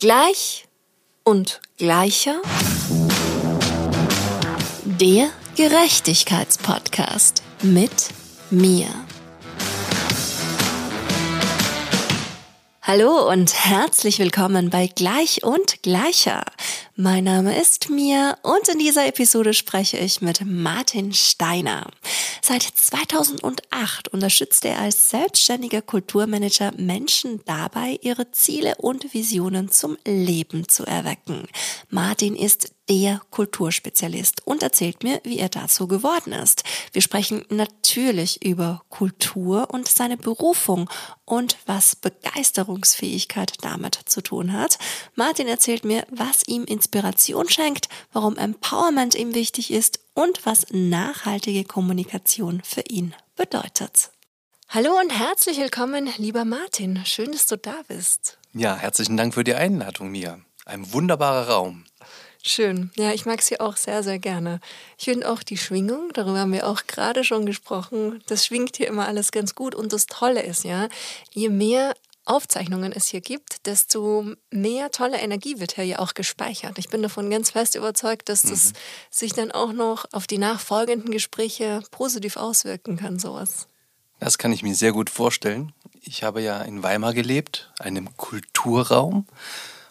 Gleich 0.00 0.66
und 1.24 1.60
gleicher. 1.76 2.40
Der 4.86 5.28
Gerechtigkeitspodcast 5.56 7.42
mit 7.60 8.08
mir. 8.48 8.86
Hallo 12.80 13.30
und 13.30 13.52
herzlich 13.52 14.18
willkommen 14.18 14.70
bei 14.70 14.86
Gleich 14.86 15.44
und 15.44 15.82
Gleicher. 15.82 16.44
Mein 17.02 17.24
Name 17.24 17.58
ist 17.58 17.88
Mia 17.88 18.36
und 18.42 18.68
in 18.68 18.78
dieser 18.78 19.06
Episode 19.06 19.54
spreche 19.54 19.96
ich 19.96 20.20
mit 20.20 20.44
Martin 20.44 21.14
Steiner. 21.14 21.86
Seit 22.42 22.62
2008 22.62 24.08
unterstützt 24.08 24.66
er 24.66 24.80
als 24.80 25.08
selbstständiger 25.08 25.80
Kulturmanager 25.80 26.72
Menschen 26.76 27.40
dabei, 27.46 27.98
ihre 28.02 28.32
Ziele 28.32 28.74
und 28.76 29.14
Visionen 29.14 29.70
zum 29.70 29.96
Leben 30.06 30.68
zu 30.68 30.84
erwecken. 30.84 31.48
Martin 31.88 32.36
ist 32.36 32.74
der 32.90 33.20
Kulturspezialist 33.30 34.44
und 34.46 34.64
erzählt 34.64 35.04
mir, 35.04 35.20
wie 35.22 35.38
er 35.38 35.48
dazu 35.48 35.86
geworden 35.86 36.32
ist. 36.32 36.64
Wir 36.92 37.02
sprechen 37.02 37.44
natürlich 37.48 38.44
über 38.44 38.82
Kultur 38.88 39.68
und 39.70 39.86
seine 39.86 40.16
Berufung 40.16 40.90
und 41.24 41.56
was 41.66 41.94
Begeisterungsfähigkeit 41.94 43.52
damit 43.62 43.94
zu 44.06 44.22
tun 44.22 44.52
hat. 44.52 44.78
Martin 45.14 45.46
erzählt 45.46 45.84
mir, 45.84 46.04
was 46.10 46.42
ihm 46.48 46.64
Inspiration 46.64 47.48
schenkt, 47.48 47.88
warum 48.12 48.36
Empowerment 48.36 49.14
ihm 49.14 49.34
wichtig 49.36 49.70
ist 49.70 50.00
und 50.14 50.44
was 50.44 50.66
nachhaltige 50.72 51.62
Kommunikation 51.62 52.60
für 52.64 52.82
ihn 52.88 53.14
bedeutet. 53.36 54.10
Hallo 54.68 54.98
und 55.00 55.16
herzlich 55.16 55.58
willkommen, 55.58 56.08
lieber 56.16 56.44
Martin. 56.44 57.04
Schön, 57.04 57.30
dass 57.30 57.46
du 57.46 57.56
da 57.56 57.82
bist. 57.86 58.38
Ja, 58.52 58.74
herzlichen 58.76 59.16
Dank 59.16 59.34
für 59.34 59.44
die 59.44 59.54
Einladung, 59.54 60.10
Mia. 60.10 60.40
Ein 60.64 60.92
wunderbarer 60.92 61.48
Raum. 61.48 61.84
Schön. 62.42 62.90
Ja, 62.96 63.12
ich 63.12 63.26
mag 63.26 63.42
sie 63.42 63.60
auch 63.60 63.76
sehr, 63.76 64.02
sehr 64.02 64.18
gerne. 64.18 64.60
Ich 64.96 65.04
finde 65.04 65.30
auch 65.30 65.42
die 65.42 65.58
Schwingung, 65.58 66.10
darüber 66.14 66.38
haben 66.38 66.52
wir 66.52 66.66
auch 66.66 66.86
gerade 66.86 67.22
schon 67.22 67.44
gesprochen, 67.44 68.22
das 68.26 68.46
schwingt 68.46 68.76
hier 68.76 68.88
immer 68.88 69.06
alles 69.06 69.30
ganz 69.30 69.54
gut. 69.54 69.74
Und 69.74 69.92
das 69.92 70.06
Tolle 70.06 70.42
ist 70.42 70.64
ja, 70.64 70.88
je 71.32 71.50
mehr 71.50 71.94
Aufzeichnungen 72.24 72.92
es 72.92 73.08
hier 73.08 73.20
gibt, 73.20 73.66
desto 73.66 74.34
mehr 74.50 74.90
tolle 74.90 75.18
Energie 75.18 75.58
wird 75.58 75.72
hier 75.72 75.84
ja 75.84 75.98
auch 75.98 76.14
gespeichert. 76.14 76.78
Ich 76.78 76.88
bin 76.88 77.02
davon 77.02 77.28
ganz 77.28 77.50
fest 77.50 77.74
überzeugt, 77.74 78.28
dass 78.28 78.42
das 78.42 78.66
mhm. 78.66 78.76
sich 79.10 79.32
dann 79.32 79.50
auch 79.50 79.72
noch 79.72 80.06
auf 80.12 80.26
die 80.26 80.38
nachfolgenden 80.38 81.10
Gespräche 81.10 81.82
positiv 81.90 82.36
auswirken 82.36 82.96
kann, 82.96 83.18
sowas. 83.18 83.66
Das 84.18 84.38
kann 84.38 84.52
ich 84.52 84.62
mir 84.62 84.74
sehr 84.74 84.92
gut 84.92 85.10
vorstellen. 85.10 85.72
Ich 86.02 86.22
habe 86.22 86.40
ja 86.40 86.62
in 86.62 86.82
Weimar 86.82 87.14
gelebt, 87.14 87.72
einem 87.78 88.16
Kulturraum. 88.16 89.26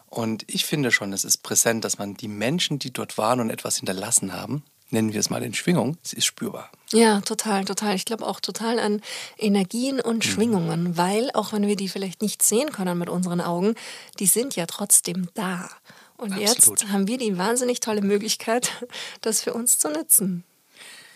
Und 0.09 0.43
ich 0.47 0.65
finde 0.65 0.91
schon, 0.91 1.13
es 1.13 1.23
ist 1.23 1.43
präsent, 1.43 1.83
dass 1.83 1.97
man 1.97 2.15
die 2.15 2.27
Menschen, 2.27 2.79
die 2.79 2.91
dort 2.91 3.17
waren 3.17 3.39
und 3.39 3.49
etwas 3.49 3.77
hinterlassen 3.77 4.33
haben, 4.33 4.63
nennen 4.89 5.13
wir 5.13 5.19
es 5.19 5.29
mal 5.29 5.43
in 5.43 5.53
Schwingung, 5.53 5.97
sie 6.01 6.17
ist 6.17 6.25
spürbar. 6.25 6.71
Ja, 6.91 7.21
total, 7.21 7.65
total. 7.65 7.95
Ich 7.95 8.05
glaube 8.05 8.25
auch 8.25 8.39
total 8.39 8.79
an 8.79 9.01
Energien 9.37 10.01
und 10.01 10.17
mhm. 10.17 10.29
Schwingungen, 10.29 10.97
weil 10.97 11.29
auch 11.33 11.53
wenn 11.53 11.67
wir 11.67 11.75
die 11.75 11.89
vielleicht 11.89 12.21
nicht 12.21 12.41
sehen 12.41 12.71
können 12.71 12.97
mit 12.97 13.09
unseren 13.09 13.41
Augen, 13.41 13.75
die 14.19 14.25
sind 14.25 14.55
ja 14.55 14.65
trotzdem 14.65 15.29
da. 15.35 15.69
Und 16.17 16.33
Absolut. 16.33 16.81
jetzt 16.81 16.91
haben 16.91 17.07
wir 17.07 17.17
die 17.17 17.37
wahnsinnig 17.37 17.79
tolle 17.79 18.01
Möglichkeit, 18.01 18.71
das 19.21 19.41
für 19.41 19.53
uns 19.53 19.77
zu 19.77 19.89
nutzen. 19.89 20.43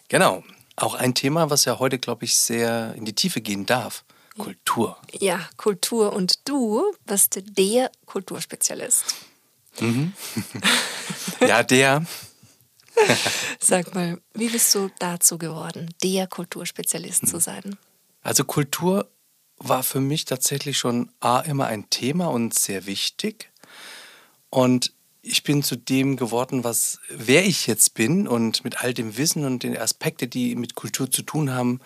Genau. 0.07 0.43
Auch 0.75 0.95
ein 0.95 1.13
Thema, 1.13 1.49
was 1.49 1.65
ja 1.65 1.77
heute, 1.77 1.99
glaube 1.99 2.25
ich, 2.25 2.37
sehr 2.37 2.95
in 2.95 3.05
die 3.05 3.13
Tiefe 3.13 3.41
gehen 3.41 3.65
darf. 3.65 4.03
Kultur. 4.37 4.97
Ja, 5.19 5.47
Kultur. 5.57 6.13
Und 6.13 6.47
du 6.47 6.83
bist 7.05 7.41
der 7.57 7.91
Kulturspezialist. 8.05 9.15
Mhm. 9.79 10.13
ja, 11.39 11.63
der. 11.63 12.05
Sag 13.59 13.93
mal, 13.95 14.19
wie 14.33 14.49
bist 14.49 14.73
du 14.75 14.89
dazu 14.99 15.37
geworden, 15.37 15.93
der 16.03 16.27
Kulturspezialist 16.27 17.27
zu 17.27 17.39
sein? 17.39 17.77
Also 18.21 18.43
Kultur 18.43 19.09
war 19.57 19.83
für 19.83 19.99
mich 19.99 20.25
tatsächlich 20.25 20.77
schon 20.77 21.09
A, 21.19 21.39
immer 21.39 21.67
ein 21.67 21.89
Thema 21.89 22.27
und 22.27 22.53
sehr 22.53 22.85
wichtig. 22.85 23.51
Und 24.49 24.93
ich 25.21 25.43
bin 25.43 25.63
zu 25.63 25.75
dem 25.75 26.17
geworden, 26.17 26.63
was 26.63 26.99
wer 27.09 27.45
ich 27.45 27.65
jetzt 27.65 27.93
bin 27.93 28.27
und 28.27 28.63
mit 28.63 28.83
all 28.83 28.93
dem 28.93 29.17
Wissen 29.17 29.45
und 29.45 29.63
den 29.63 29.77
Aspekten, 29.77 30.29
die 30.29 30.55
mit 30.55 30.75
Kultur 30.75 31.09
zu 31.09 31.23
tun 31.23 31.51
haben, 31.51 31.79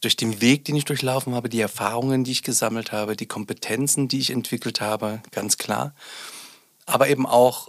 durch 0.00 0.16
den 0.16 0.40
Weg, 0.40 0.64
den 0.64 0.76
ich 0.76 0.84
durchlaufen 0.84 1.34
habe, 1.34 1.48
die 1.48 1.60
Erfahrungen, 1.60 2.24
die 2.24 2.32
ich 2.32 2.42
gesammelt 2.42 2.92
habe, 2.92 3.16
die 3.16 3.26
Kompetenzen, 3.26 4.08
die 4.08 4.18
ich 4.18 4.30
entwickelt 4.30 4.80
habe, 4.80 5.20
ganz 5.32 5.58
klar. 5.58 5.94
Aber 6.86 7.08
eben 7.08 7.26
auch, 7.26 7.68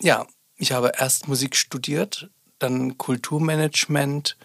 ja, 0.00 0.26
ich 0.56 0.72
habe 0.72 0.92
erst 0.96 1.28
Musik 1.28 1.56
studiert, 1.56 2.30
dann 2.58 2.98
Kulturmanagement, 2.98 4.36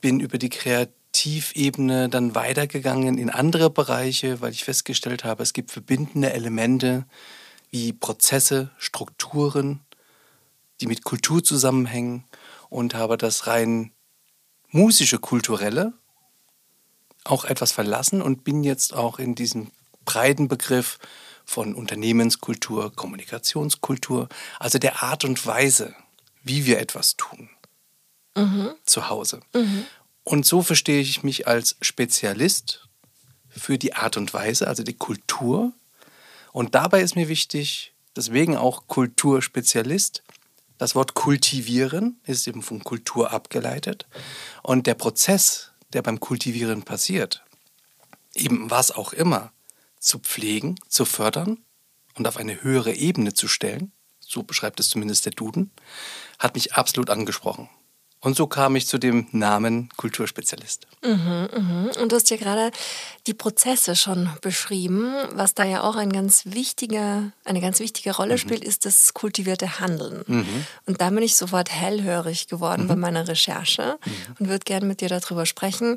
bin 0.00 0.20
über 0.20 0.38
die 0.38 0.50
Kreativebene 0.50 2.08
dann 2.08 2.34
weitergegangen 2.34 3.18
in 3.18 3.30
andere 3.30 3.70
Bereiche, 3.70 4.40
weil 4.40 4.52
ich 4.52 4.64
festgestellt 4.64 5.24
habe, 5.24 5.42
es 5.42 5.52
gibt 5.52 5.72
verbindende 5.72 6.32
Elemente 6.32 7.06
wie 7.70 7.92
Prozesse, 7.92 8.70
Strukturen, 8.78 9.80
die 10.80 10.86
mit 10.86 11.02
Kultur 11.02 11.42
zusammenhängen 11.42 12.24
und 12.68 12.94
habe 12.94 13.16
das 13.16 13.46
rein 13.48 13.92
musische, 14.70 15.18
kulturelle 15.18 15.94
auch 17.30 17.44
etwas 17.44 17.72
verlassen 17.72 18.22
und 18.22 18.44
bin 18.44 18.64
jetzt 18.64 18.94
auch 18.94 19.18
in 19.18 19.34
diesem 19.34 19.70
breiten 20.04 20.48
Begriff 20.48 20.98
von 21.44 21.74
Unternehmenskultur, 21.74 22.92
Kommunikationskultur, 22.94 24.28
also 24.58 24.78
der 24.78 25.02
Art 25.02 25.24
und 25.24 25.46
Weise, 25.46 25.94
wie 26.42 26.66
wir 26.66 26.78
etwas 26.78 27.16
tun 27.16 27.48
mhm. 28.38 28.70
zu 28.84 29.08
Hause. 29.08 29.40
Mhm. 29.54 29.84
Und 30.24 30.46
so 30.46 30.62
verstehe 30.62 31.00
ich 31.00 31.22
mich 31.22 31.48
als 31.48 31.76
Spezialist 31.80 32.86
für 33.48 33.78
die 33.78 33.94
Art 33.94 34.16
und 34.16 34.32
Weise, 34.34 34.68
also 34.68 34.82
die 34.82 34.94
Kultur. 34.94 35.72
Und 36.52 36.74
dabei 36.74 37.00
ist 37.00 37.16
mir 37.16 37.28
wichtig, 37.28 37.94
deswegen 38.14 38.56
auch 38.56 38.86
Kulturspezialist. 38.86 40.22
Das 40.76 40.94
Wort 40.94 41.14
kultivieren 41.14 42.20
ist 42.24 42.46
eben 42.46 42.62
von 42.62 42.84
Kultur 42.84 43.32
abgeleitet. 43.32 44.06
Und 44.62 44.86
der 44.86 44.94
Prozess, 44.94 45.67
der 45.92 46.02
beim 46.02 46.20
Kultivieren 46.20 46.82
passiert, 46.82 47.44
eben 48.34 48.70
was 48.70 48.90
auch 48.90 49.12
immer, 49.12 49.52
zu 49.98 50.18
pflegen, 50.18 50.76
zu 50.88 51.04
fördern 51.04 51.64
und 52.14 52.28
auf 52.28 52.36
eine 52.36 52.62
höhere 52.62 52.92
Ebene 52.92 53.34
zu 53.34 53.48
stellen, 53.48 53.92
so 54.20 54.42
beschreibt 54.42 54.80
es 54.80 54.90
zumindest 54.90 55.24
der 55.24 55.32
Duden, 55.32 55.70
hat 56.38 56.54
mich 56.54 56.74
absolut 56.74 57.10
angesprochen. 57.10 57.68
Und 58.20 58.36
so 58.36 58.48
kam 58.48 58.74
ich 58.74 58.88
zu 58.88 58.98
dem 58.98 59.28
Namen 59.30 59.90
Kulturspezialist. 59.96 60.88
Mhm, 61.04 61.48
mhm. 61.56 61.90
Und 62.00 62.10
du 62.10 62.16
hast 62.16 62.30
ja 62.30 62.36
gerade 62.36 62.72
die 63.28 63.34
Prozesse 63.34 63.94
schon 63.94 64.28
beschrieben. 64.40 65.14
Was 65.32 65.54
da 65.54 65.62
ja 65.62 65.82
auch 65.84 65.94
ein 65.94 66.12
ganz 66.12 66.46
wichtiger, 66.46 67.30
eine 67.44 67.60
ganz 67.60 67.78
wichtige 67.78 68.16
Rolle 68.16 68.34
mhm. 68.34 68.38
spielt, 68.38 68.64
ist 68.64 68.86
das 68.86 69.14
kultivierte 69.14 69.78
Handeln. 69.78 70.24
Mhm. 70.26 70.66
Und 70.86 71.00
da 71.00 71.10
bin 71.10 71.22
ich 71.22 71.36
sofort 71.36 71.70
hellhörig 71.70 72.48
geworden 72.48 72.84
mhm. 72.84 72.88
bei 72.88 72.96
meiner 72.96 73.28
Recherche 73.28 73.98
mhm. 74.04 74.36
und 74.40 74.48
würde 74.48 74.64
gerne 74.64 74.86
mit 74.86 75.00
dir 75.00 75.08
darüber 75.08 75.46
sprechen. 75.46 75.96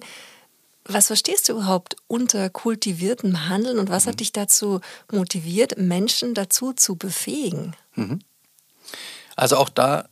Was 0.85 1.07
verstehst 1.07 1.49
du 1.49 1.53
überhaupt 1.53 1.95
unter 2.07 2.49
kultiviertem 2.49 3.49
Handeln 3.49 3.79
und 3.79 3.89
was 3.89 4.05
hat 4.05 4.19
dich 4.19 4.31
dazu 4.31 4.79
motiviert, 5.11 5.77
Menschen 5.77 6.33
dazu 6.33 6.73
zu 6.73 6.95
befähigen? 6.95 7.75
Also 9.35 9.57
auch 9.57 9.69
da 9.69 10.07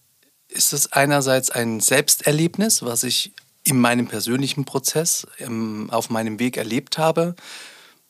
ist 0.49 0.73
es 0.73 0.91
einerseits 0.91 1.51
ein 1.51 1.79
Selbsterlebnis, 1.79 2.83
was 2.83 3.03
ich 3.03 3.33
in 3.63 3.79
meinem 3.79 4.07
persönlichen 4.07 4.65
Prozess 4.65 5.27
im, 5.37 5.89
auf 5.91 6.09
meinem 6.09 6.39
Weg 6.39 6.57
erlebt 6.57 6.97
habe. 6.97 7.35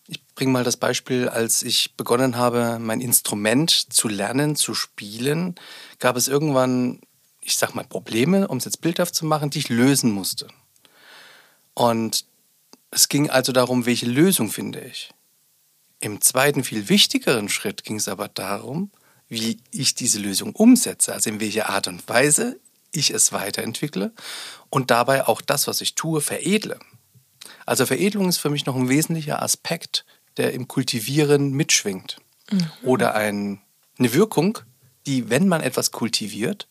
Ich 0.07 0.23
bringe 0.35 0.51
mal 0.51 0.63
das 0.63 0.77
Beispiel, 0.77 1.27
als 1.27 1.61
ich 1.61 1.95
begonnen 1.95 2.37
habe, 2.37 2.79
mein 2.79 3.01
Instrument 3.01 3.93
zu 3.93 4.07
lernen, 4.07 4.55
zu 4.55 4.73
spielen, 4.73 5.55
gab 5.99 6.15
es 6.15 6.27
irgendwann, 6.27 7.01
ich 7.41 7.57
sag 7.57 7.75
mal, 7.75 7.83
Probleme, 7.83 8.47
um 8.47 8.57
es 8.57 8.65
jetzt 8.65 8.81
bildhaft 8.81 9.13
zu 9.13 9.25
machen, 9.25 9.49
die 9.49 9.59
ich 9.59 9.69
lösen 9.69 10.11
musste. 10.11 10.47
Und 11.73 12.25
es 12.91 13.09
ging 13.09 13.29
also 13.29 13.51
darum, 13.51 13.85
welche 13.85 14.07
Lösung 14.07 14.49
finde 14.49 14.79
ich. 14.81 15.11
Im 15.99 16.21
zweiten, 16.21 16.63
viel 16.63 16.89
wichtigeren 16.89 17.49
Schritt 17.49 17.83
ging 17.83 17.97
es 17.97 18.07
aber 18.07 18.29
darum, 18.29 18.91
wie 19.29 19.61
ich 19.71 19.95
diese 19.95 20.19
Lösung 20.19 20.53
umsetze, 20.55 21.13
also 21.13 21.29
in 21.29 21.39
welcher 21.39 21.69
Art 21.69 21.87
und 21.87 22.07
Weise 22.09 22.59
ich 22.91 23.11
es 23.11 23.31
weiterentwickle 23.31 24.11
und 24.69 24.89
dabei 24.91 25.27
auch 25.27 25.41
das, 25.41 25.67
was 25.67 25.81
ich 25.81 25.95
tue, 25.95 26.21
veredle. 26.21 26.79
Also 27.65 27.85
Veredelung 27.85 28.27
ist 28.27 28.39
für 28.39 28.49
mich 28.49 28.65
noch 28.65 28.75
ein 28.75 28.89
wesentlicher 28.89 29.41
Aspekt, 29.43 30.05
der 30.37 30.53
im 30.53 30.67
Kultivieren 30.67 31.51
mitschwingt. 31.51 32.17
Mhm. 32.51 32.67
Oder 32.83 33.13
ein, 33.13 33.61
eine 33.99 34.13
Wirkung, 34.13 34.59
die, 35.05 35.29
wenn 35.29 35.47
man 35.47 35.61
etwas 35.61 35.91
kultiviert, 35.91 36.67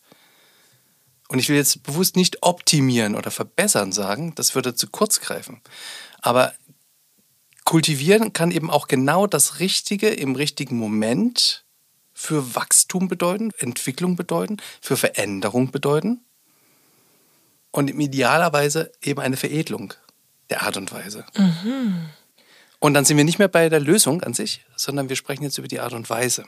und 1.29 1.37
ich 1.37 1.47
will 1.47 1.57
jetzt 1.57 1.83
bewusst 1.83 2.15
nicht 2.15 2.41
optimieren 2.41 3.15
oder 3.15 3.29
verbessern 3.29 3.91
sagen, 3.91 4.33
das 4.33 4.55
würde 4.55 4.73
zu 4.73 4.87
kurz 4.87 5.21
greifen. 5.21 5.61
Aber 6.21 6.53
kultivieren 7.65 8.33
kann 8.33 8.49
eben 8.49 8.71
auch 8.71 8.87
genau 8.87 9.27
das 9.27 9.59
Richtige 9.59 10.09
im 10.09 10.35
richtigen 10.35 10.75
Moment 10.77 11.65
für 12.19 12.53
Wachstum 12.53 13.07
bedeuten, 13.07 13.51
Entwicklung 13.59 14.17
bedeuten, 14.17 14.57
für 14.81 14.97
Veränderung 14.97 15.71
bedeuten 15.71 16.19
und 17.71 17.89
idealerweise 17.89 18.91
eben 19.01 19.21
eine 19.21 19.37
Veredelung 19.37 19.93
der 20.49 20.63
Art 20.63 20.75
und 20.75 20.91
Weise. 20.91 21.25
Mhm. 21.37 22.09
Und 22.79 22.93
dann 22.93 23.05
sind 23.05 23.15
wir 23.15 23.23
nicht 23.23 23.39
mehr 23.39 23.47
bei 23.47 23.69
der 23.69 23.79
Lösung 23.79 24.21
an 24.21 24.33
sich, 24.33 24.65
sondern 24.75 25.07
wir 25.07 25.15
sprechen 25.15 25.43
jetzt 25.43 25.57
über 25.59 25.69
die 25.69 25.79
Art 25.79 25.93
und 25.93 26.09
Weise. 26.09 26.43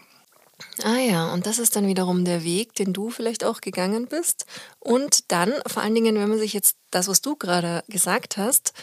Ah 0.83 0.97
ja, 0.97 1.31
und 1.31 1.45
das 1.45 1.57
ist 1.57 1.77
dann 1.77 1.87
wiederum 1.87 2.25
der 2.25 2.43
Weg, 2.43 2.75
den 2.75 2.91
du 2.91 3.09
vielleicht 3.09 3.45
auch 3.45 3.61
gegangen 3.61 4.07
bist. 4.07 4.45
Und 4.77 5.31
dann, 5.31 5.53
vor 5.67 5.83
allen 5.83 5.95
Dingen, 5.95 6.15
wenn 6.15 6.29
man 6.29 6.37
sich 6.37 6.51
jetzt 6.51 6.75
das, 6.91 7.07
was 7.07 7.21
du 7.21 7.37
gerade 7.37 7.85
gesagt 7.87 8.35
hast, 8.35 8.73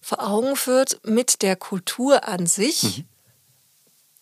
vor 0.00 0.26
Augen 0.26 0.56
führt 0.56 0.98
mit 1.04 1.42
der 1.42 1.56
Kultur 1.56 2.26
an 2.26 2.46
sich, 2.46 2.82
mhm. 2.82 3.04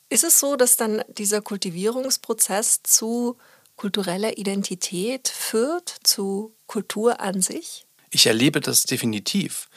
Ist 0.09 0.25
es 0.25 0.39
so, 0.39 0.57
dass 0.57 0.77
dann 0.77 1.03
dieser 1.09 1.41
Kultivierungsprozess 1.41 2.83
zu 2.83 3.37
kultureller 3.77 4.39
Identität 4.39 5.29
führt, 5.29 5.95
zu 6.03 6.55
Kultur 6.67 7.21
an 7.21 7.43
sich? 7.43 7.87
Ich 8.11 8.27
erlebe 8.27 8.61
das 8.61 8.85
definitiv, 8.85 9.69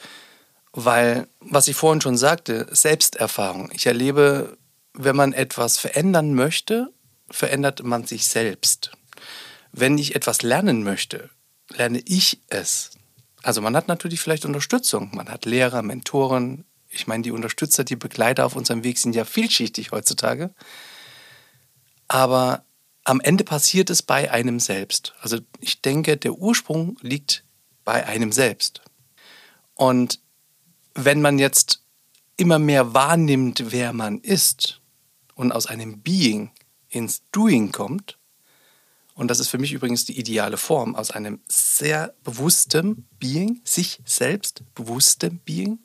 weil, 0.72 1.28
was 1.40 1.68
ich 1.68 1.76
vorhin 1.76 2.00
schon 2.00 2.16
sagte, 2.16 2.66
Selbsterfahrung. 2.70 3.70
Ich 3.72 3.86
erlebe, 3.86 4.56
wenn 4.94 5.16
man 5.16 5.32
etwas 5.32 5.78
verändern 5.78 6.34
möchte, 6.34 6.92
verändert 7.28 7.82
man 7.82 8.06
sich 8.06 8.26
selbst. 8.26 8.92
Wenn 9.72 9.98
ich 9.98 10.14
etwas 10.14 10.42
lernen 10.42 10.82
möchte, 10.82 11.30
lerne 11.68 12.02
ich 12.04 12.40
es. 12.48 12.90
Also 13.42 13.60
man 13.60 13.76
hat 13.76 13.88
natürlich 13.88 14.20
vielleicht 14.20 14.44
Unterstützung. 14.44 15.10
Man 15.14 15.28
hat 15.28 15.44
Lehrer, 15.44 15.82
Mentoren. 15.82 16.64
Ich 16.90 17.06
meine, 17.06 17.22
die 17.22 17.30
Unterstützer, 17.30 17.84
die 17.84 17.96
Begleiter 17.96 18.44
auf 18.44 18.56
unserem 18.56 18.84
Weg 18.84 18.98
sind 18.98 19.14
ja 19.14 19.24
vielschichtig 19.24 19.92
heutzutage. 19.92 20.52
Aber 22.08 22.64
am 23.04 23.20
Ende 23.20 23.44
passiert 23.44 23.88
es 23.88 24.02
bei 24.02 24.30
einem 24.30 24.60
selbst. 24.60 25.14
Also 25.20 25.38
ich 25.60 25.80
denke, 25.80 26.16
der 26.16 26.34
Ursprung 26.34 26.98
liegt 27.00 27.44
bei 27.84 28.04
einem 28.06 28.32
selbst. 28.32 28.82
Und 29.74 30.20
wenn 30.94 31.22
man 31.22 31.38
jetzt 31.38 31.82
immer 32.36 32.58
mehr 32.58 32.92
wahrnimmt, 32.92 33.72
wer 33.72 33.92
man 33.92 34.18
ist 34.18 34.80
und 35.34 35.52
aus 35.52 35.66
einem 35.66 36.02
Being 36.02 36.50
ins 36.88 37.22
Doing 37.30 37.70
kommt, 37.70 38.18
und 39.14 39.28
das 39.28 39.38
ist 39.38 39.48
für 39.48 39.58
mich 39.58 39.72
übrigens 39.72 40.04
die 40.04 40.18
ideale 40.18 40.56
Form, 40.56 40.94
aus 40.96 41.10
einem 41.10 41.40
sehr 41.46 42.14
bewusstem 42.24 43.04
Being, 43.18 43.60
sich 43.64 44.00
selbst 44.04 44.62
bewusstem 44.74 45.38
Being, 45.40 45.80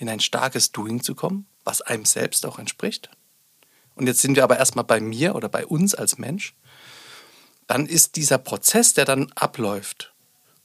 in 0.00 0.08
ein 0.08 0.20
starkes 0.20 0.72
Doing 0.72 1.02
zu 1.02 1.14
kommen, 1.14 1.46
was 1.62 1.82
einem 1.82 2.04
selbst 2.04 2.44
auch 2.46 2.58
entspricht. 2.58 3.10
Und 3.94 4.06
jetzt 4.06 4.22
sind 4.22 4.34
wir 4.34 4.44
aber 4.44 4.58
erstmal 4.58 4.84
bei 4.84 5.00
mir 5.00 5.34
oder 5.34 5.48
bei 5.48 5.66
uns 5.66 5.94
als 5.94 6.18
Mensch. 6.18 6.54
Dann 7.66 7.86
ist 7.86 8.16
dieser 8.16 8.38
Prozess, 8.38 8.94
der 8.94 9.04
dann 9.04 9.30
abläuft, 9.36 10.12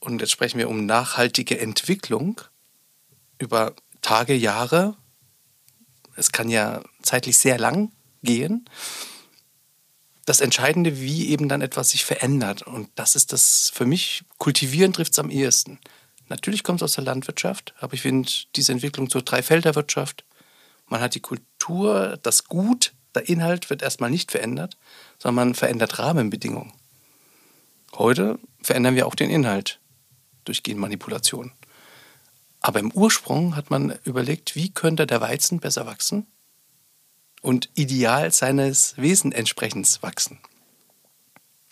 und 0.00 0.20
jetzt 0.20 0.30
sprechen 0.30 0.58
wir 0.58 0.68
um 0.68 0.86
nachhaltige 0.86 1.58
Entwicklung 1.58 2.40
über 3.38 3.74
Tage, 4.02 4.34
Jahre, 4.34 4.96
es 6.16 6.32
kann 6.32 6.48
ja 6.48 6.82
zeitlich 7.02 7.36
sehr 7.38 7.58
lang 7.58 7.92
gehen, 8.22 8.68
das 10.24 10.40
Entscheidende, 10.40 11.00
wie 11.00 11.28
eben 11.28 11.48
dann 11.48 11.60
etwas 11.60 11.90
sich 11.90 12.04
verändert. 12.04 12.62
Und 12.62 12.88
das 12.94 13.14
ist 13.14 13.32
das 13.32 13.70
für 13.74 13.84
mich, 13.84 14.24
kultivieren 14.38 14.92
trifft 14.92 15.12
es 15.12 15.18
am 15.18 15.30
ehesten. 15.30 15.78
Natürlich 16.28 16.64
kommt 16.64 16.80
es 16.80 16.84
aus 16.84 16.94
der 16.94 17.04
Landwirtschaft, 17.04 17.74
aber 17.78 17.94
ich 17.94 18.02
finde 18.02 18.28
diese 18.56 18.72
Entwicklung 18.72 19.08
zur 19.08 19.22
Dreifelderwirtschaft, 19.22 20.24
man 20.88 21.00
hat 21.00 21.14
die 21.14 21.20
Kultur, 21.20 22.18
das 22.22 22.44
Gut, 22.44 22.92
der 23.14 23.28
Inhalt 23.28 23.70
wird 23.70 23.82
erstmal 23.82 24.10
nicht 24.10 24.30
verändert, 24.30 24.76
sondern 25.18 25.46
man 25.46 25.54
verändert 25.54 25.98
Rahmenbedingungen. 25.98 26.72
Heute 27.94 28.38
verändern 28.62 28.94
wir 28.94 29.06
auch 29.06 29.14
den 29.14 29.30
Inhalt 29.30 29.80
durch 30.44 30.62
Genmanipulation. 30.62 31.52
Aber 32.60 32.78
im 32.80 32.92
Ursprung 32.92 33.56
hat 33.56 33.70
man 33.70 33.98
überlegt, 34.04 34.54
wie 34.54 34.70
könnte 34.70 35.06
der 35.06 35.20
Weizen 35.20 35.60
besser 35.60 35.86
wachsen? 35.86 36.26
und 37.46 37.70
Ideal 37.74 38.32
seines 38.32 38.96
Wesens 38.96 39.32
entsprechend 39.32 40.02
wachsen. 40.02 40.40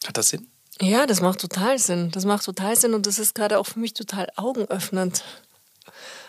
Hat 0.06 0.16
das 0.16 0.28
Sinn? 0.28 0.46
Ja, 0.81 1.06
das 1.06 1.21
macht 1.21 1.41
total 1.41 1.79
Sinn. 1.79 2.11
Das 2.11 2.25
macht 2.25 2.44
total 2.44 2.76
Sinn 2.76 2.94
und 2.94 3.06
das 3.06 3.19
ist 3.19 3.35
gerade 3.35 3.59
auch 3.59 3.67
für 3.67 3.79
mich 3.79 3.94
total 3.94 4.29
augenöffnend. 4.37 5.23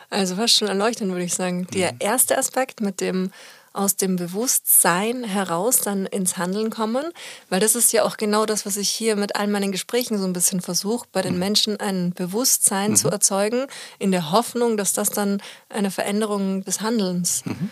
Also 0.09 0.35
fast 0.35 0.55
schon 0.55 0.67
erleuchtend, 0.67 1.11
würde 1.11 1.25
ich 1.25 1.33
sagen. 1.33 1.67
Der 1.73 1.93
mhm. 1.93 1.99
erste 1.99 2.37
Aspekt 2.37 2.81
mit 2.81 3.01
dem 3.01 3.31
aus 3.73 3.97
dem 3.97 4.15
Bewusstsein 4.15 5.25
heraus 5.25 5.81
dann 5.81 6.05
ins 6.05 6.37
Handeln 6.37 6.69
kommen, 6.69 7.03
weil 7.49 7.59
das 7.59 7.75
ist 7.75 7.91
ja 7.91 8.03
auch 8.03 8.15
genau 8.15 8.45
das, 8.45 8.65
was 8.65 8.77
ich 8.77 8.89
hier 8.89 9.17
mit 9.17 9.35
all 9.35 9.47
meinen 9.47 9.73
Gesprächen 9.73 10.17
so 10.17 10.23
ein 10.23 10.31
bisschen 10.31 10.61
versuche, 10.61 11.07
bei 11.11 11.21
den 11.21 11.33
mhm. 11.33 11.39
Menschen 11.39 11.79
ein 11.81 12.13
Bewusstsein 12.13 12.91
mhm. 12.91 12.95
zu 12.95 13.09
erzeugen, 13.09 13.67
in 13.99 14.13
der 14.13 14.31
Hoffnung, 14.31 14.77
dass 14.77 14.93
das 14.93 15.09
dann 15.09 15.41
eine 15.67 15.91
Veränderung 15.91 16.63
des 16.63 16.79
Handelns 16.79 17.45
mhm 17.45 17.69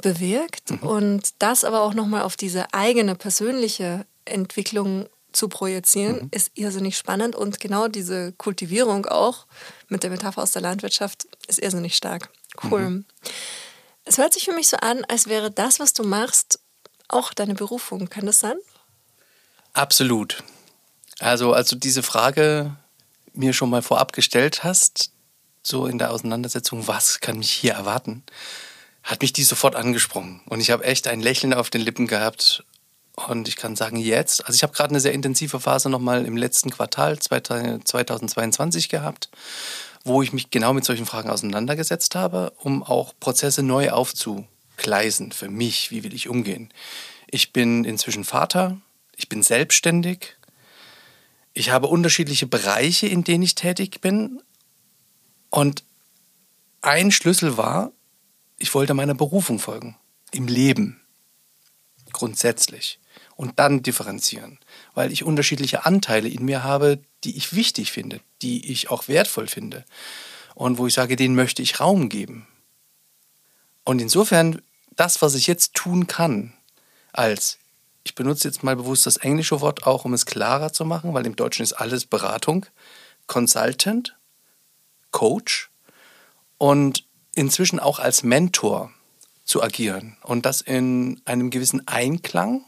bewirkt 0.00 0.70
mhm. 0.70 0.78
und 0.88 1.22
das 1.40 1.64
aber 1.64 1.82
auch 1.82 1.94
nochmal 1.94 2.22
auf 2.22 2.36
diese 2.36 2.72
eigene 2.72 3.14
persönliche 3.14 4.06
Entwicklung 4.24 5.06
zu 5.38 5.48
projizieren, 5.48 6.16
mhm. 6.16 6.28
ist 6.32 6.50
irrsinnig 6.54 6.98
spannend 6.98 7.36
und 7.36 7.60
genau 7.60 7.88
diese 7.88 8.32
Kultivierung 8.32 9.06
auch 9.06 9.46
mit 9.88 10.02
der 10.02 10.10
Metapher 10.10 10.42
aus 10.42 10.50
der 10.50 10.62
Landwirtschaft 10.62 11.26
ist 11.46 11.60
irrsinnig 11.60 11.96
stark. 11.96 12.30
Cool. 12.62 12.90
Mhm. 12.90 13.04
Es 14.04 14.18
hört 14.18 14.32
sich 14.34 14.44
für 14.44 14.52
mich 14.52 14.68
so 14.68 14.76
an, 14.78 15.04
als 15.06 15.28
wäre 15.28 15.50
das, 15.50 15.80
was 15.80 15.92
du 15.92 16.02
machst, 16.02 16.58
auch 17.08 17.32
deine 17.32 17.54
Berufung. 17.54 18.08
Kann 18.08 18.26
das 18.26 18.40
sein? 18.40 18.56
Absolut. 19.74 20.42
Also, 21.20 21.52
als 21.52 21.68
du 21.68 21.76
diese 21.76 22.02
Frage 22.02 22.76
mir 23.32 23.52
schon 23.52 23.70
mal 23.70 23.82
vorab 23.82 24.12
gestellt 24.12 24.64
hast, 24.64 25.12
so 25.62 25.86
in 25.86 25.98
der 25.98 26.10
Auseinandersetzung, 26.10 26.88
was 26.88 27.20
kann 27.20 27.38
mich 27.38 27.52
hier 27.52 27.74
erwarten, 27.74 28.24
hat 29.02 29.20
mich 29.20 29.32
die 29.32 29.44
sofort 29.44 29.76
angesprochen. 29.76 30.40
Und 30.46 30.60
ich 30.60 30.70
habe 30.70 30.84
echt 30.84 31.06
ein 31.06 31.20
Lächeln 31.20 31.54
auf 31.54 31.70
den 31.70 31.80
Lippen 31.80 32.06
gehabt. 32.06 32.64
Und 33.26 33.48
ich 33.48 33.56
kann 33.56 33.74
sagen, 33.74 33.96
jetzt, 33.96 34.46
also 34.46 34.54
ich 34.54 34.62
habe 34.62 34.72
gerade 34.72 34.90
eine 34.90 35.00
sehr 35.00 35.12
intensive 35.12 35.58
Phase 35.58 35.90
nochmal 35.90 36.24
im 36.24 36.36
letzten 36.36 36.70
Quartal 36.70 37.18
2022 37.18 38.88
gehabt, 38.88 39.28
wo 40.04 40.22
ich 40.22 40.32
mich 40.32 40.50
genau 40.50 40.72
mit 40.72 40.84
solchen 40.84 41.06
Fragen 41.06 41.28
auseinandergesetzt 41.28 42.14
habe, 42.14 42.52
um 42.58 42.84
auch 42.84 43.14
Prozesse 43.18 43.64
neu 43.64 43.90
aufzugleisen 43.90 45.32
für 45.32 45.48
mich. 45.48 45.90
Wie 45.90 46.04
will 46.04 46.14
ich 46.14 46.28
umgehen? 46.28 46.68
Ich 47.26 47.52
bin 47.52 47.84
inzwischen 47.84 48.24
Vater, 48.24 48.78
ich 49.16 49.28
bin 49.28 49.42
selbstständig, 49.42 50.36
ich 51.54 51.70
habe 51.70 51.88
unterschiedliche 51.88 52.46
Bereiche, 52.46 53.08
in 53.08 53.24
denen 53.24 53.42
ich 53.42 53.56
tätig 53.56 54.00
bin. 54.00 54.40
Und 55.50 55.82
ein 56.82 57.10
Schlüssel 57.10 57.56
war, 57.56 57.90
ich 58.58 58.72
wollte 58.74 58.94
meiner 58.94 59.14
Berufung 59.14 59.58
folgen. 59.58 59.96
Im 60.30 60.46
Leben. 60.46 61.00
Grundsätzlich. 62.12 63.00
Und 63.38 63.60
dann 63.60 63.84
differenzieren. 63.84 64.58
Weil 64.94 65.12
ich 65.12 65.22
unterschiedliche 65.22 65.86
Anteile 65.86 66.28
in 66.28 66.44
mir 66.44 66.64
habe, 66.64 66.98
die 67.22 67.36
ich 67.36 67.54
wichtig 67.54 67.92
finde, 67.92 68.20
die 68.42 68.72
ich 68.72 68.90
auch 68.90 69.06
wertvoll 69.06 69.46
finde. 69.46 69.84
Und 70.56 70.76
wo 70.76 70.88
ich 70.88 70.94
sage, 70.94 71.14
denen 71.14 71.36
möchte 71.36 71.62
ich 71.62 71.78
Raum 71.78 72.08
geben. 72.08 72.48
Und 73.84 74.00
insofern, 74.00 74.60
das, 74.96 75.22
was 75.22 75.36
ich 75.36 75.46
jetzt 75.46 75.74
tun 75.74 76.08
kann, 76.08 76.52
als, 77.12 77.58
ich 78.02 78.16
benutze 78.16 78.48
jetzt 78.48 78.64
mal 78.64 78.74
bewusst 78.74 79.06
das 79.06 79.18
englische 79.18 79.60
Wort 79.60 79.86
auch, 79.86 80.04
um 80.04 80.14
es 80.14 80.26
klarer 80.26 80.72
zu 80.72 80.84
machen, 80.84 81.14
weil 81.14 81.24
im 81.24 81.36
Deutschen 81.36 81.62
ist 81.62 81.74
alles 81.74 82.06
Beratung, 82.06 82.66
Consultant, 83.28 84.16
Coach 85.12 85.70
und 86.58 87.04
inzwischen 87.36 87.78
auch 87.78 88.00
als 88.00 88.24
Mentor 88.24 88.90
zu 89.44 89.62
agieren 89.62 90.16
und 90.24 90.44
das 90.44 90.60
in 90.60 91.22
einem 91.24 91.50
gewissen 91.50 91.86
Einklang, 91.86 92.64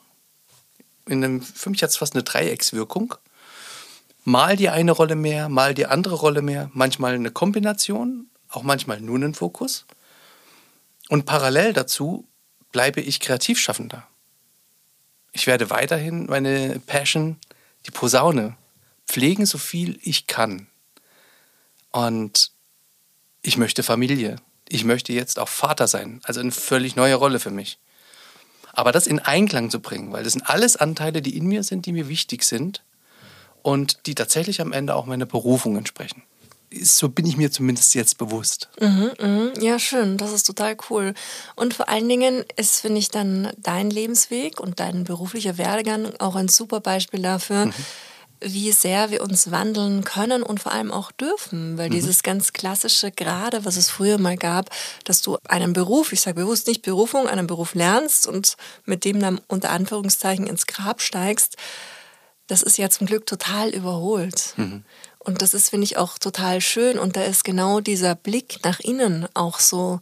in 1.11 1.25
einem, 1.25 1.45
mich 1.67 1.83
hat 1.83 1.91
es 1.91 1.97
fast 1.97 2.15
eine 2.15 2.23
Dreieckswirkung. 2.23 3.15
Mal 4.25 4.57
die 4.57 4.69
eine 4.69 4.93
Rolle 4.93 5.17
mehr, 5.17 5.49
mal 5.49 5.75
die 5.75 5.87
andere 5.87 6.15
Rolle 6.15 6.43
mehr, 6.43 6.71
manchmal 6.73 7.15
eine 7.15 7.31
Kombination, 7.31 8.29
auch 8.49 8.63
manchmal 8.63 9.01
nur 9.01 9.17
einen 9.17 9.35
Fokus. 9.35 9.87
Und 11.09 11.27
parallel 11.27 11.73
dazu 11.73 12.27
bleibe 12.73 13.01
ich 13.01 13.21
Kreativschaffender. 13.21 14.07
Ich 15.33 15.47
werde 15.47 15.71
weiterhin 15.71 16.27
meine 16.27 16.81
Passion, 16.81 17.39
die 17.87 17.91
Posaune, 17.91 18.57
pflegen, 19.07 19.47
so 19.47 19.59
viel 19.59 19.99
ich 20.03 20.27
kann. 20.27 20.67
Und 21.91 22.53
ich 23.43 23.57
möchte 23.57 23.83
Familie 23.83 24.37
ich 24.73 24.85
möchte 24.85 25.13
jetzt 25.13 25.39
auch 25.39 25.49
Vater 25.49 25.89
sein. 25.89 26.21
Also 26.23 26.41
eine 26.41 26.53
völlig 26.53 26.95
neue 26.95 27.17
Rolle 27.17 27.41
für 27.41 27.51
mich. 27.51 27.79
Aber 28.73 28.93
das 28.93 29.07
in 29.07 29.19
Einklang 29.19 29.71
zu 29.71 29.81
bringen, 29.81 30.13
weil 30.13 30.25
das 30.25 30.33
sind 30.35 30.49
alles 30.49 30.77
Anteile, 30.77 31.23
die 31.23 31.37
in 31.37 31.47
mir 31.47 31.63
sind, 31.63 31.87
die 31.87 31.93
mir 31.93 32.09
wichtig 32.09 32.45
sind 32.45 32.83
und 33.63 34.07
die 34.07 34.15
tatsächlich 34.15 34.61
am 34.61 34.73
Ende 34.73 34.95
auch 34.95 35.07
meiner 35.07 35.27
Berufung 35.27 35.77
entsprechen. 35.77 36.23
so 36.83 37.09
bin 37.09 37.27
ich 37.27 37.37
mir 37.37 37.51
zumindest 37.51 37.95
jetzt 37.95 38.17
bewusst. 38.17 38.69
Mhm, 38.81 39.11
mh. 39.19 39.53
Ja, 39.61 39.79
schön, 39.79 40.17
das 40.17 40.33
ist 40.33 40.45
total 40.45 40.77
cool. 40.89 41.15
Und 41.57 41.75
vor 41.75 41.89
allen 41.89 42.09
Dingen 42.09 42.45
ist, 42.57 42.81
finde 42.81 42.99
ich, 42.99 43.11
dann 43.11 43.51
dein 43.59 43.91
Lebensweg 43.91 44.61
und 44.61 44.79
dein 44.79 45.05
beruflicher 45.05 45.59
Werdegang 45.59 46.13
auch 46.21 46.37
ein 46.37 46.49
super 46.49 46.81
Beispiel 46.81 47.23
dafür, 47.23 47.67
mhm. 47.67 47.75
Wie 48.41 48.73
sehr 48.73 49.11
wir 49.11 49.23
uns 49.23 49.51
wandeln 49.51 50.05
können 50.05 50.43
und 50.43 50.61
vor 50.61 50.73
allem 50.73 50.91
auch 50.91 51.13
dürfen. 51.13 51.79
Weil 51.79 51.89
mhm. 51.89 51.95
dieses 51.95 52.23
ganz 52.23 52.53
klassische, 52.53 53.11
gerade 53.11 53.65
was 53.65 53.77
es 53.77 53.91
früher 53.91 54.19
mal 54.19 54.37
gab, 54.37 54.71
dass 55.05 55.23
du 55.23 55.39
einen 55.49 55.73
Beruf, 55.73 56.13
ich 56.13 56.21
sage 56.21 56.41
bewusst 56.41 56.67
nicht 56.67 56.83
Berufung, 56.83 57.29
einen 57.29 57.47
Beruf 57.47 57.75
lernst 57.75 58.27
und 58.27 58.57
mit 58.85 59.05
dem 59.05 59.21
dann 59.21 59.41
unter 59.47 59.71
Anführungszeichen 59.71 60.47
ins 60.47 60.67
Grab 60.67 61.03
steigst, 61.03 61.57
das 62.47 62.63
ist 62.63 62.79
ja 62.79 62.91
zum 62.91 63.07
Glück 63.07 63.27
total 63.27 63.71
überholt. 63.71 64.55
Mhm. 64.57 64.85
Und 65.19 65.43
das 65.43 65.55
ist, 65.55 65.69
finde 65.69 65.85
ich, 65.85 65.99
auch 65.99 66.19
total 66.19 66.61
schön. 66.61 66.99
Und 66.99 67.17
da 67.17 67.23
ist 67.23 67.45
genau 67.45 67.81
dieser 67.81 68.15
Blick 68.15 68.65
nach 68.65 68.81
innen 68.81 69.29
auch 69.35 69.61
so 69.61 70.01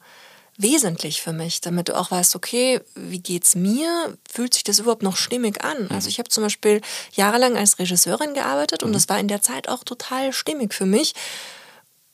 wesentlich 0.58 1.22
für 1.22 1.32
mich, 1.32 1.60
damit 1.60 1.88
du 1.88 1.96
auch 1.96 2.10
weißt, 2.10 2.36
okay, 2.36 2.80
wie 2.94 3.20
geht's 3.20 3.54
mir? 3.54 4.16
Fühlt 4.30 4.54
sich 4.54 4.64
das 4.64 4.80
überhaupt 4.80 5.02
noch 5.02 5.16
stimmig 5.16 5.64
an? 5.64 5.84
Mhm. 5.84 5.90
Also 5.90 6.08
ich 6.08 6.18
habe 6.18 6.28
zum 6.28 6.42
Beispiel 6.42 6.80
jahrelang 7.12 7.56
als 7.56 7.78
Regisseurin 7.78 8.34
gearbeitet 8.34 8.82
und 8.82 8.90
mhm. 8.90 8.94
das 8.94 9.08
war 9.08 9.18
in 9.18 9.28
der 9.28 9.40
Zeit 9.40 9.68
auch 9.68 9.84
total 9.84 10.32
stimmig 10.32 10.74
für 10.74 10.86
mich. 10.86 11.14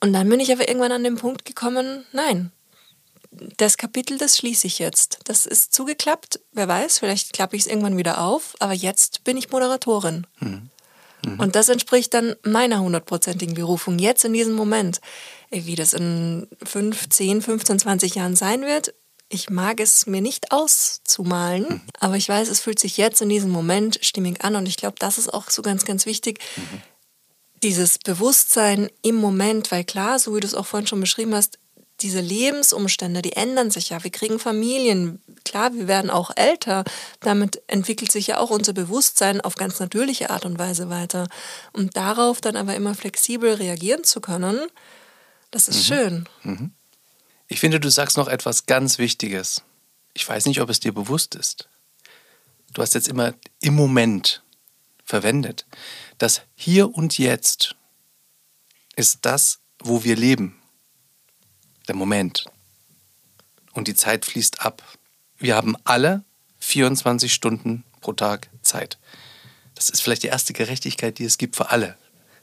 Und 0.01 0.13
dann 0.13 0.29
bin 0.29 0.41
ich 0.41 0.53
aber 0.53 0.69
irgendwann 0.69 0.93
an 0.93 1.05
den 1.05 1.17
Punkt 1.17 1.47
gekommen, 1.47 2.05
nein, 2.13 2.53
das 3.57 3.77
Kapitel, 3.77 4.19
das 4.19 4.37
schließe 4.37 4.67
ich 4.67 4.79
jetzt. 4.79 5.19
Das 5.25 5.47
ist 5.47 5.73
zugeklappt. 5.75 6.41
Wer 6.53 6.69
weiß, 6.69 6.99
vielleicht 6.99 7.33
klappe 7.33 7.57
ich 7.57 7.63
es 7.63 7.69
irgendwann 7.69 7.97
wieder 7.97 8.21
auf. 8.21 8.55
Aber 8.61 8.75
jetzt 8.75 9.25
bin 9.25 9.37
ich 9.37 9.51
Moderatorin. 9.51 10.27
Mhm. 10.39 10.71
Mhm. 11.25 11.41
Und 11.41 11.57
das 11.57 11.69
entspricht 11.69 12.15
dann 12.15 12.37
meiner 12.43 12.81
hundertprozentigen 12.81 13.55
Berufung 13.55 13.99
jetzt 13.99 14.25
in 14.25 14.33
diesem 14.33 14.55
Moment. 14.55 15.01
Wie 15.55 15.77
das 15.77 15.93
in 15.93 16.49
5, 16.65 17.09
10, 17.09 17.43
15, 17.43 17.79
20 17.79 18.15
Jahren 18.17 18.35
sein 18.35 18.63
wird, 18.63 18.93
ich 19.29 19.51
mag 19.51 19.81
es 19.81 20.07
mir 20.07 20.21
nicht 20.21 20.53
auszumalen, 20.53 21.65
mhm. 21.65 21.81
aber 22.01 22.17
ich 22.17 22.29
weiß, 22.29 22.49
es 22.49 22.61
fühlt 22.61 22.79
sich 22.79 22.97
jetzt 22.97 23.23
in 23.23 23.29
diesem 23.29 23.51
Moment 23.51 23.99
stimmig 24.03 24.45
an 24.45 24.57
und 24.57 24.67
ich 24.67 24.77
glaube, 24.77 24.97
das 24.99 25.19
ist 25.19 25.33
auch 25.33 25.51
so 25.51 25.63
ganz, 25.63 25.85
ganz 25.85 26.07
wichtig. 26.07 26.41
Mhm. 26.57 26.83
Dieses 27.63 27.99
Bewusstsein 27.99 28.91
im 29.03 29.15
Moment, 29.15 29.73
weil 29.73 29.85
klar, 29.85 30.19
so 30.19 30.35
wie 30.35 30.41
du 30.41 30.47
es 30.47 30.55
auch 30.55 30.67
vorhin 30.67 30.87
schon 30.87 31.01
beschrieben 31.01 31.35
hast, 31.35 31.59
diese 32.01 32.21
Lebensumstände, 32.21 33.23
die 33.23 33.35
ändern 33.35 33.71
sich 33.71 33.91
ja. 33.91 34.03
Wir 34.03 34.11
kriegen 34.11 34.39
Familien, 34.39 35.23
klar, 35.45 35.73
wir 35.75 35.89
werden 35.89 36.11
auch 36.11 36.33
älter. 36.35 36.85
Damit 37.21 37.63
entwickelt 37.69 38.11
sich 38.11 38.27
ja 38.27 38.39
auch 38.39 38.51
unser 38.51 38.73
Bewusstsein 38.73 39.41
auf 39.41 39.55
ganz 39.55 39.79
natürliche 39.79 40.31
Art 40.31 40.45
und 40.45 40.59
Weise 40.59 40.91
weiter. 40.91 41.29
Und 41.73 41.97
darauf 41.97 42.41
dann 42.41 42.57
aber 42.57 42.75
immer 42.75 42.95
flexibel 42.95 43.55
reagieren 43.55 44.05
zu 44.05 44.21
können, 44.21 44.67
das 45.55 45.69
ist 45.69 45.89
mhm. 45.89 45.95
schön. 45.95 46.29
Mhm. 46.43 46.73
Ich 47.47 47.61
finde, 47.61 47.79
du 47.79 47.89
sagst 47.89 48.17
noch 48.17 48.27
etwas 48.27 48.67
ganz 48.67 48.99
Wichtiges. 48.99 49.63
Ich 50.13 50.29
weiß 50.29 50.47
nicht, 50.47 50.61
ob 50.61 50.69
es 50.69 50.81
dir 50.81 50.93
bewusst 50.93 51.37
ist. 51.37 51.69
Du 52.73 52.83
hast 52.83 52.95
jetzt 52.95 53.07
immer 53.07 53.35
im 53.61 53.77
Moment 53.77 54.43
verwendet. 55.05 55.65
Das 56.19 56.43
Hier 56.57 56.93
und 56.93 57.19
Jetzt 57.19 57.77
ist 58.97 59.19
das, 59.23 59.61
wo 59.79 60.03
wir 60.03 60.17
leben 60.17 60.61
der 61.87 61.95
Moment. 61.95 62.47
Und 63.75 63.87
die 63.87 63.95
Zeit 63.95 64.25
fließt 64.25 64.61
ab. 64.61 64.83
Wir 65.37 65.55
haben 65.55 65.77
alle 65.85 66.25
24 66.59 67.33
Stunden 67.33 67.85
pro 68.01 68.13
Tag 68.13 68.51
Zeit. 68.63 68.99
Das 69.77 69.89
ist 69.89 70.01
vielleicht 70.01 70.25
die 70.25 70.29
erste 70.29 70.53
Gerechtigkeit, 70.53 71.19
die 71.19 71.25
es 71.25 71.39
gibt 71.39 71.55
für 71.55 71.71
alle. 71.71 71.97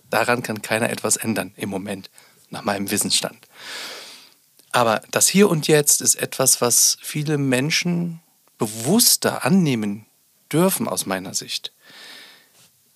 Daran 0.09 0.43
kann 0.43 0.61
keiner 0.61 0.89
etwas 0.89 1.17
ändern 1.17 1.53
im 1.57 1.67
Moment, 1.67 2.09
nach 2.51 2.63
meinem 2.63 2.91
Wissensstand. 2.91 3.47
Aber 4.71 5.01
das 5.11 5.27
Hier 5.27 5.49
und 5.49 5.67
Jetzt 5.67 6.01
ist 6.01 6.15
etwas, 6.15 6.61
was 6.61 6.97
viele 7.01 7.37
Menschen 7.37 8.21
bewusster 8.57 9.43
annehmen 9.43 10.05
dürfen, 10.51 10.87
aus 10.87 11.05
meiner 11.05 11.33
Sicht. 11.33 11.73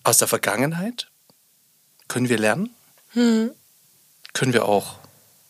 Aus 0.04 0.18
der 0.18 0.28
Vergangenheit 0.28 1.10
können 2.06 2.28
wir 2.28 2.38
lernen, 2.38 2.70
hm. 3.10 3.50
können 4.32 4.52
wir 4.52 4.66
auch 4.66 4.98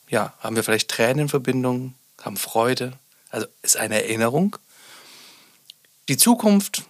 ja, 0.08 0.34
haben 0.40 0.56
wir 0.56 0.64
vielleicht 0.64 0.90
Tränenverbindungen, 0.90 1.94
haben 2.22 2.36
Freude, 2.36 2.92
also 3.30 3.46
ist 3.62 3.76
eine 3.76 4.02
Erinnerung. 4.02 4.56
Die 6.08 6.16
Zukunft, 6.16 6.84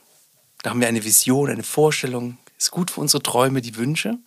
da 0.63 0.71
haben 0.71 0.81
wir 0.81 0.89
eine 0.89 1.05
Vision, 1.05 1.51
eine 1.51 1.63
Vorstellung, 1.63 2.39
ist 2.59 2.71
gut 2.71 2.91
für 2.91 3.01
unsere 3.01 3.23
Träume, 3.23 3.63
die 3.63 3.77
Wünsche, 3.77 4.19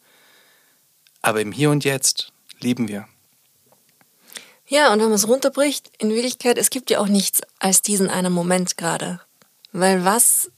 aber 1.22 1.42
im 1.42 1.52
Hier 1.52 1.70
und 1.70 1.84
Jetzt 1.84 2.32
leben 2.60 2.88
wir. 2.88 3.08
Ja, 4.68 4.94
und 4.94 5.00
wenn 5.00 5.08
man 5.08 5.16
es 5.16 5.28
runterbricht, 5.28 5.92
in 5.98 6.12
Wirklichkeit, 6.12 6.58
es 6.58 6.70
gibt 6.70 6.92
ja 6.92 7.00
auch 7.00 7.08
nichts 7.08 7.42
als 7.60 7.82
diesen 7.82 8.10
einen 8.10 8.32
Moment 8.32 8.78
gerade. 8.78 9.20
Weil 9.72 10.06
was 10.06 10.52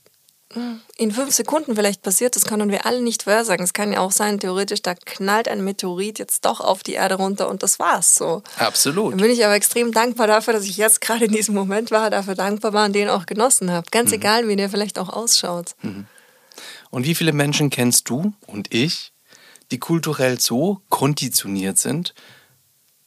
in 0.98 1.12
fünf 1.12 1.34
Sekunden 1.34 1.76
vielleicht 1.76 2.02
passiert, 2.02 2.36
das 2.36 2.46
können 2.46 2.70
wir 2.70 2.86
alle 2.86 3.02
nicht 3.02 3.24
vorhersagen. 3.24 3.64
Es 3.64 3.74
kann 3.74 3.94
ja 3.94 4.00
auch 4.00 4.12
sein, 4.12 4.40
theoretisch, 4.40 4.82
da 4.82 4.96
knallt 4.96 5.48
ein 5.48 5.64
Meteorit 5.64 6.20
jetzt 6.20 6.46
doch 6.46 6.60
auf 6.60 6.84
die 6.84 6.94
Erde 6.94 7.16
runter 7.16 7.48
und 7.48 7.64
das 7.64 7.80
war's 7.80 8.16
so. 8.16 8.44
Absolut. 8.58 9.14
Dann 9.14 9.22
bin 9.22 9.32
ich 9.32 9.46
aber 9.46 9.56
extrem 9.56 9.92
dankbar 9.92 10.28
dafür, 10.28 10.54
dass 10.54 10.66
ich 10.66 10.78
jetzt 10.78 11.02
gerade 11.02 11.26
in 11.26 11.32
diesem 11.32 11.56
Moment 11.56 11.92
war, 11.92 12.10
dafür 12.10 12.36
dankbar 12.36 12.74
war 12.74 12.86
und 12.86 12.94
den 12.94 13.10
auch 13.10 13.26
genossen 13.26 13.72
habe. 13.72 13.88
Ganz 13.92 14.10
mhm. 14.10 14.16
egal, 14.16 14.48
wie 14.48 14.56
der 14.56 14.70
vielleicht 14.70 15.00
auch 15.00 15.10
ausschaut. 15.10 15.76
Mhm. 15.82 16.08
Und 16.90 17.06
wie 17.06 17.16
viele 17.16 17.32
Menschen 17.32 17.70
kennst 17.70 18.10
du 18.10 18.34
und 18.46 18.74
ich, 18.74 19.14
die 19.72 19.80
kulturell 19.80 20.40
so 20.40 20.82
konditioniert 20.90 21.78
sind, 21.78 22.14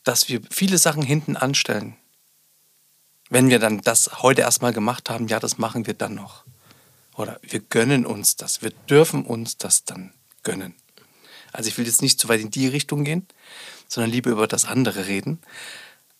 dass 0.02 0.28
wir 0.28 0.40
viele 0.50 0.78
Sachen 0.78 1.02
hinten 1.02 1.36
anstellen? 1.36 1.96
Wenn 3.30 3.48
wir 3.48 3.58
dann 3.58 3.80
das 3.80 4.22
heute 4.22 4.42
erstmal 4.42 4.72
gemacht 4.72 5.10
haben, 5.10 5.28
ja, 5.28 5.40
das 5.40 5.58
machen 5.58 5.86
wir 5.86 5.94
dann 5.94 6.14
noch. 6.14 6.44
Oder 7.16 7.38
wir 7.42 7.60
gönnen 7.60 8.04
uns 8.06 8.36
das. 8.36 8.62
Wir 8.62 8.70
dürfen 8.88 9.24
uns 9.24 9.56
das 9.56 9.84
dann 9.84 10.12
gönnen. 10.42 10.74
Also 11.52 11.68
ich 11.68 11.78
will 11.78 11.86
jetzt 11.86 12.02
nicht 12.02 12.18
zu 12.18 12.28
weit 12.28 12.40
in 12.40 12.50
die 12.50 12.66
Richtung 12.66 13.04
gehen, 13.04 13.26
sondern 13.86 14.10
lieber 14.10 14.30
über 14.30 14.48
das 14.48 14.64
andere 14.64 15.06
reden. 15.06 15.38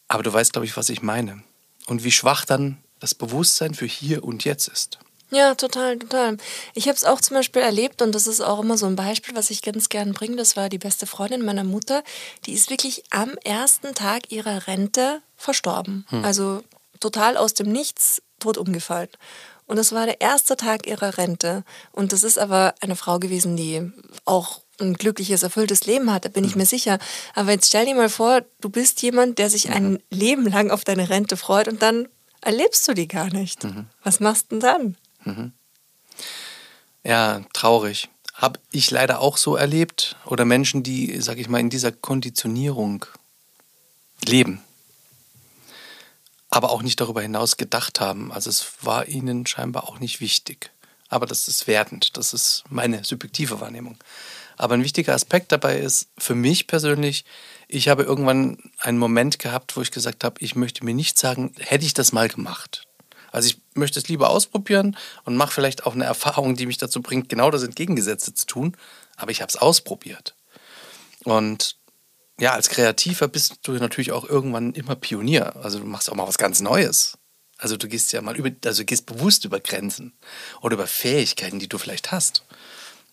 Aber 0.06 0.22
du 0.22 0.32
weißt, 0.32 0.52
glaube 0.52 0.66
ich, 0.66 0.76
was 0.76 0.88
ich 0.88 1.02
meine. 1.02 1.42
Und 1.86 2.04
wie 2.04 2.12
schwach 2.12 2.44
dann 2.44 2.78
das 3.00 3.14
Bewusstsein 3.14 3.74
für 3.74 3.86
hier 3.86 4.24
und 4.24 4.44
jetzt 4.44 4.68
ist. 4.68 4.98
Ja, 5.34 5.56
total, 5.56 5.98
total. 5.98 6.36
Ich 6.74 6.86
habe 6.86 6.96
es 6.96 7.04
auch 7.04 7.20
zum 7.20 7.36
Beispiel 7.36 7.60
erlebt 7.60 8.02
und 8.02 8.14
das 8.14 8.28
ist 8.28 8.40
auch 8.40 8.60
immer 8.60 8.78
so 8.78 8.86
ein 8.86 8.94
Beispiel, 8.94 9.34
was 9.34 9.50
ich 9.50 9.62
ganz 9.62 9.88
gern 9.88 10.12
bringe. 10.12 10.36
Das 10.36 10.56
war 10.56 10.68
die 10.68 10.78
beste 10.78 11.06
Freundin 11.06 11.44
meiner 11.44 11.64
Mutter. 11.64 12.04
Die 12.46 12.52
ist 12.52 12.70
wirklich 12.70 13.02
am 13.10 13.32
ersten 13.42 13.94
Tag 13.94 14.30
ihrer 14.30 14.68
Rente 14.68 15.22
verstorben. 15.36 16.06
Hm. 16.10 16.24
Also 16.24 16.62
total 17.00 17.36
aus 17.36 17.54
dem 17.54 17.72
Nichts 17.72 18.22
tot 18.38 18.58
umgefallen. 18.58 19.08
Und 19.66 19.76
das 19.76 19.92
war 19.92 20.06
der 20.06 20.20
erste 20.20 20.56
Tag 20.56 20.86
ihrer 20.86 21.18
Rente. 21.18 21.64
Und 21.90 22.12
das 22.12 22.22
ist 22.22 22.38
aber 22.38 22.74
eine 22.80 22.94
Frau 22.94 23.18
gewesen, 23.18 23.56
die 23.56 23.90
auch 24.24 24.60
ein 24.80 24.94
glückliches, 24.94 25.42
erfülltes 25.42 25.86
Leben 25.86 26.12
hat, 26.12 26.24
da 26.24 26.28
bin 26.28 26.44
ich 26.44 26.54
mhm. 26.54 26.62
mir 26.62 26.66
sicher. 26.66 26.98
Aber 27.34 27.52
jetzt 27.52 27.68
stell 27.68 27.86
dir 27.86 27.94
mal 27.94 28.08
vor, 28.08 28.42
du 28.60 28.68
bist 28.68 29.02
jemand, 29.02 29.38
der 29.38 29.50
sich 29.50 29.70
ein 29.70 30.00
Leben 30.10 30.46
lang 30.46 30.70
auf 30.70 30.84
deine 30.84 31.08
Rente 31.10 31.36
freut 31.36 31.68
und 31.68 31.82
dann 31.82 32.08
erlebst 32.40 32.86
du 32.88 32.94
die 32.94 33.08
gar 33.08 33.32
nicht. 33.32 33.64
Mhm. 33.64 33.86
Was 34.02 34.20
machst 34.20 34.46
du 34.50 34.56
denn 34.56 34.60
dann? 34.60 34.96
Mhm. 35.24 35.52
Ja, 37.02 37.42
traurig. 37.52 38.08
Habe 38.34 38.60
ich 38.70 38.90
leider 38.90 39.20
auch 39.20 39.36
so 39.36 39.56
erlebt. 39.56 40.16
Oder 40.24 40.44
Menschen, 40.44 40.82
die, 40.82 41.20
sag 41.20 41.38
ich 41.38 41.48
mal, 41.48 41.60
in 41.60 41.70
dieser 41.70 41.92
Konditionierung 41.92 43.06
leben 44.24 44.62
aber 46.54 46.70
auch 46.70 46.82
nicht 46.82 47.00
darüber 47.00 47.20
hinaus 47.20 47.56
gedacht 47.56 48.00
haben. 48.00 48.30
Also 48.30 48.48
es 48.48 48.64
war 48.80 49.08
ihnen 49.08 49.44
scheinbar 49.44 49.88
auch 49.88 49.98
nicht 49.98 50.20
wichtig. 50.20 50.70
Aber 51.08 51.26
das 51.26 51.48
ist 51.48 51.66
wertend, 51.66 52.16
das 52.16 52.32
ist 52.32 52.62
meine 52.70 53.02
subjektive 53.02 53.60
Wahrnehmung. 53.60 53.98
Aber 54.56 54.74
ein 54.74 54.84
wichtiger 54.84 55.14
Aspekt 55.14 55.50
dabei 55.50 55.78
ist 55.78 56.08
für 56.16 56.36
mich 56.36 56.68
persönlich, 56.68 57.24
ich 57.66 57.88
habe 57.88 58.04
irgendwann 58.04 58.58
einen 58.78 58.98
Moment 58.98 59.40
gehabt, 59.40 59.76
wo 59.76 59.80
ich 59.80 59.90
gesagt 59.90 60.22
habe, 60.22 60.36
ich 60.38 60.54
möchte 60.54 60.84
mir 60.84 60.94
nicht 60.94 61.18
sagen, 61.18 61.52
hätte 61.58 61.84
ich 61.84 61.94
das 61.94 62.12
mal 62.12 62.28
gemacht. 62.28 62.86
Also 63.34 63.48
ich 63.48 63.60
möchte 63.74 63.98
es 63.98 64.08
lieber 64.08 64.30
ausprobieren 64.30 64.96
und 65.24 65.36
mache 65.36 65.52
vielleicht 65.52 65.86
auch 65.86 65.94
eine 65.94 66.04
Erfahrung, 66.04 66.54
die 66.54 66.66
mich 66.66 66.78
dazu 66.78 67.02
bringt, 67.02 67.28
genau 67.28 67.50
das 67.50 67.64
Entgegengesetzte 67.64 68.32
zu 68.32 68.46
tun. 68.46 68.76
Aber 69.16 69.32
ich 69.32 69.42
habe 69.42 69.50
es 69.50 69.56
ausprobiert. 69.56 70.36
Und 71.24 71.76
ja, 72.38 72.52
als 72.52 72.68
Kreativer 72.68 73.26
bist 73.26 73.58
du 73.64 73.72
natürlich 73.72 74.12
auch 74.12 74.24
irgendwann 74.24 74.72
immer 74.74 74.94
Pionier. 74.94 75.56
Also 75.56 75.80
du 75.80 75.84
machst 75.84 76.10
auch 76.10 76.14
mal 76.14 76.28
was 76.28 76.38
ganz 76.38 76.60
Neues. 76.60 77.18
Also 77.58 77.76
du 77.76 77.88
gehst 77.88 78.12
ja 78.12 78.22
mal 78.22 78.36
über, 78.36 78.50
also 78.66 78.84
gehst 78.84 79.06
bewusst 79.06 79.44
über 79.44 79.58
Grenzen 79.58 80.12
oder 80.60 80.74
über 80.74 80.86
Fähigkeiten, 80.86 81.58
die 81.58 81.68
du 81.68 81.78
vielleicht 81.78 82.12
hast. 82.12 82.44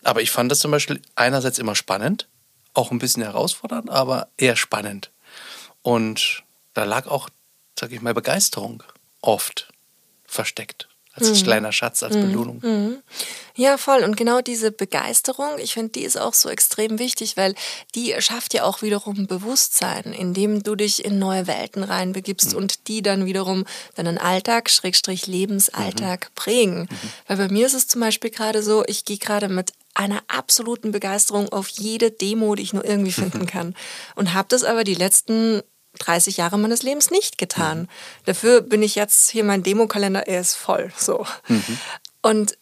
Aber 0.04 0.22
ich 0.22 0.30
fand 0.30 0.52
das 0.52 0.60
zum 0.60 0.70
Beispiel 0.70 1.02
einerseits 1.16 1.58
immer 1.58 1.74
spannend, 1.74 2.28
auch 2.74 2.92
ein 2.92 3.00
bisschen 3.00 3.24
herausfordernd, 3.24 3.90
aber 3.90 4.28
eher 4.36 4.54
spannend. 4.54 5.10
Und 5.82 6.44
da 6.74 6.84
lag 6.84 7.08
auch, 7.08 7.28
sag 7.76 7.90
ich 7.90 8.00
mal, 8.00 8.14
Begeisterung 8.14 8.84
oft 9.20 9.71
versteckt. 10.32 10.88
Als 11.14 11.28
mhm. 11.28 11.44
kleiner 11.44 11.72
Schatz, 11.72 12.02
als 12.02 12.16
mhm. 12.16 12.22
Belohnung. 12.22 12.60
Mhm. 12.62 13.02
Ja, 13.54 13.76
voll. 13.76 14.02
Und 14.02 14.16
genau 14.16 14.40
diese 14.40 14.72
Begeisterung, 14.72 15.58
ich 15.58 15.74
finde, 15.74 15.92
die 15.92 16.04
ist 16.04 16.18
auch 16.18 16.32
so 16.32 16.48
extrem 16.48 16.98
wichtig, 16.98 17.36
weil 17.36 17.54
die 17.94 18.14
schafft 18.20 18.54
ja 18.54 18.64
auch 18.64 18.80
wiederum 18.80 19.26
Bewusstsein, 19.26 20.04
indem 20.04 20.62
du 20.62 20.74
dich 20.74 21.04
in 21.04 21.18
neue 21.18 21.46
Welten 21.46 21.82
reinbegibst 21.82 22.52
mhm. 22.52 22.58
und 22.58 22.88
die 22.88 23.02
dann 23.02 23.26
wiederum 23.26 23.66
deinen 23.94 24.16
Alltag, 24.16 24.70
Schrägstrich 24.70 25.26
Lebensalltag 25.26 26.30
mhm. 26.30 26.34
prägen. 26.34 26.80
Mhm. 26.80 27.12
Weil 27.26 27.36
bei 27.36 27.48
mir 27.48 27.66
ist 27.66 27.74
es 27.74 27.88
zum 27.88 28.00
Beispiel 28.00 28.30
gerade 28.30 28.62
so, 28.62 28.82
ich 28.86 29.04
gehe 29.04 29.18
gerade 29.18 29.50
mit 29.50 29.72
einer 29.92 30.22
absoluten 30.28 30.92
Begeisterung 30.92 31.50
auf 31.50 31.68
jede 31.68 32.10
Demo, 32.10 32.54
die 32.54 32.62
ich 32.62 32.72
nur 32.72 32.86
irgendwie 32.86 33.12
finden 33.12 33.44
kann. 33.46 33.74
Und 34.14 34.32
habe 34.32 34.48
das 34.48 34.64
aber 34.64 34.82
die 34.82 34.94
letzten 34.94 35.62
30 35.98 36.36
Jahre 36.36 36.58
meines 36.58 36.82
Lebens 36.82 37.10
nicht 37.10 37.38
getan. 37.38 37.82
Mhm. 37.82 37.88
Dafür 38.24 38.60
bin 38.60 38.82
ich 38.82 38.94
jetzt 38.94 39.30
hier, 39.30 39.44
mein 39.44 39.62
Demokalender, 39.62 40.26
er 40.26 40.40
ist 40.40 40.54
voll. 40.54 40.92
So. 40.96 41.26
Mhm. 41.48 41.78
Und 42.22 42.58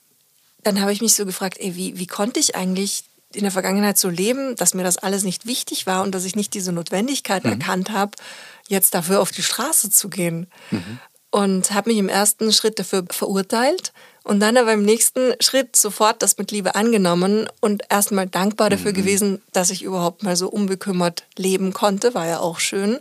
dann 0.63 0.81
habe 0.81 0.93
ich 0.93 1.01
mich 1.01 1.15
so 1.15 1.25
gefragt, 1.25 1.59
ey, 1.59 1.77
wie, 1.77 1.99
wie 1.99 2.07
konnte 2.07 2.41
ich 2.41 2.57
eigentlich 2.57 3.05
in 3.33 3.43
der 3.43 3.53
Vergangenheit 3.53 3.97
so 3.97 4.09
leben, 4.09 4.57
dass 4.57 4.75
mir 4.75 4.83
das 4.83 4.99
alles 4.99 5.23
nicht 5.23 5.47
wichtig 5.47 5.87
war 5.87 6.03
und 6.03 6.15
dass 6.15 6.25
ich 6.25 6.35
nicht 6.35 6.53
diese 6.55 6.73
Notwendigkeit 6.73 7.45
mhm. 7.45 7.53
erkannt 7.53 7.91
habe, 7.91 8.13
jetzt 8.69 8.95
dafür 8.95 9.21
auf 9.21 9.31
die 9.31 9.43
Straße 9.43 9.91
zu 9.91 10.09
gehen. 10.09 10.49
Mhm. 10.71 10.99
Und 11.31 11.71
habe 11.73 11.91
mich 11.91 11.99
im 11.99 12.09
ersten 12.09 12.53
Schritt 12.53 12.81
dafür 12.81 13.05
verurteilt 13.09 13.93
und 14.25 14.41
dann 14.41 14.57
aber 14.57 14.73
im 14.73 14.83
nächsten 14.83 15.35
Schritt 15.41 15.77
sofort 15.77 16.23
das 16.23 16.37
mit 16.37 16.51
Liebe 16.51 16.75
angenommen 16.75 17.49
und 17.61 17.85
erstmal 17.89 18.27
dankbar 18.27 18.71
dafür 18.71 18.93
mhm. 18.93 18.97
gewesen, 18.97 19.43
dass 19.53 19.71
ich 19.71 19.83
überhaupt 19.83 20.23
mal 20.23 20.37
so 20.37 20.49
unbekümmert 20.49 21.25
leben 21.37 21.73
konnte, 21.73 22.15
war 22.15 22.27
ja 22.27 22.41
auch 22.41 22.61
schön. 22.61 22.99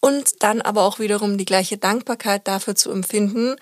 Und 0.00 0.42
dann 0.42 0.60
aber 0.60 0.82
auch 0.82 0.98
wiederum 0.98 1.38
die 1.38 1.44
gleiche 1.44 1.78
Dankbarkeit 1.78 2.48
dafür 2.48 2.74
zu 2.74 2.90
empfinden, 2.90 3.56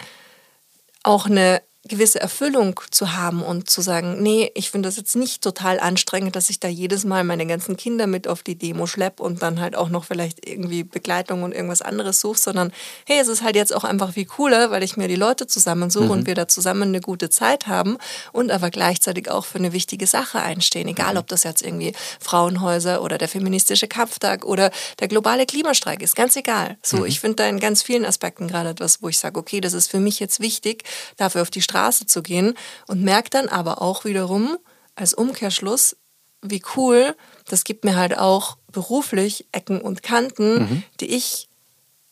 auch 1.02 1.26
eine 1.26 1.62
gewisse 1.88 2.20
Erfüllung 2.20 2.78
zu 2.90 3.14
haben 3.14 3.42
und 3.42 3.70
zu 3.70 3.80
sagen, 3.80 4.22
nee, 4.22 4.50
ich 4.54 4.70
finde 4.70 4.88
das 4.88 4.96
jetzt 4.96 5.16
nicht 5.16 5.42
total 5.42 5.80
anstrengend, 5.80 6.36
dass 6.36 6.50
ich 6.50 6.60
da 6.60 6.68
jedes 6.68 7.04
Mal 7.04 7.24
meine 7.24 7.46
ganzen 7.46 7.78
Kinder 7.78 8.06
mit 8.06 8.28
auf 8.28 8.42
die 8.42 8.54
Demo 8.54 8.86
schleppe 8.86 9.22
und 9.22 9.40
dann 9.40 9.60
halt 9.60 9.74
auch 9.74 9.88
noch 9.88 10.04
vielleicht 10.04 10.46
irgendwie 10.46 10.84
Begleitung 10.84 11.42
und 11.42 11.52
irgendwas 11.52 11.80
anderes 11.80 12.20
suche, 12.20 12.38
sondern 12.38 12.70
hey, 13.06 13.18
es 13.18 13.28
ist 13.28 13.42
halt 13.42 13.56
jetzt 13.56 13.74
auch 13.74 13.84
einfach 13.84 14.12
viel 14.12 14.26
cooler, 14.26 14.70
weil 14.70 14.82
ich 14.82 14.98
mir 14.98 15.08
die 15.08 15.16
Leute 15.16 15.46
zusammensuche 15.46 16.04
mhm. 16.04 16.10
und 16.10 16.26
wir 16.26 16.34
da 16.34 16.48
zusammen 16.48 16.82
eine 16.82 17.00
gute 17.00 17.30
Zeit 17.30 17.66
haben 17.66 17.96
und 18.32 18.50
aber 18.50 18.68
gleichzeitig 18.68 19.30
auch 19.30 19.46
für 19.46 19.58
eine 19.58 19.72
wichtige 19.72 20.06
Sache 20.06 20.40
einstehen, 20.40 20.86
egal 20.86 21.16
ob 21.16 21.28
das 21.28 21.44
jetzt 21.44 21.62
irgendwie 21.62 21.94
Frauenhäuser 22.20 23.02
oder 23.02 23.16
der 23.16 23.28
feministische 23.28 23.88
Kampftag 23.88 24.44
oder 24.44 24.70
der 24.98 25.08
globale 25.08 25.46
Klimastreik 25.46 26.02
ist, 26.02 26.14
ganz 26.14 26.36
egal. 26.36 26.76
So, 26.82 26.98
mhm. 26.98 27.06
ich 27.06 27.20
finde 27.20 27.36
da 27.36 27.46
in 27.46 27.58
ganz 27.58 27.82
vielen 27.82 28.04
Aspekten 28.04 28.48
gerade 28.48 28.68
etwas, 28.68 29.02
wo 29.02 29.08
ich 29.08 29.18
sage, 29.18 29.40
okay, 29.40 29.62
das 29.62 29.72
ist 29.72 29.90
für 29.90 29.98
mich 29.98 30.20
jetzt 30.20 30.40
wichtig, 30.40 30.84
dafür 31.16 31.40
auf 31.40 31.50
die 31.50 31.62
Straße 31.70 32.06
zu 32.06 32.22
gehen 32.22 32.54
und 32.86 33.02
merke 33.02 33.30
dann 33.30 33.48
aber 33.48 33.80
auch 33.80 34.04
wiederum 34.04 34.58
als 34.96 35.14
Umkehrschluss, 35.14 35.96
wie 36.42 36.62
cool, 36.76 37.14
das 37.46 37.64
gibt 37.64 37.84
mir 37.84 37.96
halt 37.96 38.16
auch 38.16 38.56
beruflich 38.72 39.46
Ecken 39.52 39.80
und 39.80 40.02
Kanten, 40.02 40.58
mhm. 40.58 40.82
die 41.00 41.14
ich 41.14 41.48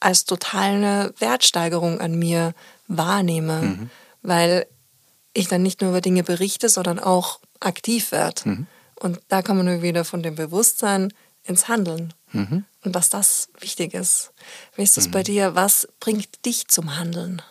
als 0.01 0.25
totale 0.25 1.13
Wertsteigerung 1.19 2.01
an 2.01 2.19
mir 2.19 2.55
wahrnehme, 2.87 3.63
mhm. 3.63 3.91
weil 4.23 4.67
ich 5.35 5.49
dann 5.49 5.63
nicht 5.63 5.81
nur 5.81 5.91
über 5.91 6.01
Dinge 6.01 6.23
berichte, 6.23 6.69
sondern 6.69 6.99
auch 6.99 7.41
aktiv 7.61 8.13
werde. 8.13 8.49
Mhm. 8.49 8.67
Und 8.97 9.21
da 9.29 9.43
kommen 9.43 9.67
wir 9.67 9.83
wieder 9.83 10.05
von 10.05 10.23
dem 10.23 10.35
Bewusstsein 10.35 11.13
ins 11.45 11.69
Handeln. 11.69 12.15
Mhm. 12.33 12.65
Und 12.85 12.95
dass 12.95 13.11
das 13.11 13.49
wichtig 13.59 13.95
ist. 13.95 14.33
Wie 14.75 14.83
ist 14.83 14.97
das 14.97 15.09
bei 15.09 15.21
mhm. 15.21 15.25
dir? 15.25 15.55
Was 15.55 15.89
bringt 16.01 16.45
dich 16.45 16.69
zum 16.69 16.97
Handeln? 16.97 17.43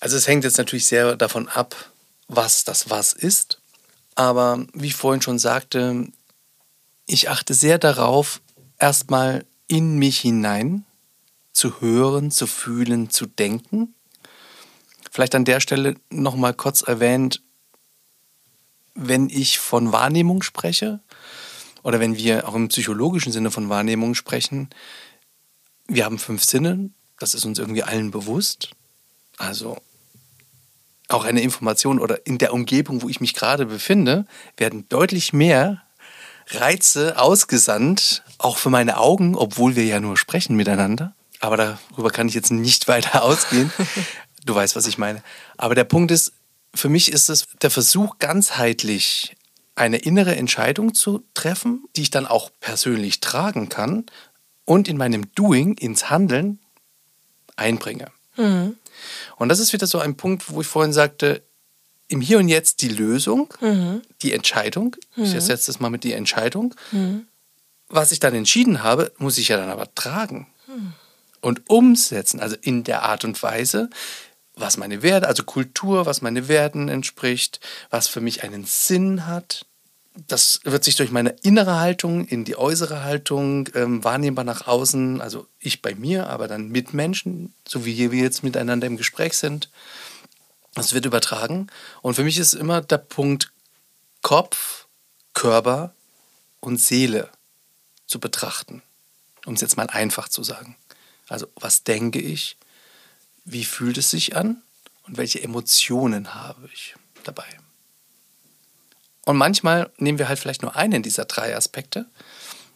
Also 0.00 0.16
es 0.16 0.28
hängt 0.28 0.44
jetzt 0.44 0.58
natürlich 0.58 0.86
sehr 0.86 1.16
davon 1.16 1.48
ab, 1.48 1.74
was 2.28 2.64
das 2.64 2.90
was 2.90 3.12
ist. 3.12 3.60
Aber 4.14 4.66
wie 4.72 4.86
ich 4.86 4.94
vorhin 4.94 5.22
schon 5.22 5.38
sagte, 5.38 6.08
ich 7.06 7.28
achte 7.28 7.54
sehr 7.54 7.78
darauf, 7.78 8.40
erstmal 8.78 9.44
in 9.68 9.98
mich 9.98 10.20
hinein 10.20 10.84
zu 11.52 11.80
hören, 11.80 12.30
zu 12.30 12.46
fühlen, 12.46 13.10
zu 13.10 13.26
denken. 13.26 13.94
Vielleicht 15.10 15.34
an 15.34 15.44
der 15.44 15.60
Stelle 15.60 15.96
nochmal 16.10 16.52
kurz 16.52 16.82
erwähnt, 16.82 17.42
wenn 18.94 19.28
ich 19.28 19.58
von 19.58 19.92
Wahrnehmung 19.92 20.42
spreche 20.42 21.00
oder 21.82 22.00
wenn 22.00 22.16
wir 22.16 22.48
auch 22.48 22.54
im 22.54 22.68
psychologischen 22.68 23.32
Sinne 23.32 23.50
von 23.50 23.68
Wahrnehmung 23.68 24.14
sprechen, 24.14 24.68
wir 25.86 26.04
haben 26.04 26.18
fünf 26.18 26.44
Sinne, 26.44 26.90
das 27.18 27.34
ist 27.34 27.44
uns 27.44 27.58
irgendwie 27.58 27.82
allen 27.82 28.10
bewusst. 28.10 28.70
Also 29.38 29.78
auch 31.08 31.24
eine 31.24 31.40
Information 31.40 32.00
oder 32.00 32.26
in 32.26 32.38
der 32.38 32.52
Umgebung, 32.52 33.02
wo 33.02 33.08
ich 33.08 33.20
mich 33.20 33.34
gerade 33.34 33.66
befinde, 33.66 34.26
werden 34.56 34.88
deutlich 34.88 35.32
mehr 35.32 35.82
Reize 36.48 37.18
ausgesandt, 37.18 38.22
auch 38.38 38.58
für 38.58 38.70
meine 38.70 38.98
Augen, 38.98 39.34
obwohl 39.36 39.76
wir 39.76 39.84
ja 39.84 40.00
nur 40.00 40.16
sprechen 40.16 40.56
miteinander. 40.56 41.14
Aber 41.40 41.56
darüber 41.56 42.10
kann 42.10 42.28
ich 42.28 42.34
jetzt 42.34 42.50
nicht 42.50 42.88
weiter 42.88 43.22
ausgehen. 43.22 43.72
Du 44.44 44.54
weißt, 44.54 44.76
was 44.76 44.86
ich 44.86 44.98
meine. 44.98 45.22
Aber 45.56 45.74
der 45.74 45.84
Punkt 45.84 46.10
ist, 46.10 46.32
für 46.74 46.88
mich 46.88 47.10
ist 47.10 47.28
es 47.28 47.46
der 47.62 47.70
Versuch, 47.70 48.18
ganzheitlich 48.18 49.34
eine 49.74 49.98
innere 49.98 50.36
Entscheidung 50.36 50.94
zu 50.94 51.22
treffen, 51.34 51.84
die 51.96 52.02
ich 52.02 52.10
dann 52.10 52.26
auch 52.26 52.50
persönlich 52.60 53.20
tragen 53.20 53.68
kann 53.68 54.06
und 54.64 54.88
in 54.88 54.96
meinem 54.96 55.32
Doing, 55.34 55.74
ins 55.74 56.10
Handeln 56.10 56.58
einbringe. 57.56 58.10
Mhm. 58.36 58.76
Und 59.36 59.48
das 59.48 59.58
ist 59.58 59.72
wieder 59.72 59.86
so 59.86 59.98
ein 59.98 60.16
Punkt, 60.16 60.50
wo 60.50 60.60
ich 60.60 60.66
vorhin 60.66 60.92
sagte, 60.92 61.42
im 62.08 62.20
Hier 62.20 62.38
und 62.38 62.48
Jetzt 62.48 62.82
die 62.82 62.88
Lösung, 62.88 63.52
mhm. 63.60 64.02
die 64.22 64.32
Entscheidung. 64.32 64.96
Mhm. 65.16 65.24
Ich 65.24 65.34
ersetze 65.34 65.66
das 65.66 65.80
mal 65.80 65.90
mit 65.90 66.04
die 66.04 66.12
Entscheidung. 66.12 66.74
Mhm. 66.92 67.26
Was 67.88 68.12
ich 68.12 68.20
dann 68.20 68.34
entschieden 68.34 68.82
habe, 68.82 69.12
muss 69.18 69.38
ich 69.38 69.48
ja 69.48 69.56
dann 69.56 69.70
aber 69.70 69.92
tragen 69.94 70.46
mhm. 70.66 70.92
und 71.40 71.68
umsetzen. 71.68 72.40
Also 72.40 72.56
in 72.60 72.84
der 72.84 73.02
Art 73.02 73.24
und 73.24 73.42
Weise, 73.42 73.90
was 74.54 74.76
meine 74.76 75.02
Werte, 75.02 75.28
also 75.28 75.44
Kultur, 75.44 76.06
was 76.06 76.22
meine 76.22 76.48
Werten 76.48 76.88
entspricht, 76.88 77.60
was 77.90 78.08
für 78.08 78.20
mich 78.20 78.42
einen 78.42 78.64
Sinn 78.64 79.26
hat 79.26 79.66
das 80.28 80.60
wird 80.64 80.84
sich 80.84 80.96
durch 80.96 81.10
meine 81.10 81.30
innere 81.42 81.78
Haltung 81.78 82.26
in 82.26 82.44
die 82.44 82.56
äußere 82.56 83.04
Haltung 83.04 83.68
ähm, 83.74 84.02
wahrnehmbar 84.02 84.44
nach 84.44 84.66
außen, 84.66 85.20
also 85.20 85.46
ich 85.60 85.82
bei 85.82 85.94
mir, 85.94 86.28
aber 86.28 86.48
dann 86.48 86.68
mit 86.68 86.94
Menschen, 86.94 87.54
so 87.66 87.84
wie 87.84 88.10
wir 88.10 88.22
jetzt 88.22 88.42
miteinander 88.42 88.86
im 88.86 88.96
Gespräch 88.96 89.36
sind. 89.36 89.70
Das 90.74 90.92
wird 90.92 91.06
übertragen. 91.06 91.68
Und 92.02 92.14
für 92.14 92.24
mich 92.24 92.38
ist 92.38 92.54
immer 92.54 92.80
der 92.80 92.98
Punkt 92.98 93.52
Kopf, 94.22 94.86
Körper 95.34 95.94
und 96.60 96.78
Seele 96.78 97.30
zu 98.06 98.18
betrachten, 98.18 98.82
um 99.44 99.54
es 99.54 99.60
jetzt 99.60 99.76
mal 99.76 99.88
einfach 99.88 100.28
zu 100.28 100.42
sagen. 100.42 100.76
Also 101.28 101.46
was 101.56 101.84
denke 101.84 102.20
ich, 102.20 102.56
wie 103.44 103.64
fühlt 103.64 103.98
es 103.98 104.10
sich 104.10 104.36
an 104.36 104.62
und 105.04 105.16
welche 105.16 105.42
Emotionen 105.42 106.34
habe 106.34 106.68
ich 106.72 106.94
dabei. 107.24 107.46
Und 109.26 109.36
manchmal 109.36 109.90
nehmen 109.98 110.18
wir 110.18 110.28
halt 110.28 110.38
vielleicht 110.38 110.62
nur 110.62 110.76
einen 110.76 111.02
dieser 111.02 111.26
drei 111.26 111.54
Aspekte 111.54 112.06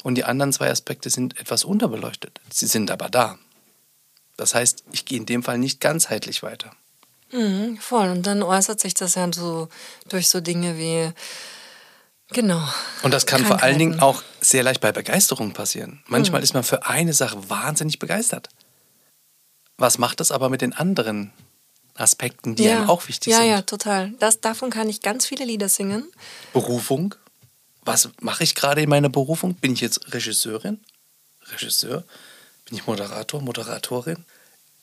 und 0.02 0.16
die 0.16 0.24
anderen 0.24 0.52
zwei 0.52 0.70
Aspekte 0.70 1.08
sind 1.08 1.38
etwas 1.40 1.64
unterbeleuchtet. 1.64 2.40
Sie 2.52 2.66
sind 2.66 2.90
aber 2.90 3.08
da. 3.08 3.38
Das 4.36 4.54
heißt, 4.54 4.84
ich 4.90 5.04
gehe 5.04 5.18
in 5.18 5.26
dem 5.26 5.42
Fall 5.42 5.58
nicht 5.58 5.80
ganzheitlich 5.80 6.42
weiter. 6.42 6.72
Mhm, 7.30 7.78
voll. 7.78 8.08
Und 8.08 8.26
dann 8.26 8.42
äußert 8.42 8.80
sich 8.80 8.94
das 8.94 9.14
ja 9.14 9.32
so 9.32 9.68
durch 10.08 10.28
so 10.28 10.40
Dinge 10.40 10.76
wie, 10.76 11.12
genau. 12.32 12.62
Und 13.02 13.14
das 13.14 13.26
kann 13.26 13.44
vor 13.44 13.62
allen 13.62 13.78
Dingen 13.78 14.00
auch 14.00 14.22
sehr 14.40 14.64
leicht 14.64 14.80
bei 14.80 14.90
Begeisterung 14.90 15.52
passieren. 15.52 16.02
Manchmal 16.08 16.40
mhm. 16.40 16.44
ist 16.44 16.54
man 16.54 16.64
für 16.64 16.86
eine 16.86 17.12
Sache 17.12 17.48
wahnsinnig 17.48 18.00
begeistert. 18.00 18.48
Was 19.76 19.98
macht 19.98 20.18
das 20.18 20.32
aber 20.32 20.48
mit 20.48 20.62
den 20.62 20.72
anderen 20.72 21.32
Aspekten, 21.94 22.56
die 22.56 22.64
ja. 22.64 22.78
einem 22.78 22.90
auch 22.90 23.08
wichtig 23.08 23.32
ja, 23.32 23.38
sind. 23.38 23.46
Ja, 23.46 23.56
ja, 23.56 23.62
total. 23.62 24.12
Das, 24.18 24.40
davon 24.40 24.70
kann 24.70 24.88
ich 24.88 25.02
ganz 25.02 25.26
viele 25.26 25.44
Lieder 25.44 25.68
singen. 25.68 26.10
Berufung. 26.52 27.14
Was 27.82 28.10
mache 28.20 28.44
ich 28.44 28.54
gerade 28.54 28.82
in 28.82 28.88
meiner 28.88 29.08
Berufung? 29.08 29.54
Bin 29.54 29.72
ich 29.72 29.80
jetzt 29.80 30.12
Regisseurin? 30.12 30.80
Regisseur? 31.52 32.04
Bin 32.66 32.76
ich 32.78 32.86
Moderator, 32.86 33.40
Moderatorin? 33.40 34.24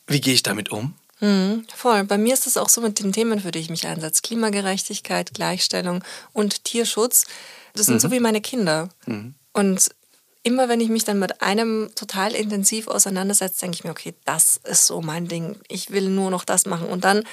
Wie 0.08 0.22
gehe 0.22 0.34
ich 0.34 0.44
damit 0.44 0.70
um? 0.72 0.94
Mhm, 1.20 1.66
voll. 1.76 2.04
Bei 2.04 2.18
mir 2.18 2.34
ist 2.34 2.48
es 2.48 2.58
auch 2.58 2.70
so 2.70 2.82
mit 2.82 3.00
den 3.00 3.12
Themen, 3.12 3.40
für 3.40 3.52
die 3.52 3.60
ich 3.60 3.70
mich 3.70 3.88
einsetze. 3.88 4.22
Klimagerechtigkeit, 4.22 5.34
Gleichstellung 5.34 6.04
und 6.34 6.64
Tierschutz. 6.64 7.26
Das 7.74 7.88
sind 7.88 7.96
mhm. 7.96 8.00
so 8.00 8.12
wie 8.12 8.20
meine 8.20 8.42
Kinder. 8.42 8.90
Mhm. 9.06 9.34
Und 9.54 9.90
immer 10.44 10.70
wenn 10.70 10.82
ich 10.82 10.90
mich 10.90 11.04
dann 11.04 11.20
mit 11.20 11.42
einem 11.42 11.90
total 11.96 12.34
intensiv 12.34 12.88
auseinandersetze, 12.88 13.62
denke 13.62 13.76
ich 13.76 13.84
mir, 13.84 13.92
okay, 13.92 14.14
das 14.26 14.60
ist 14.64 14.86
so 14.86 15.02
mein 15.02 15.28
Ding. 15.28 15.58
Ich 15.68 15.92
will 15.92 16.10
nur 16.10 16.32
noch 16.32 16.46
das 16.46 16.66
machen. 16.66 16.88
Und 16.88 17.04
dann 17.04 17.24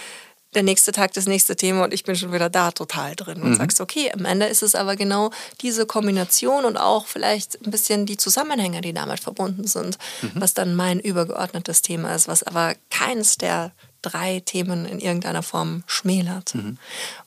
der 0.54 0.62
nächste 0.62 0.92
Tag 0.92 1.12
das 1.14 1.26
nächste 1.26 1.56
Thema 1.56 1.84
und 1.84 1.92
ich 1.92 2.04
bin 2.04 2.16
schon 2.16 2.32
wieder 2.32 2.48
da 2.48 2.70
total 2.70 3.14
drin 3.16 3.42
und 3.42 3.50
mhm. 3.50 3.56
sagst, 3.56 3.80
okay, 3.80 4.12
am 4.12 4.24
Ende 4.24 4.46
ist 4.46 4.62
es 4.62 4.74
aber 4.74 4.96
genau 4.96 5.30
diese 5.60 5.86
Kombination 5.86 6.64
und 6.64 6.76
auch 6.76 7.06
vielleicht 7.06 7.64
ein 7.66 7.70
bisschen 7.70 8.06
die 8.06 8.16
Zusammenhänge, 8.16 8.80
die 8.80 8.92
damit 8.92 9.20
verbunden 9.20 9.66
sind, 9.66 9.98
mhm. 10.22 10.32
was 10.34 10.54
dann 10.54 10.74
mein 10.74 11.00
übergeordnetes 11.00 11.82
Thema 11.82 12.14
ist, 12.14 12.28
was 12.28 12.42
aber 12.42 12.74
keines 12.90 13.36
der 13.36 13.72
drei 14.04 14.40
Themen 14.40 14.86
in 14.86 15.00
irgendeiner 15.00 15.42
Form 15.42 15.82
schmälert. 15.86 16.54
Mhm. 16.54 16.78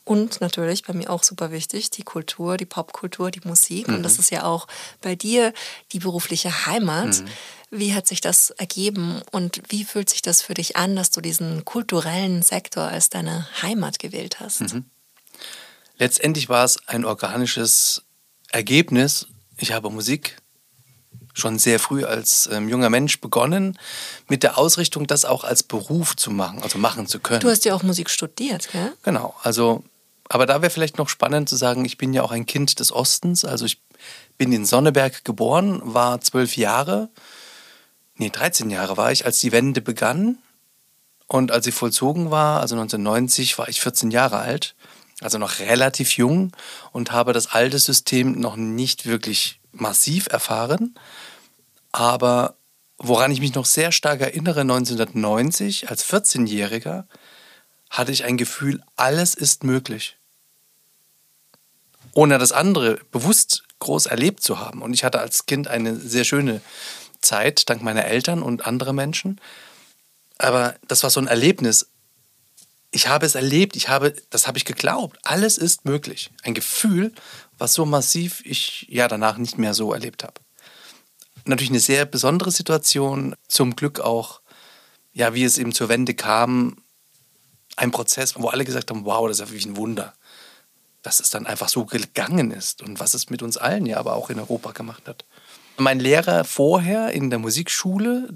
Und 0.03 0.41
natürlich 0.41 0.83
bei 0.83 0.93
mir 0.93 1.09
auch 1.09 1.23
super 1.23 1.51
wichtig, 1.51 1.89
die 1.89 2.03
Kultur, 2.03 2.57
die 2.57 2.65
Popkultur, 2.65 3.31
die 3.31 3.41
Musik. 3.43 3.87
Mhm. 3.87 3.95
Und 3.95 4.03
das 4.03 4.19
ist 4.19 4.31
ja 4.31 4.43
auch 4.43 4.67
bei 5.01 5.15
dir 5.15 5.53
die 5.91 5.99
berufliche 5.99 6.65
Heimat. 6.65 7.21
Mhm. 7.21 7.27
Wie 7.69 7.93
hat 7.93 8.07
sich 8.07 8.21
das 8.21 8.51
ergeben 8.51 9.21
und 9.31 9.61
wie 9.69 9.83
fühlt 9.83 10.09
sich 10.09 10.21
das 10.21 10.41
für 10.41 10.53
dich 10.53 10.77
an, 10.77 10.95
dass 10.95 11.11
du 11.11 11.19
diesen 11.19 11.65
kulturellen 11.65 12.41
Sektor 12.41 12.85
als 12.85 13.09
deine 13.09 13.47
Heimat 13.61 13.99
gewählt 13.99 14.39
hast? 14.39 14.61
Mhm. 14.61 14.85
Letztendlich 15.97 16.47
war 16.47 16.63
es 16.63 16.77
ein 16.87 17.03
organisches 17.03 18.03
Ergebnis. 18.51 19.27
Ich 19.57 19.71
habe 19.71 19.89
Musik 19.89 20.37
schon 21.37 21.59
sehr 21.59 21.79
früh 21.79 22.03
als 22.03 22.49
ähm, 22.51 22.67
junger 22.67 22.89
Mensch 22.89 23.21
begonnen, 23.21 23.77
mit 24.27 24.43
der 24.43 24.57
Ausrichtung, 24.57 25.07
das 25.07 25.25
auch 25.25 25.43
als 25.43 25.63
Beruf 25.63 26.15
zu 26.15 26.31
machen, 26.31 26.61
also 26.63 26.77
machen 26.77 27.07
zu 27.07 27.19
können. 27.19 27.39
Du 27.39 27.49
hast 27.49 27.65
ja 27.65 27.73
auch 27.75 27.83
Musik 27.83 28.09
studiert, 28.09 28.69
gell? 28.71 28.93
Genau, 29.03 29.35
also, 29.43 29.83
aber 30.29 30.45
da 30.45 30.61
wäre 30.61 30.71
vielleicht 30.71 30.97
noch 30.97 31.09
spannend 31.09 31.47
zu 31.47 31.55
sagen, 31.55 31.85
ich 31.85 31.97
bin 31.97 32.13
ja 32.13 32.23
auch 32.23 32.31
ein 32.31 32.45
Kind 32.45 32.79
des 32.79 32.91
Ostens, 32.91 33.45
also 33.45 33.65
ich 33.65 33.79
bin 34.37 34.51
in 34.51 34.65
Sonneberg 34.65 35.23
geboren, 35.23 35.81
war 35.83 36.21
zwölf 36.21 36.57
Jahre, 36.57 37.09
nee, 38.15 38.29
13 38.29 38.69
Jahre 38.69 38.97
war 38.97 39.11
ich, 39.11 39.25
als 39.25 39.39
die 39.39 39.51
Wende 39.51 39.81
begann. 39.81 40.37
Und 41.27 41.51
als 41.51 41.65
sie 41.65 41.73
vollzogen 41.73 42.31
war, 42.31 42.61
also 42.61 42.75
1990, 42.75 43.57
war 43.57 43.67
ich 43.67 43.81
14 43.81 44.11
Jahre 44.11 44.37
alt, 44.37 44.75
also 45.19 45.37
noch 45.37 45.59
relativ 45.59 46.15
jung 46.15 46.51
und 46.93 47.11
habe 47.11 47.33
das 47.33 47.47
alte 47.47 47.79
System 47.79 48.39
noch 48.39 48.55
nicht 48.55 49.05
wirklich 49.05 49.59
massiv 49.71 50.27
erfahren. 50.27 50.95
Aber 51.91 52.55
woran 52.97 53.31
ich 53.31 53.39
mich 53.39 53.53
noch 53.55 53.65
sehr 53.65 53.91
stark 53.91 54.21
erinnere, 54.21 54.61
1990 54.61 55.89
als 55.89 56.05
14-Jähriger 56.05 57.05
hatte 57.89 58.11
ich 58.11 58.25
ein 58.25 58.37
Gefühl, 58.37 58.83
alles 58.95 59.33
ist 59.35 59.63
möglich. 59.63 60.17
Ohne 62.13 62.37
das 62.37 62.51
andere 62.51 62.99
bewusst 63.11 63.63
groß 63.79 64.07
erlebt 64.07 64.41
zu 64.41 64.59
haben. 64.59 64.81
Und 64.81 64.93
ich 64.93 65.03
hatte 65.03 65.19
als 65.19 65.45
Kind 65.45 65.67
eine 65.67 65.95
sehr 65.95 66.23
schöne 66.23 66.61
Zeit, 67.21 67.69
dank 67.69 67.81
meiner 67.83 68.05
Eltern 68.05 68.41
und 68.41 68.65
anderer 68.65 68.93
Menschen. 68.93 69.39
Aber 70.37 70.75
das 70.87 71.03
war 71.03 71.09
so 71.09 71.19
ein 71.19 71.27
Erlebnis. 71.27 71.87
Ich 72.91 73.07
habe 73.07 73.25
es 73.25 73.35
erlebt, 73.35 73.75
ich 73.75 73.89
habe, 73.89 74.13
das 74.29 74.47
habe 74.47 74.57
ich 74.57 74.65
geglaubt. 74.65 75.19
Alles 75.23 75.57
ist 75.57 75.85
möglich. 75.85 76.31
Ein 76.43 76.53
Gefühl, 76.53 77.13
was 77.57 77.73
so 77.73 77.85
massiv 77.85 78.41
ich 78.45 78.87
ja 78.89 79.07
danach 79.07 79.37
nicht 79.37 79.57
mehr 79.57 79.73
so 79.73 79.93
erlebt 79.93 80.23
habe. 80.23 80.41
Natürlich 81.47 81.71
eine 81.71 81.79
sehr 81.79 82.05
besondere 82.05 82.51
Situation, 82.51 83.35
zum 83.47 83.75
Glück 83.75 83.99
auch, 83.99 84.41
ja, 85.13 85.33
wie 85.33 85.43
es 85.43 85.57
eben 85.57 85.71
zur 85.71 85.89
Wende 85.89 86.13
kam, 86.13 86.77
ein 87.77 87.91
Prozess, 87.91 88.35
wo 88.37 88.49
alle 88.49 88.65
gesagt 88.65 88.89
haben, 88.89 89.05
wow, 89.05 89.27
das 89.27 89.37
ist 89.37 89.41
ja 89.41 89.49
wirklich 89.49 89.65
ein 89.65 89.77
Wunder, 89.77 90.13
dass 91.03 91.19
es 91.19 91.29
dann 91.29 91.45
einfach 91.45 91.69
so 91.69 91.85
gegangen 91.85 92.51
ist 92.51 92.81
und 92.81 92.99
was 92.99 93.13
es 93.13 93.29
mit 93.29 93.41
uns 93.41 93.55
allen 93.55 93.85
ja 93.85 93.97
aber 93.97 94.15
auch 94.15 94.29
in 94.29 94.39
Europa 94.39 94.71
gemacht 94.71 95.07
hat. 95.07 95.25
Mein 95.77 95.99
Lehrer 95.99 96.43
vorher 96.43 97.11
in 97.11 97.29
der 97.29 97.39
Musikschule, 97.39 98.29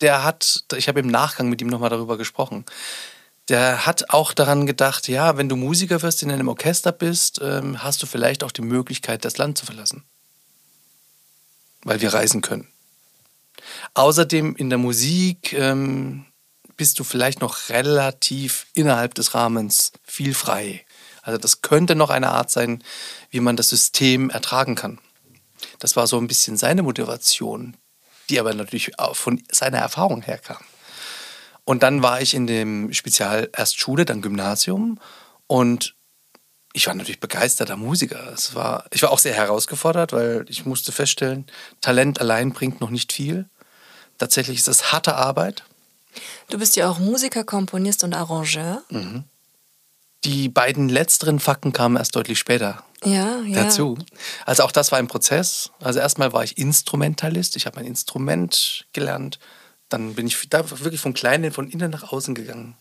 der 0.00 0.22
hat, 0.24 0.64
ich 0.76 0.88
habe 0.88 1.00
im 1.00 1.08
Nachgang 1.08 1.48
mit 1.48 1.60
ihm 1.60 1.68
nochmal 1.68 1.90
darüber 1.90 2.18
gesprochen, 2.18 2.64
der 3.48 3.86
hat 3.86 4.10
auch 4.10 4.34
daran 4.34 4.66
gedacht, 4.66 5.08
ja, 5.08 5.38
wenn 5.38 5.48
du 5.48 5.56
Musiker 5.56 6.02
wirst, 6.02 6.22
in 6.22 6.30
einem 6.30 6.48
Orchester 6.48 6.92
bist, 6.92 7.40
ähm, 7.42 7.82
hast 7.82 8.02
du 8.02 8.06
vielleicht 8.06 8.44
auch 8.44 8.52
die 8.52 8.62
Möglichkeit, 8.62 9.24
das 9.24 9.38
Land 9.38 9.56
zu 9.56 9.64
verlassen. 9.64 10.04
Weil 11.82 12.00
wir 12.00 12.12
reisen 12.12 12.40
können. 12.42 12.68
Außerdem 13.94 14.56
in 14.56 14.70
der 14.70 14.78
Musik 14.78 15.52
ähm, 15.52 16.24
bist 16.76 16.98
du 16.98 17.04
vielleicht 17.04 17.40
noch 17.40 17.68
relativ 17.68 18.66
innerhalb 18.72 19.14
des 19.14 19.34
Rahmens 19.34 19.92
viel 20.04 20.34
frei. 20.34 20.84
Also 21.22 21.38
das 21.38 21.60
könnte 21.60 21.94
noch 21.94 22.10
eine 22.10 22.30
Art 22.30 22.50
sein, 22.50 22.82
wie 23.30 23.40
man 23.40 23.56
das 23.56 23.68
System 23.68 24.30
ertragen 24.30 24.76
kann. 24.76 24.98
Das 25.78 25.96
war 25.96 26.06
so 26.06 26.18
ein 26.18 26.28
bisschen 26.28 26.56
seine 26.56 26.82
Motivation, 26.82 27.76
die 28.30 28.40
aber 28.40 28.54
natürlich 28.54 28.98
auch 28.98 29.16
von 29.16 29.42
seiner 29.50 29.78
Erfahrung 29.78 30.22
herkam. 30.22 30.62
Und 31.64 31.82
dann 31.82 32.02
war 32.02 32.22
ich 32.22 32.32
in 32.32 32.46
dem 32.46 32.92
Spezial 32.94 33.50
erst 33.54 33.78
Schule, 33.78 34.06
dann 34.06 34.22
Gymnasium 34.22 34.98
und 35.46 35.96
ich 36.78 36.86
war 36.86 36.94
natürlich 36.94 37.18
begeisterter 37.18 37.76
Musiker. 37.76 38.32
Es 38.32 38.54
war, 38.54 38.84
ich 38.92 39.02
war 39.02 39.10
auch 39.10 39.18
sehr 39.18 39.34
herausgefordert, 39.34 40.12
weil 40.12 40.46
ich 40.48 40.64
musste 40.64 40.92
feststellen, 40.92 41.46
Talent 41.80 42.20
allein 42.20 42.52
bringt 42.52 42.80
noch 42.80 42.90
nicht 42.90 43.12
viel. 43.12 43.46
Tatsächlich 44.16 44.58
ist 44.58 44.68
es 44.68 44.92
harte 44.92 45.16
Arbeit. 45.16 45.64
Du 46.50 46.58
bist 46.58 46.76
ja 46.76 46.88
auch 46.88 47.00
Musiker, 47.00 47.42
Komponist 47.42 48.04
und 48.04 48.14
Arrangeur. 48.14 48.82
Mhm. 48.90 49.24
Die 50.24 50.48
beiden 50.48 50.88
letzteren 50.88 51.40
Fakten 51.40 51.72
kamen 51.72 51.96
erst 51.96 52.14
deutlich 52.14 52.38
später 52.38 52.84
ja, 53.04 53.40
ja. 53.40 53.64
dazu. 53.64 53.98
Also 54.46 54.62
auch 54.62 54.72
das 54.72 54.92
war 54.92 55.00
ein 55.00 55.08
Prozess. 55.08 55.70
Also 55.80 55.98
erstmal 55.98 56.32
war 56.32 56.44
ich 56.44 56.58
Instrumentalist. 56.58 57.56
Ich 57.56 57.66
habe 57.66 57.76
mein 57.76 57.86
Instrument 57.86 58.86
gelernt. 58.92 59.40
Dann 59.88 60.14
bin 60.14 60.28
ich 60.28 60.48
da 60.48 60.68
wirklich 60.80 61.00
von 61.00 61.12
klein 61.12 61.50
von 61.50 61.68
innen 61.68 61.90
nach 61.90 62.12
außen 62.12 62.36
gegangen. 62.36 62.76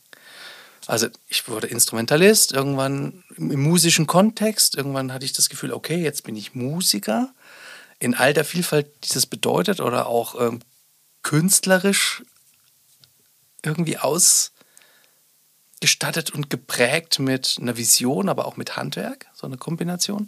Also 0.88 1.08
ich 1.28 1.48
wurde 1.48 1.68
Instrumentalist, 1.68 2.54
irgendwann 2.54 3.24
im 3.36 3.62
musischen 3.62 4.08
Kontext. 4.08 4.76
Irgendwann 4.76 5.14
hatte 5.14 5.26
ich 5.26 5.34
das 5.34 5.50
Gefühl, 5.50 5.74
okay, 5.74 6.02
jetzt 6.02 6.24
bin 6.24 6.36
ich 6.36 6.56
Musiker. 6.56 7.34
In 8.00 8.16
all 8.16 8.34
der 8.34 8.46
Vielfalt, 8.46 8.88
die 9.04 9.14
das 9.14 9.26
bedeutet 9.26 9.82
oder 9.82 10.08
auch 10.08 10.40
ähm, 10.40 10.60
künstlerisch 11.24 12.24
irgendwie 13.64 13.98
aus 13.98 14.54
gestattet 15.82 16.32
und 16.32 16.50
geprägt 16.50 17.20
mit 17.20 17.58
einer 17.60 17.78
Vision, 17.78 18.30
aber 18.30 18.46
auch 18.46 18.58
mit 18.58 18.78
Handwerk, 18.78 19.28
so 19.34 19.46
eine 19.46 19.58
Kombination. 19.58 20.28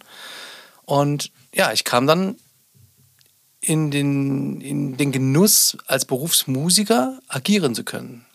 Und 0.85 1.31
ja, 1.53 1.71
ich 1.71 1.85
kam 1.85 2.05
dann 2.05 2.35
in 3.61 3.91
den, 3.91 4.61
in 4.61 4.97
den 4.97 5.11
Genuss, 5.11 5.77
als 5.87 6.05
Berufsmusiker 6.05 7.19
agieren 7.27 7.75
zu 7.75 7.83
können, 7.83 8.25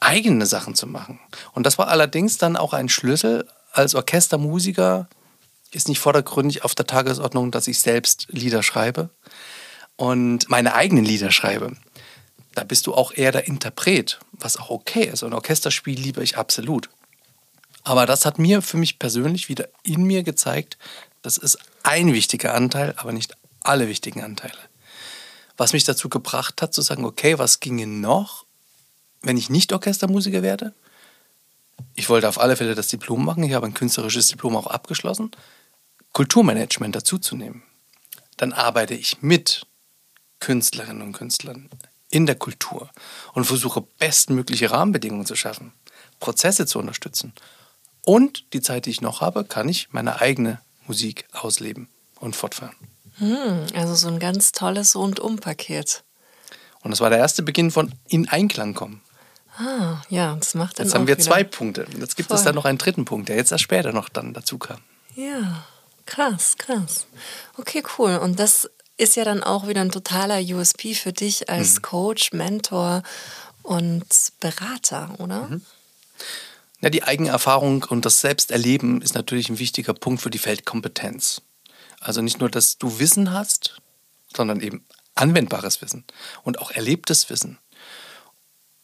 eigene 0.00 0.46
Sachen 0.46 0.74
zu 0.74 0.86
machen. 0.86 1.20
Und 1.52 1.64
das 1.64 1.78
war 1.78 1.88
allerdings 1.88 2.38
dann 2.38 2.56
auch 2.56 2.72
ein 2.72 2.88
Schlüssel. 2.88 3.48
Als 3.72 3.94
Orchestermusiker 3.94 5.08
ist 5.70 5.88
nicht 5.88 5.98
vordergründig 5.98 6.64
auf 6.64 6.74
der 6.74 6.86
Tagesordnung, 6.86 7.50
dass 7.50 7.68
ich 7.68 7.80
selbst 7.80 8.26
Lieder 8.30 8.62
schreibe 8.62 9.10
und 9.96 10.48
meine 10.48 10.74
eigenen 10.74 11.04
Lieder 11.04 11.30
schreibe 11.30 11.76
da 12.56 12.64
bist 12.64 12.86
du 12.86 12.94
auch 12.94 13.12
eher 13.12 13.32
der 13.32 13.46
Interpret, 13.46 14.18
was 14.32 14.56
auch 14.56 14.70
okay 14.70 15.04
ist. 15.04 15.22
Und 15.22 15.34
Orchesterspiel 15.34 15.98
liebe 15.98 16.22
ich 16.22 16.38
absolut. 16.38 16.88
Aber 17.84 18.06
das 18.06 18.24
hat 18.24 18.38
mir 18.38 18.62
für 18.62 18.78
mich 18.78 18.98
persönlich 18.98 19.48
wieder 19.48 19.68
in 19.82 20.04
mir 20.04 20.22
gezeigt, 20.22 20.78
das 21.22 21.36
ist 21.36 21.58
ein 21.82 22.12
wichtiger 22.12 22.54
Anteil, 22.54 22.94
aber 22.96 23.12
nicht 23.12 23.36
alle 23.60 23.88
wichtigen 23.88 24.24
Anteile. 24.24 24.58
Was 25.58 25.74
mich 25.74 25.84
dazu 25.84 26.08
gebracht 26.08 26.62
hat, 26.62 26.72
zu 26.72 26.80
sagen, 26.82 27.04
okay, 27.04 27.38
was 27.38 27.60
ginge 27.60 27.86
noch, 27.86 28.45
wenn 29.26 29.36
ich 29.36 29.50
nicht 29.50 29.72
Orchestermusiker 29.72 30.42
werde? 30.42 30.72
Ich 31.94 32.08
wollte 32.08 32.28
auf 32.28 32.40
alle 32.40 32.56
Fälle 32.56 32.74
das 32.74 32.88
Diplom 32.88 33.24
machen. 33.24 33.42
Ich 33.42 33.52
habe 33.52 33.66
ein 33.66 33.74
künstlerisches 33.74 34.28
Diplom 34.28 34.56
auch 34.56 34.66
abgeschlossen. 34.66 35.30
Kulturmanagement 36.12 36.94
dazuzunehmen. 36.94 37.62
Dann 38.36 38.52
arbeite 38.52 38.94
ich 38.94 39.22
mit 39.22 39.66
Künstlerinnen 40.40 41.02
und 41.02 41.12
Künstlern 41.12 41.68
in 42.10 42.26
der 42.26 42.36
Kultur 42.36 42.90
und 43.32 43.44
versuche 43.44 43.82
bestmögliche 43.98 44.70
Rahmenbedingungen 44.70 45.26
zu 45.26 45.34
schaffen, 45.34 45.72
Prozesse 46.20 46.66
zu 46.66 46.78
unterstützen. 46.78 47.32
Und 48.02 48.52
die 48.52 48.62
Zeit, 48.62 48.86
die 48.86 48.90
ich 48.90 49.00
noch 49.00 49.20
habe, 49.20 49.44
kann 49.44 49.68
ich 49.68 49.88
meine 49.90 50.20
eigene 50.20 50.60
Musik 50.86 51.26
ausleben 51.32 51.88
und 52.20 52.36
fortfahren. 52.36 52.76
Hm, 53.18 53.66
also 53.74 53.94
so 53.94 54.08
ein 54.08 54.20
ganz 54.20 54.52
tolles 54.52 54.94
Rundum-Paket. 54.94 56.04
Und 56.82 56.92
das 56.92 57.00
war 57.00 57.10
der 57.10 57.18
erste 57.18 57.42
Beginn 57.42 57.72
von 57.72 57.92
in 58.08 58.28
Einklang 58.28 58.74
kommen. 58.74 59.02
Ah, 59.58 60.02
ja, 60.10 60.34
das 60.34 60.54
macht 60.54 60.78
dann 60.78 60.86
Jetzt 60.86 60.94
haben 60.94 61.06
wir 61.06 61.18
zwei 61.18 61.42
Punkte. 61.42 61.86
Jetzt 61.98 62.16
gibt 62.16 62.28
voll. 62.28 62.36
es 62.36 62.44
dann 62.44 62.54
noch 62.54 62.66
einen 62.66 62.78
dritten 62.78 63.04
Punkt, 63.04 63.28
der 63.28 63.36
jetzt 63.36 63.52
erst 63.52 63.64
später 63.64 63.92
noch 63.92 64.08
dann 64.08 64.34
dazu 64.34 64.58
kam. 64.58 64.78
Ja, 65.14 65.64
krass, 66.04 66.56
krass. 66.58 67.06
Okay, 67.56 67.82
cool. 67.98 68.16
Und 68.16 68.38
das 68.38 68.68
ist 68.98 69.16
ja 69.16 69.24
dann 69.24 69.42
auch 69.42 69.66
wieder 69.66 69.80
ein 69.80 69.90
totaler 69.90 70.40
USP 70.40 70.94
für 70.94 71.12
dich 71.12 71.48
als 71.48 71.76
mhm. 71.76 71.82
Coach, 71.82 72.32
Mentor 72.32 73.02
und 73.62 74.04
Berater, 74.40 75.14
oder? 75.18 75.48
Mhm. 75.48 75.62
Ja, 76.80 76.90
die 76.90 77.02
Eigenerfahrung 77.02 77.84
und 77.84 78.04
das 78.04 78.20
Selbsterleben 78.20 79.00
ist 79.00 79.14
natürlich 79.14 79.48
ein 79.48 79.58
wichtiger 79.58 79.94
Punkt 79.94 80.20
für 80.20 80.30
die 80.30 80.38
Feldkompetenz. 80.38 81.40
Also 82.00 82.20
nicht 82.20 82.40
nur, 82.40 82.50
dass 82.50 82.76
du 82.76 82.98
Wissen 82.98 83.32
hast, 83.32 83.80
sondern 84.34 84.60
eben 84.60 84.84
anwendbares 85.14 85.80
Wissen 85.80 86.04
und 86.42 86.58
auch 86.58 86.70
erlebtes 86.70 87.30
Wissen. 87.30 87.58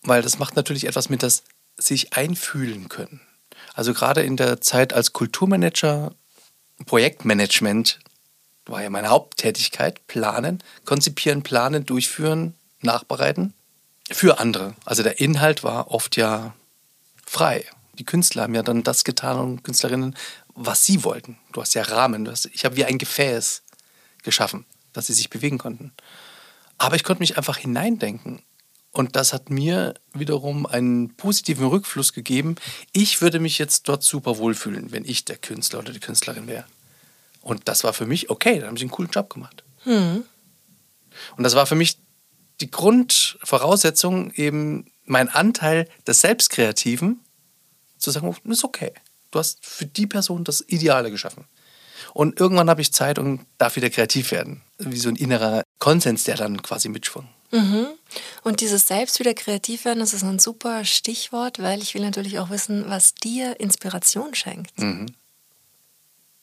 Weil 0.02 0.22
das 0.22 0.38
macht 0.38 0.56
natürlich 0.56 0.86
etwas 0.86 1.08
mit 1.08 1.22
das 1.22 1.44
sich 1.76 2.12
einfühlen 2.12 2.88
können. 2.88 3.20
Also 3.74 3.94
gerade 3.94 4.22
in 4.22 4.36
der 4.36 4.60
Zeit 4.60 4.92
als 4.92 5.12
Kulturmanager, 5.12 6.12
Projektmanagement 6.86 8.00
war 8.66 8.82
ja 8.82 8.90
meine 8.90 9.08
Haupttätigkeit, 9.08 10.06
planen, 10.06 10.62
konzipieren, 10.84 11.42
planen, 11.42 11.84
durchführen, 11.84 12.54
nachbereiten. 12.80 13.54
für 14.10 14.40
andere. 14.40 14.74
Also 14.84 15.02
der 15.02 15.20
Inhalt 15.20 15.62
war 15.62 15.90
oft 15.90 16.16
ja 16.16 16.54
frei. 17.24 17.64
Die 17.98 18.04
Künstler 18.04 18.42
haben 18.42 18.54
ja 18.54 18.62
dann 18.62 18.82
das 18.82 19.04
getan 19.04 19.38
und 19.38 19.62
Künstlerinnen, 19.62 20.16
was 20.54 20.84
sie 20.84 21.04
wollten. 21.04 21.38
Du 21.52 21.60
hast 21.60 21.74
ja 21.74 21.82
Rahmen. 21.82 22.28
Hast, 22.28 22.46
ich 22.46 22.64
habe 22.64 22.76
wie 22.76 22.84
ein 22.84 22.98
Gefäß 22.98 23.62
geschaffen, 24.22 24.66
dass 24.92 25.06
sie 25.06 25.14
sich 25.14 25.30
bewegen 25.30 25.58
konnten. 25.58 25.92
Aber 26.78 26.96
ich 26.96 27.04
konnte 27.04 27.20
mich 27.20 27.36
einfach 27.36 27.56
hineindenken. 27.56 28.42
Und 28.92 29.16
das 29.16 29.32
hat 29.32 29.48
mir 29.48 29.94
wiederum 30.12 30.66
einen 30.66 31.16
positiven 31.16 31.66
Rückfluss 31.66 32.12
gegeben. 32.12 32.56
Ich 32.92 33.22
würde 33.22 33.40
mich 33.40 33.58
jetzt 33.58 33.88
dort 33.88 34.02
super 34.02 34.36
wohlfühlen, 34.36 34.92
wenn 34.92 35.06
ich 35.06 35.24
der 35.24 35.38
Künstler 35.38 35.78
oder 35.78 35.92
die 35.92 36.00
Künstlerin 36.00 36.46
wäre. 36.46 36.66
Und 37.40 37.68
das 37.68 37.84
war 37.84 37.94
für 37.94 38.06
mich 38.06 38.28
okay, 38.28 38.58
dann 38.58 38.68
habe 38.68 38.76
ich 38.76 38.82
einen 38.82 38.90
coolen 38.90 39.10
Job 39.10 39.30
gemacht. 39.30 39.64
Hm. 39.84 40.24
Und 41.36 41.42
das 41.42 41.54
war 41.54 41.66
für 41.66 41.74
mich 41.74 41.98
die 42.60 42.70
Grundvoraussetzung, 42.70 44.30
eben 44.32 44.86
mein 45.04 45.28
Anteil 45.28 45.88
des 46.06 46.20
Selbstkreativen 46.20 47.20
zu 47.98 48.10
sagen, 48.10 48.34
das 48.44 48.58
ist 48.58 48.64
okay. 48.64 48.92
Du 49.30 49.38
hast 49.38 49.64
für 49.64 49.86
die 49.86 50.06
Person 50.06 50.44
das 50.44 50.62
Ideale 50.68 51.10
geschaffen. 51.10 51.46
Und 52.12 52.38
irgendwann 52.38 52.68
habe 52.68 52.82
ich 52.82 52.92
Zeit 52.92 53.18
und 53.18 53.46
darf 53.56 53.76
wieder 53.76 53.88
kreativ 53.88 54.32
werden. 54.32 54.62
Wie 54.78 54.98
so 54.98 55.08
ein 55.08 55.16
innerer 55.16 55.62
Konsens, 55.78 56.24
der 56.24 56.36
dann 56.36 56.60
quasi 56.62 56.88
mitschwung. 56.88 57.26
Mhm. 57.52 57.86
Und 58.42 58.60
dieses 58.60 58.88
Selbst 58.88 59.20
wieder 59.20 59.34
kreativ 59.34 59.84
werden, 59.84 60.00
das 60.00 60.14
ist 60.14 60.24
ein 60.24 60.38
super 60.38 60.84
Stichwort, 60.84 61.60
weil 61.60 61.82
ich 61.82 61.94
will 61.94 62.02
natürlich 62.02 62.38
auch 62.38 62.50
wissen, 62.50 62.88
was 62.88 63.14
dir 63.14 63.60
Inspiration 63.60 64.34
schenkt. 64.34 64.78
Mhm. 64.80 65.06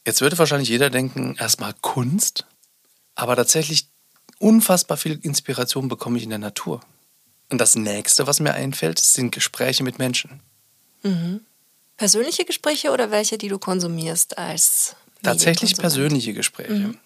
Jetzt 0.06 0.22
würde 0.22 0.38
wahrscheinlich 0.38 0.69
jeder 0.69 0.89
denken, 0.89 1.36
erstmal 1.38 1.74
Kunst, 1.82 2.45
aber 3.15 3.36
tatsächlich 3.36 3.88
unfassbar 4.38 4.98
viel 4.98 5.19
Inspiration 5.22 5.88
bekomme 5.88 6.17
ich 6.17 6.24
in 6.24 6.30
der 6.30 6.39
Natur. 6.39 6.82
Und 7.50 7.58
das 7.60 7.76
nächste, 7.76 8.28
was 8.28 8.39
mir 8.39 8.54
einfällt, 8.54 9.00
sind 9.00 9.32
Gespräche 9.32 9.84
mit 9.84 10.00
Menschen. 10.00 10.39
Mhm. 11.04 11.41
Persönliche 11.98 12.45
Gespräche 12.45 12.91
oder 12.91 13.12
welche, 13.12 13.38
die 13.38 13.50
du 13.50 13.60
konsumierst 13.60 14.38
als 14.38 14.95
Tatsächlich 15.22 15.76
persönliche 15.76 16.34
Gespräche. 16.34 16.74
Mhm. 16.74 16.98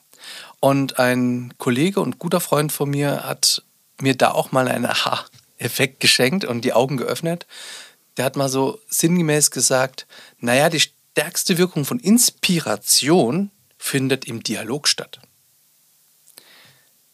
Und 0.59 0.99
ein 0.99 1.53
Kollege 1.57 1.99
und 1.99 2.19
guter 2.19 2.39
Freund 2.39 2.71
von 2.71 2.89
mir 2.89 3.23
hat 3.23 3.63
mir 4.01 4.15
da 4.15 4.31
auch 4.31 4.51
mal 4.51 4.67
einen 4.67 4.85
Aha-Effekt 4.85 5.99
geschenkt 5.99 6.45
und 6.45 6.61
die 6.61 6.73
Augen 6.73 6.97
geöffnet. 6.97 7.45
Der 8.17 8.25
hat 8.25 8.35
mal 8.35 8.49
so 8.49 8.79
sinngemäß 8.89 9.51
gesagt, 9.51 10.07
naja, 10.39 10.69
die 10.69 10.79
stärkste 10.79 11.57
Wirkung 11.57 11.85
von 11.85 11.99
Inspiration 11.99 13.51
findet 13.77 14.25
im 14.25 14.43
Dialog 14.43 14.87
statt. 14.87 15.19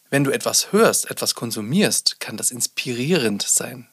Wenn 0.10 0.24
du 0.24 0.32
etwas 0.32 0.72
hörst, 0.72 1.10
etwas 1.12 1.36
konsumierst, 1.36 2.20
kann 2.20 2.38
das 2.38 2.52
inspirierend 2.52 3.44
sein. 3.44 3.88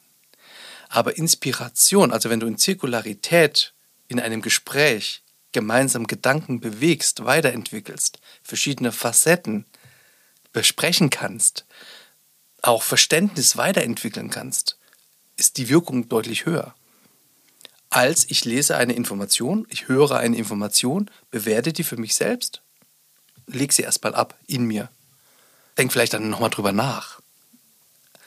Aber 0.88 1.16
Inspiration, 1.16 2.12
also 2.12 2.30
wenn 2.30 2.40
du 2.40 2.46
in 2.46 2.58
Zirkularität 2.58 3.74
in 4.08 4.20
einem 4.20 4.40
Gespräch 4.40 5.22
gemeinsam 5.52 6.06
Gedanken 6.06 6.60
bewegst, 6.60 7.24
weiterentwickelst, 7.24 8.18
verschiedene 8.42 8.92
Facetten 8.92 9.66
besprechen 10.52 11.10
kannst, 11.10 11.66
auch 12.66 12.82
Verständnis 12.82 13.56
weiterentwickeln 13.56 14.30
kannst, 14.30 14.76
ist 15.36 15.56
die 15.58 15.68
Wirkung 15.68 16.08
deutlich 16.08 16.46
höher. 16.46 16.74
Als 17.90 18.28
ich 18.28 18.44
lese 18.44 18.76
eine 18.76 18.94
Information, 18.94 19.66
ich 19.70 19.88
höre 19.88 20.16
eine 20.16 20.36
Information, 20.36 21.10
bewerte 21.30 21.72
die 21.72 21.84
für 21.84 21.96
mich 21.96 22.14
selbst, 22.14 22.62
leg 23.46 23.72
sie 23.72 23.82
erstmal 23.82 24.14
ab 24.14 24.34
in 24.46 24.64
mir. 24.64 24.90
Denk 25.78 25.92
vielleicht 25.92 26.14
dann 26.14 26.28
nochmal 26.28 26.50
drüber 26.50 26.72
nach. 26.72 27.20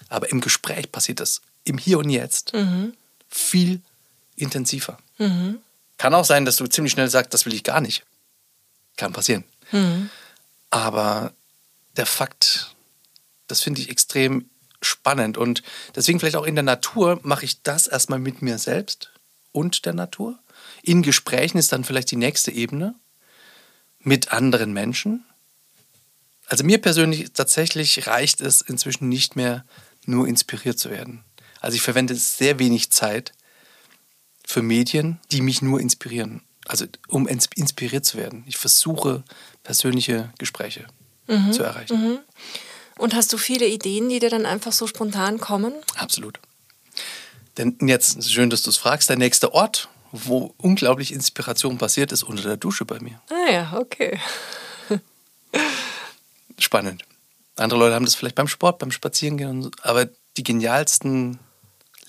Aber 0.08 0.32
im 0.32 0.42
Gespräch 0.42 0.92
passiert 0.92 1.20
das 1.20 1.42
im 1.66 1.78
Hier 1.78 2.00
und 2.00 2.10
Jetzt 2.10 2.54
mhm. 2.54 2.94
viel 3.28 3.82
intensiver. 4.36 4.98
Mhm. 5.18 5.60
Kann 5.98 6.14
auch 6.14 6.26
sein, 6.26 6.46
dass 6.46 6.56
du 6.56 6.68
ziemlich 6.68 6.94
schnell 6.94 7.10
sagst, 7.10 7.34
das 7.34 7.46
will 7.46 7.54
ich 7.54 7.64
gar 7.64 7.82
nicht. 7.82 8.06
Kann 8.96 9.14
passieren. 9.14 9.44
Mhm. 9.72 10.10
Aber 10.70 11.34
der 11.98 12.06
Fakt, 12.06 12.69
das 13.50 13.62
finde 13.62 13.82
ich 13.82 13.90
extrem 13.90 14.50
spannend. 14.82 15.38
Und 15.38 15.64
deswegen 15.96 16.20
vielleicht 16.20 16.38
auch 16.38 16.46
in 16.46 16.56
der 16.56 16.64
Natur 16.64 17.20
mache 17.24 17.46
ich 17.46 17.62
das 17.64 17.88
erstmal 17.88 18.20
mit 18.20 18.42
mir 18.42 18.58
selbst 18.58 19.12
und 19.52 19.86
der 19.86 19.94
Natur. 19.94 20.40
In 20.82 21.02
Gesprächen 21.02 21.58
ist 21.58 21.72
dann 21.72 21.84
vielleicht 21.84 22.12
die 22.12 22.16
nächste 22.16 22.52
Ebene 22.52 22.96
mit 24.00 24.32
anderen 24.32 24.72
Menschen. 24.72 25.26
Also 26.48 26.64
mir 26.64 26.80
persönlich 26.80 27.32
tatsächlich 27.34 28.08
reicht 28.08 28.42
es 28.42 28.62
inzwischen 28.62 29.10
nicht 29.10 29.36
mehr, 29.36 29.66
nur 30.06 30.28
inspiriert 30.28 30.80
zu 30.80 30.90
werden. 30.90 31.24
Also 31.60 31.76
ich 31.76 31.82
verwende 31.82 32.16
sehr 32.16 32.58
wenig 32.58 32.92
Zeit 32.92 33.34
für 34.46 34.62
Medien, 34.62 35.20
die 35.32 35.42
mich 35.42 35.62
nur 35.62 35.80
inspirieren. 35.80 36.42
Also 36.66 36.86
um 37.08 37.28
inspiriert 37.28 38.06
zu 38.06 38.18
werden. 38.18 38.44
Ich 38.48 38.58
versuche 38.58 39.24
persönliche 39.64 40.32
Gespräche 40.38 40.88
mhm. 41.28 41.52
zu 41.52 41.64
erreichen. 41.64 42.02
Mhm. 42.02 42.20
Und 43.00 43.16
hast 43.16 43.32
du 43.32 43.38
viele 43.38 43.66
Ideen, 43.66 44.10
die 44.10 44.20
dir 44.20 44.30
dann 44.30 44.46
einfach 44.46 44.74
so 44.74 44.86
spontan 44.86 45.40
kommen? 45.40 45.74
Absolut. 45.96 46.38
Denn 47.58 47.78
jetzt, 47.82 48.30
schön, 48.30 48.50
dass 48.50 48.62
du 48.62 48.70
es 48.70 48.78
fragst, 48.78 49.10
der 49.10 49.18
nächste 49.18 49.54
Ort, 49.54 49.88
wo 50.12 50.54
unglaublich 50.58 51.14
Inspiration 51.14 51.78
passiert, 51.78 52.12
ist 52.12 52.24
unter 52.24 52.44
der 52.44 52.58
Dusche 52.58 52.84
bei 52.84 53.00
mir. 53.00 53.22
Ah 53.30 53.52
ja, 53.52 53.78
okay. 53.78 54.20
Spannend. 56.60 57.04
Andere 57.56 57.80
Leute 57.80 57.96
haben 57.96 58.04
das 58.04 58.16
vielleicht 58.16 58.36
beim 58.36 58.50
Sport, 58.50 58.80
beim 58.80 58.92
Spazierengehen, 58.92 59.72
aber 59.82 60.10
die 60.36 60.44
genialsten 60.44 61.40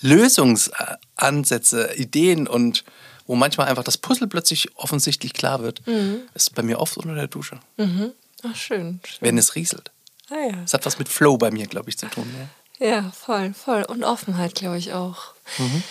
Lösungsansätze, 0.00 1.94
Ideen 1.94 2.48
und 2.48 2.85
wo 3.26 3.37
manchmal 3.37 3.68
einfach 3.68 3.85
das 3.85 3.96
Puzzle 3.96 4.26
plötzlich 4.26 4.76
offensichtlich 4.76 5.35
klar 5.35 5.62
wird, 5.62 5.87
mhm. 5.87 6.22
ist 6.35 6.53
bei 6.57 6.62
mir 6.62 6.81
oft 6.81 6.96
unter 6.96 7.14
der 7.14 7.29
Dusche. 7.29 7.61
Mhm. 7.76 8.11
Ach, 8.42 8.57
schön, 8.57 9.00
schön. 9.05 9.18
Wenn 9.20 9.38
es 9.38 9.55
rieselt. 9.55 9.92
Ah, 10.31 10.47
ja. 10.47 10.57
Das 10.62 10.75
hat 10.75 10.87
was 10.87 10.99
mit 10.99 11.09
Flow 11.09 11.37
bei 11.37 11.51
mir, 11.51 11.66
glaube 11.66 11.90
ich, 11.90 11.99
zu 11.99 12.07
tun. 12.07 12.33
Ja, 12.79 12.87
ja 12.87 13.12
voll, 13.12 13.53
voll. 13.53 13.85
Und 13.85 14.05
Offenheit, 14.05 14.55
glaube 14.55 14.79
ich, 14.79 14.93
auch. 14.93 15.35
Mhm. 15.59 15.83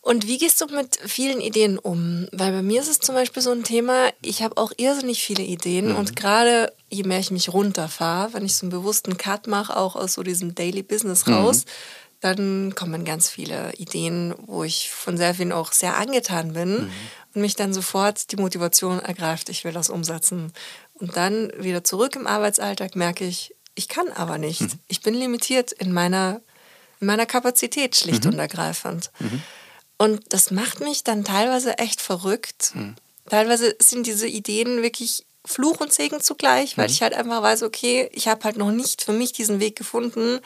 Und 0.00 0.26
wie 0.26 0.38
gehst 0.38 0.60
du 0.60 0.66
mit 0.66 0.98
vielen 1.04 1.40
Ideen 1.40 1.78
um? 1.78 2.28
Weil 2.32 2.52
bei 2.52 2.62
mir 2.62 2.80
ist 2.80 2.88
es 2.88 3.00
zum 3.00 3.14
Beispiel 3.14 3.42
so 3.42 3.50
ein 3.50 3.64
Thema, 3.64 4.10
ich 4.22 4.42
habe 4.42 4.56
auch 4.56 4.72
irrsinnig 4.76 5.22
viele 5.22 5.42
Ideen 5.42 5.90
mhm. 5.90 5.96
und 5.96 6.16
gerade 6.16 6.72
je 6.88 7.02
mehr 7.02 7.18
ich 7.18 7.30
mich 7.30 7.52
runterfahre, 7.52 8.32
wenn 8.32 8.44
ich 8.44 8.56
so 8.56 8.64
einen 8.64 8.70
bewussten 8.70 9.18
Cut 9.18 9.48
mache, 9.48 9.76
auch 9.76 9.96
aus 9.96 10.14
so 10.14 10.22
diesem 10.22 10.54
Daily 10.54 10.82
Business 10.82 11.26
raus, 11.28 11.66
mhm 11.66 11.70
dann 12.20 12.74
kommen 12.74 13.04
ganz 13.04 13.28
viele 13.28 13.72
Ideen, 13.74 14.34
wo 14.46 14.64
ich 14.64 14.90
von 14.90 15.16
sehr 15.16 15.34
vielen 15.34 15.52
auch 15.52 15.72
sehr 15.72 15.96
angetan 15.96 16.52
bin 16.52 16.86
mhm. 16.86 16.90
und 17.34 17.42
mich 17.42 17.54
dann 17.54 17.72
sofort 17.72 18.32
die 18.32 18.36
Motivation 18.36 18.98
ergreift, 18.98 19.48
ich 19.48 19.64
will 19.64 19.72
das 19.72 19.88
umsetzen. 19.88 20.52
Und 20.94 21.16
dann 21.16 21.52
wieder 21.58 21.84
zurück 21.84 22.16
im 22.16 22.26
Arbeitsalltag 22.26 22.96
merke 22.96 23.24
ich, 23.24 23.54
ich 23.78 23.88
kann 23.88 24.08
aber 24.10 24.38
nicht. 24.38 24.60
Mhm. 24.60 24.72
Ich 24.88 25.00
bin 25.02 25.14
limitiert 25.14 25.70
in 25.70 25.92
meiner, 25.92 26.40
in 27.00 27.06
meiner 27.06 27.26
Kapazität, 27.26 27.94
schlicht 27.94 28.24
mhm. 28.24 28.32
und 28.32 28.38
ergreifend. 28.40 29.10
Mhm. 29.20 29.42
Und 29.98 30.32
das 30.32 30.50
macht 30.50 30.80
mich 30.80 31.04
dann 31.04 31.24
teilweise 31.24 31.78
echt 31.78 32.00
verrückt. 32.00 32.72
Mhm. 32.74 32.96
Teilweise 33.30 33.76
sind 33.80 34.06
diese 34.06 34.26
Ideen 34.26 34.82
wirklich 34.82 35.24
Fluch 35.44 35.80
und 35.80 35.92
Segen 35.92 36.20
zugleich, 36.20 36.76
weil 36.76 36.88
mhm. 36.88 36.92
ich 36.92 37.02
halt 37.02 37.14
einfach 37.14 37.40
weiß, 37.40 37.62
okay, 37.62 38.10
ich 38.12 38.26
habe 38.26 38.42
halt 38.44 38.56
noch 38.56 38.72
nicht 38.72 39.02
für 39.02 39.12
mich 39.12 39.32
diesen 39.32 39.60
Weg 39.60 39.76
gefunden, 39.76 40.40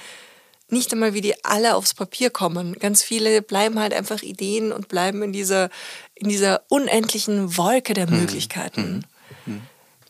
nicht 0.68 0.92
einmal, 0.92 1.14
wie 1.14 1.20
die 1.22 1.42
alle 1.44 1.74
aufs 1.74 1.94
Papier 1.94 2.30
kommen. 2.30 2.74
Ganz 2.74 3.02
viele 3.02 3.42
bleiben 3.42 3.78
halt 3.78 3.94
einfach 3.94 4.22
Ideen 4.22 4.72
und 4.72 4.88
bleiben 4.88 5.22
in 5.22 5.32
dieser, 5.32 5.70
in 6.14 6.28
dieser 6.28 6.62
unendlichen 6.68 7.56
Wolke 7.56 7.94
der 7.94 8.08
hm. 8.08 8.20
Möglichkeiten. 8.20 9.06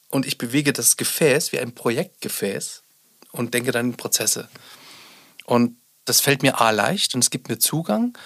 Und 0.09 0.25
ich 0.25 0.37
bewege 0.37 0.73
das 0.73 0.97
Gefäß 0.97 1.51
wie 1.51 1.59
ein 1.59 1.73
Projektgefäß 1.73 2.83
und 3.31 3.53
denke 3.53 3.71
dann 3.71 3.91
in 3.91 3.97
Prozesse. 3.97 4.47
Und 5.45 5.77
das 6.05 6.21
fällt 6.21 6.43
mir 6.43 6.61
A 6.61 6.71
leicht 6.71 7.13
und 7.15 7.23
es 7.23 7.29
gibt 7.29 7.49
mir 7.49 7.59
Zugang 7.59 8.17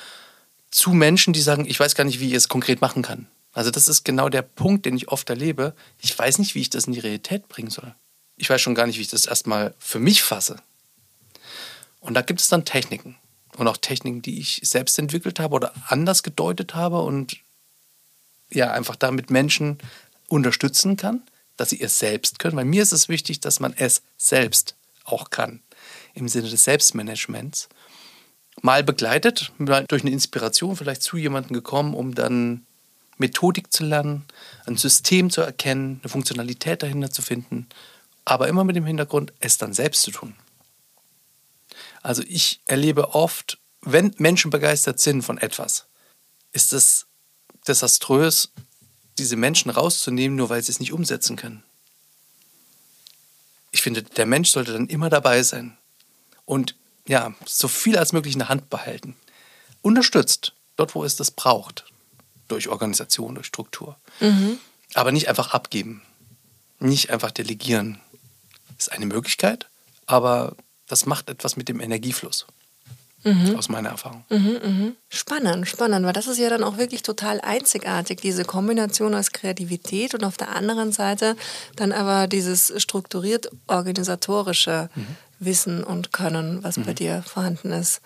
zu 0.69 0.91
Menschen, 0.91 1.33
die 1.33 1.41
sagen, 1.41 1.65
ich 1.65 1.79
weiß 1.79 1.95
gar 1.95 2.03
nicht, 2.03 2.19
wie 2.19 2.27
ich 2.27 2.33
es 2.33 2.47
konkret 2.47 2.81
machen 2.81 3.01
kann. 3.01 3.27
Also 3.53 3.71
das 3.71 3.87
ist 3.87 4.05
genau 4.05 4.29
der 4.29 4.43
Punkt, 4.43 4.85
den 4.85 4.95
ich 4.95 5.09
oft 5.09 5.29
erlebe. 5.29 5.75
Ich 5.99 6.17
weiß 6.17 6.39
nicht, 6.39 6.55
wie 6.55 6.61
ich 6.61 6.69
das 6.69 6.85
in 6.85 6.93
die 6.93 6.99
Realität 6.99 7.49
bringen 7.49 7.69
soll. 7.69 7.93
Ich 8.37 8.49
weiß 8.49 8.61
schon 8.61 8.75
gar 8.75 8.87
nicht, 8.87 8.97
wie 8.97 9.01
ich 9.01 9.09
das 9.09 9.25
erstmal 9.25 9.73
für 9.77 9.99
mich 9.99 10.23
fasse. 10.23 10.57
Und 11.99 12.13
da 12.13 12.21
gibt 12.21 12.39
es 12.39 12.47
dann 12.47 12.65
Techniken. 12.65 13.17
Und 13.57 13.67
auch 13.67 13.77
Techniken, 13.77 14.21
die 14.21 14.39
ich 14.39 14.61
selbst 14.63 14.97
entwickelt 14.97 15.39
habe 15.39 15.53
oder 15.53 15.73
anders 15.87 16.23
gedeutet 16.23 16.73
habe 16.73 17.01
und 17.01 17.37
ja, 18.49 18.71
einfach 18.71 18.95
damit 18.95 19.29
Menschen 19.29 19.77
unterstützen 20.27 20.95
kann, 20.95 21.21
dass 21.61 21.69
sie 21.69 21.79
es 21.79 21.99
selbst 21.99 22.39
können. 22.39 22.57
Weil 22.57 22.65
mir 22.65 22.81
ist 22.81 22.91
es 22.91 23.07
wichtig, 23.07 23.39
dass 23.39 23.59
man 23.59 23.73
es 23.77 24.01
selbst 24.17 24.75
auch 25.03 25.29
kann. 25.29 25.61
Im 26.15 26.27
Sinne 26.27 26.49
des 26.49 26.63
Selbstmanagements. 26.63 27.69
Mal 28.63 28.83
begleitet, 28.83 29.51
mal 29.59 29.85
durch 29.87 30.01
eine 30.01 30.11
Inspiration 30.11 30.75
vielleicht 30.75 31.03
zu 31.03 31.17
jemandem 31.17 31.53
gekommen, 31.53 31.93
um 31.93 32.15
dann 32.15 32.65
Methodik 33.19 33.71
zu 33.71 33.85
lernen, 33.85 34.25
ein 34.65 34.75
System 34.75 35.29
zu 35.29 35.41
erkennen, 35.41 35.99
eine 36.01 36.09
Funktionalität 36.09 36.81
dahinter 36.81 37.11
zu 37.11 37.21
finden, 37.21 37.67
aber 38.25 38.47
immer 38.47 38.63
mit 38.63 38.75
dem 38.75 38.85
Hintergrund, 38.85 39.31
es 39.39 39.59
dann 39.59 39.73
selbst 39.73 40.01
zu 40.01 40.11
tun. 40.11 40.35
Also 42.01 42.23
ich 42.27 42.61
erlebe 42.65 43.13
oft, 43.13 43.59
wenn 43.81 44.15
Menschen 44.17 44.49
begeistert 44.49 44.99
sind 44.99 45.21
von 45.21 45.37
etwas, 45.37 45.85
ist 46.51 46.73
es 46.73 47.05
desaströs, 47.67 48.51
diese 49.17 49.35
Menschen 49.35 49.71
rauszunehmen, 49.71 50.37
nur 50.37 50.49
weil 50.49 50.63
sie 50.63 50.71
es 50.71 50.79
nicht 50.79 50.93
umsetzen 50.93 51.35
können. 51.35 51.63
Ich 53.71 53.81
finde, 53.81 54.03
der 54.03 54.25
Mensch 54.25 54.49
sollte 54.49 54.73
dann 54.73 54.87
immer 54.87 55.09
dabei 55.09 55.43
sein 55.43 55.77
und 56.45 56.75
ja, 57.07 57.33
so 57.45 57.67
viel 57.67 57.97
als 57.97 58.13
möglich 58.13 58.33
in 58.33 58.39
der 58.39 58.49
Hand 58.49 58.69
behalten. 58.69 59.15
Unterstützt, 59.81 60.53
dort 60.75 60.93
wo 60.95 61.03
es 61.03 61.15
das 61.15 61.31
braucht, 61.31 61.85
durch 62.47 62.67
Organisation, 62.67 63.35
durch 63.35 63.47
Struktur. 63.47 63.97
Mhm. 64.19 64.59
Aber 64.93 65.11
nicht 65.11 65.29
einfach 65.29 65.53
abgeben, 65.53 66.01
nicht 66.79 67.09
einfach 67.09 67.31
delegieren. 67.31 67.99
Ist 68.77 68.91
eine 68.91 69.05
Möglichkeit, 69.05 69.69
aber 70.05 70.55
das 70.87 71.05
macht 71.05 71.29
etwas 71.29 71.55
mit 71.55 71.69
dem 71.69 71.79
Energiefluss. 71.79 72.45
Mhm. 73.23 73.55
Aus 73.55 73.69
meiner 73.69 73.89
Erfahrung. 73.89 74.25
Mhm, 74.29 74.59
mh. 74.63 74.91
Spannend, 75.09 75.67
spannend, 75.67 76.05
weil 76.05 76.13
das 76.13 76.27
ist 76.27 76.39
ja 76.39 76.49
dann 76.49 76.63
auch 76.63 76.77
wirklich 76.77 77.03
total 77.03 77.39
einzigartig, 77.41 78.19
diese 78.19 78.45
Kombination 78.45 79.13
aus 79.13 79.31
Kreativität 79.31 80.15
und 80.15 80.23
auf 80.23 80.37
der 80.37 80.49
anderen 80.55 80.91
Seite 80.91 81.35
dann 81.75 81.91
aber 81.91 82.27
dieses 82.27 82.73
strukturiert 82.81 83.49
organisatorische 83.67 84.89
mhm. 84.95 85.15
Wissen 85.39 85.83
und 85.83 86.13
Können, 86.13 86.63
was 86.63 86.75
bei 86.75 86.91
mhm. 86.91 86.95
dir 86.95 87.23
vorhanden 87.23 87.71
ist. 87.71 88.01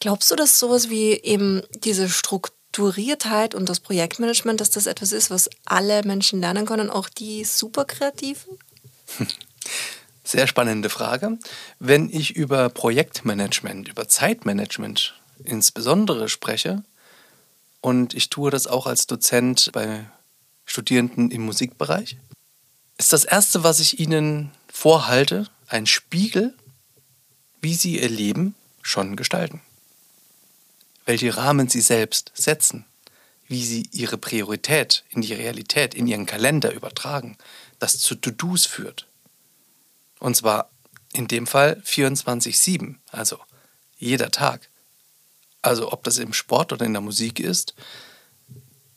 Glaubst 0.00 0.30
du, 0.30 0.36
dass 0.36 0.58
sowas 0.58 0.88
wie 0.88 1.12
eben 1.12 1.62
diese 1.84 2.08
Strukturiertheit 2.08 3.54
und 3.54 3.68
das 3.68 3.80
Projektmanagement, 3.80 4.60
dass 4.60 4.70
das 4.70 4.86
etwas 4.86 5.12
ist, 5.12 5.30
was 5.30 5.50
alle 5.64 6.02
Menschen 6.02 6.40
lernen 6.40 6.66
können, 6.66 6.90
auch 6.90 7.08
die 7.08 7.44
Superkreativen? 7.44 8.58
Sehr 10.26 10.48
spannende 10.48 10.90
Frage. 10.90 11.38
Wenn 11.78 12.10
ich 12.10 12.34
über 12.34 12.68
Projektmanagement, 12.68 13.86
über 13.86 14.08
Zeitmanagement 14.08 15.14
insbesondere 15.44 16.28
spreche, 16.28 16.82
und 17.80 18.12
ich 18.12 18.28
tue 18.28 18.50
das 18.50 18.66
auch 18.66 18.88
als 18.88 19.06
Dozent 19.06 19.70
bei 19.72 20.04
Studierenden 20.64 21.30
im 21.30 21.42
Musikbereich, 21.42 22.16
ist 22.98 23.12
das 23.12 23.24
Erste, 23.24 23.62
was 23.62 23.78
ich 23.78 24.00
ihnen 24.00 24.50
vorhalte, 24.66 25.48
ein 25.68 25.86
Spiegel, 25.86 26.54
wie 27.60 27.74
sie 27.74 28.00
ihr 28.00 28.08
Leben 28.08 28.56
schon 28.82 29.14
gestalten. 29.14 29.60
Welche 31.04 31.36
Rahmen 31.36 31.68
sie 31.68 31.80
selbst 31.80 32.32
setzen, 32.34 32.84
wie 33.46 33.64
sie 33.64 33.88
ihre 33.92 34.18
Priorität 34.18 35.04
in 35.10 35.22
die 35.22 35.34
Realität, 35.34 35.94
in 35.94 36.08
ihren 36.08 36.26
Kalender 36.26 36.72
übertragen, 36.72 37.38
das 37.78 38.00
zu 38.00 38.16
To-Dos 38.16 38.66
führt 38.66 39.06
und 40.18 40.36
zwar 40.36 40.70
in 41.12 41.28
dem 41.28 41.46
Fall 41.46 41.82
24-7, 41.84 42.96
also 43.10 43.38
jeder 43.98 44.30
Tag. 44.30 44.68
Also 45.62 45.92
ob 45.92 46.04
das 46.04 46.18
im 46.18 46.32
Sport 46.32 46.72
oder 46.72 46.84
in 46.84 46.92
der 46.92 47.02
Musik 47.02 47.40
ist, 47.40 47.74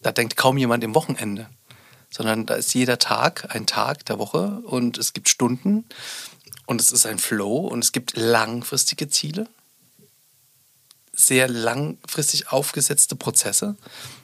da 0.02 0.12
denkt 0.12 0.38
kaum 0.38 0.58
jemand 0.58 0.84
im 0.84 0.96
Wochenende, 0.96 1.50
sondern 2.10 2.46
da 2.46 2.56
ist 2.56 2.74
jeder 2.74 3.00
Tag 3.00 3.54
ein 3.56 3.66
Tag 3.68 4.06
der 4.06 4.20
Woche 4.20 4.62
und 4.64 4.98
es 4.98 5.14
gibt 5.14 5.30
Stunden 5.30 5.86
und 6.66 6.82
es 6.82 6.92
ist 6.92 7.06
ein 7.06 7.20
Flow 7.20 7.68
und 7.68 7.84
es 7.84 7.92
gibt 7.92 8.16
langfristige 8.16 9.10
Ziele, 9.10 9.48
sehr 11.14 11.48
langfristig 11.48 12.52
aufgesetzte 12.52 13.16
Prozesse, 13.16 13.76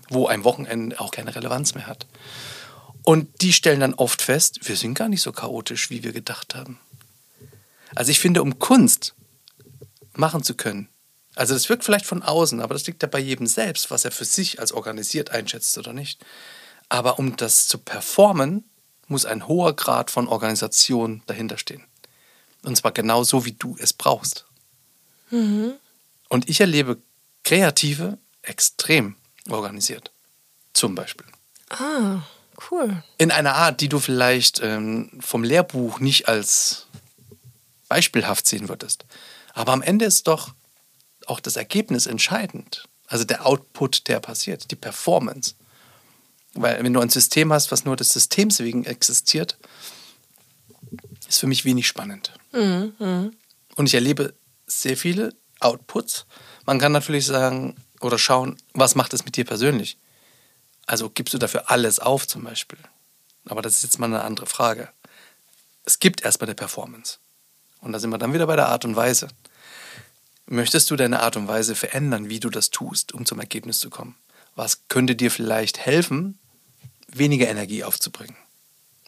wo 0.10 0.28
ein 0.28 0.44
Wochenende 0.44 1.00
auch 1.00 1.12
keine 1.12 1.36
Relevanz 1.36 1.76
mehr 1.76 1.88
hat. 1.88 2.06
Und 3.06 3.42
die 3.42 3.54
stellen 3.54 3.80
dann 3.80 3.94
oft 3.94 4.22
fest, 4.22 4.60
wir 4.64 4.76
sind 4.76 4.96
gar 4.96 5.10
nicht 5.10 5.22
so 5.22 5.32
chaotisch, 5.32 5.90
wie 5.90 6.04
wir 6.04 6.12
gedacht 6.12 6.56
haben. 6.56 6.80
Also 7.94 8.12
ich 8.12 8.20
finde, 8.20 8.42
um 8.42 8.60
Kunst 8.60 9.14
machen 10.14 10.44
zu 10.44 10.56
können, 10.56 10.90
also 11.36 11.54
das 11.54 11.70
wirkt 11.70 11.84
vielleicht 11.84 12.06
von 12.06 12.24
außen, 12.24 12.62
aber 12.62 12.74
das 12.74 12.88
liegt 12.88 13.04
ja 13.04 13.10
bei 13.10 13.20
jedem 13.20 13.46
selbst, 13.46 13.92
was 13.92 14.06
er 14.06 14.12
für 14.12 14.26
sich 14.26 14.60
als 14.60 14.72
organisiert 14.72 15.32
einschätzt 15.32 15.78
oder 15.78 15.94
nicht. 15.94 16.26
Aber 16.88 17.20
um 17.20 17.36
das 17.36 17.68
zu 17.68 17.78
performen, 17.78 18.64
muss 19.08 19.26
ein 19.26 19.48
hoher 19.48 19.76
Grad 19.76 20.10
von 20.12 20.28
Organisation 20.28 21.22
dahinter 21.28 21.58
stehen. 21.58 21.84
Und 22.64 22.78
zwar 22.78 22.92
genau 22.92 23.24
so, 23.24 23.46
wie 23.46 23.52
du 23.52 23.76
es 23.80 23.94
brauchst. 23.94 24.46
Mhm. 25.30 25.74
Und 26.30 26.50
ich 26.50 26.62
erlebe 26.62 26.98
Kreative 27.44 28.18
extrem 28.42 29.16
organisiert. 29.50 30.12
Zum 30.74 30.96
Beispiel. 30.96 31.28
Ah. 31.70 32.22
Cool. 32.72 33.04
In 33.18 33.32
einer 33.32 33.56
Art, 33.56 33.82
die 33.82 33.90
du 33.90 34.00
vielleicht 34.00 34.62
ähm, 34.62 35.12
vom 35.20 35.44
Lehrbuch 35.44 36.00
nicht 36.00 36.28
als 36.28 36.88
beispielhaft 37.88 38.48
sehen 38.48 38.70
würdest. 38.70 39.06
Aber 39.54 39.74
am 39.74 39.82
Ende 39.82 40.06
ist 40.06 40.28
doch 40.28 40.54
auch 41.28 41.40
das 41.40 41.56
Ergebnis 41.56 42.06
entscheidend. 42.06 42.88
Also 43.08 43.24
der 43.24 43.46
Output, 43.46 44.08
der 44.08 44.20
passiert, 44.20 44.72
die 44.72 44.76
Performance. 44.76 45.56
Weil 46.54 46.84
wenn 46.84 46.94
du 46.94 47.00
ein 47.00 47.10
System 47.10 47.52
hast, 47.52 47.72
was 47.72 47.86
nur 47.86 47.96
des 47.96 48.12
Systems 48.12 48.60
wegen 48.60 48.86
existiert, 48.86 49.58
ist 51.28 51.40
für 51.40 51.48
mich 51.48 51.66
wenig 51.66 51.88
spannend. 51.88 52.32
Mhm. 52.54 52.94
mhm. 53.00 53.32
Und 53.76 53.88
ich 53.88 53.94
erlebe 53.94 54.34
sehr 54.68 54.96
viele 54.96 55.34
Outputs. 55.60 56.26
Man 56.66 56.80
kann 56.80 56.94
natürlich 56.94 57.26
sagen 57.26 57.76
oder 58.00 58.18
schauen, 58.18 58.58
was 58.74 58.96
macht 58.96 59.14
es 59.14 59.26
mit 59.26 59.36
dir 59.36 59.46
persönlich? 59.46 59.98
Also 60.86 61.10
gibst 61.10 61.34
du 61.34 61.38
dafür 61.38 61.72
alles 61.72 62.00
auf 62.00 62.28
zum 62.28 62.44
Beispiel? 62.44 62.80
Aber 63.48 63.62
das 63.62 63.78
ist 63.78 63.84
jetzt 63.84 64.00
mal 64.00 64.08
eine 64.08 64.24
andere 64.24 64.46
Frage. 64.46 64.90
Es 65.84 66.00
gibt 66.00 66.24
erstmal 66.24 66.48
eine 66.48 66.56
Performance. 66.56 67.18
Und 67.82 67.92
da 67.92 68.00
sind 68.00 68.10
wir 68.10 68.18
dann 68.18 68.34
wieder 68.34 68.48
bei 68.48 68.56
der 68.56 68.70
Art 68.70 68.86
und 68.86 68.96
Weise. 68.96 69.28
Möchtest 70.48 70.90
du 70.92 70.96
deine 70.96 71.22
Art 71.22 71.38
und 71.38 71.48
Weise 71.48 71.76
verändern, 71.76 72.30
wie 72.30 72.40
du 72.40 72.50
das 72.50 72.70
tust, 72.70 73.14
um 73.14 73.26
zum 73.26 73.40
Ergebnis 73.40 73.80
zu 73.80 73.90
kommen? 73.90 74.16
Was 74.56 74.88
könnte 74.88 75.16
dir 75.16 75.32
vielleicht 75.32 75.80
helfen, 75.80 76.40
weniger 77.08 77.48
Energie 77.48 77.84
aufzubringen? 77.84 78.36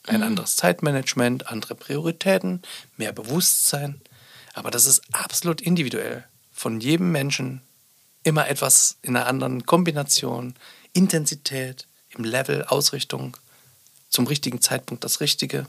Ein 0.06 0.22
mhm. 0.22 0.28
anderes 0.28 0.56
Zeitmanagement, 0.56 1.48
andere 1.48 1.76
Prioritäten, 1.76 2.62
mehr 2.98 3.12
Bewusstsein. 3.12 4.02
Aber 4.54 4.72
das 4.72 4.86
ist 4.86 5.02
absolut 5.12 5.62
individuell. 5.62 6.26
Von 6.52 6.80
jedem 6.80 7.12
Menschen 7.12 7.62
immer 8.24 8.48
etwas 8.48 8.98
in 9.02 9.16
einer 9.16 9.28
anderen 9.28 9.66
Kombination, 9.66 10.56
Intensität, 10.98 11.88
im 12.18 12.24
Level, 12.24 12.64
Ausrichtung, 12.64 13.38
zum 14.10 14.28
richtigen 14.28 14.62
Zeitpunkt 14.62 15.04
das 15.04 15.20
Richtige. 15.22 15.68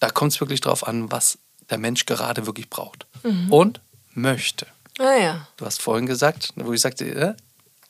Da 0.00 0.10
kommt 0.10 0.32
es 0.32 0.40
wirklich 0.40 0.60
drauf 0.60 0.86
an, 0.86 1.10
was 1.10 1.38
der 1.70 1.78
Mensch 1.78 2.06
gerade 2.06 2.46
wirklich 2.46 2.68
braucht 2.68 3.06
mhm. 3.22 3.52
und 3.52 3.80
möchte. 4.14 4.66
Ah 4.98 5.16
ja. 5.16 5.48
Du 5.56 5.64
hast 5.64 5.80
vorhin 5.80 6.06
gesagt, 6.06 6.52
wo 6.56 6.72
ich 6.72 6.80
sagte, 6.80 7.04
äh, 7.06 7.34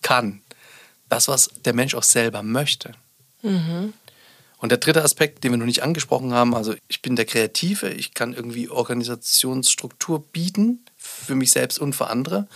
kann. 0.03 0.43
Das, 1.09 1.27
was 1.27 1.51
der 1.65 1.73
Mensch 1.73 1.95
auch 1.95 2.03
selber 2.03 2.43
möchte. 2.43 2.93
Mhm. 3.43 3.95
Und 4.59 4.71
der 4.71 4.79
dritte 4.79 5.03
Aspekt, 5.03 5.43
den 5.43 5.53
wir 5.53 5.59
noch 5.59 5.67
nicht 5.67 5.83
angesprochen 5.83 6.33
haben, 6.33 6.55
also 6.55 6.75
ich 6.89 7.01
bin 7.01 7.17
der 7.17 7.25
Kreative, 7.25 7.89
ich 7.91 8.13
kann 8.13 8.35
irgendwie 8.35 8.69
Organisationsstruktur 8.69 10.23
bieten, 10.23 10.85
für 10.97 11.35
mich 11.35 11.53
selbst 11.53 11.79
und 11.79 11.95
für 11.95 12.09
andere. 12.09 12.49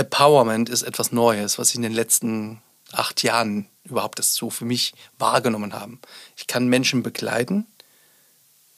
Empowerment 0.00 0.68
ist 0.68 0.82
etwas 0.82 1.12
Neues, 1.12 1.58
was 1.58 1.70
ich 1.70 1.76
in 1.76 1.82
den 1.82 1.92
letzten 1.92 2.62
acht 2.92 3.22
Jahren 3.22 3.66
überhaupt 3.84 4.18
das 4.18 4.34
so 4.34 4.50
für 4.50 4.64
mich 4.64 4.94
wahrgenommen 5.18 5.72
habe. 5.72 5.98
Ich 6.36 6.46
kann 6.46 6.68
Menschen 6.68 7.02
begleiten, 7.02 7.66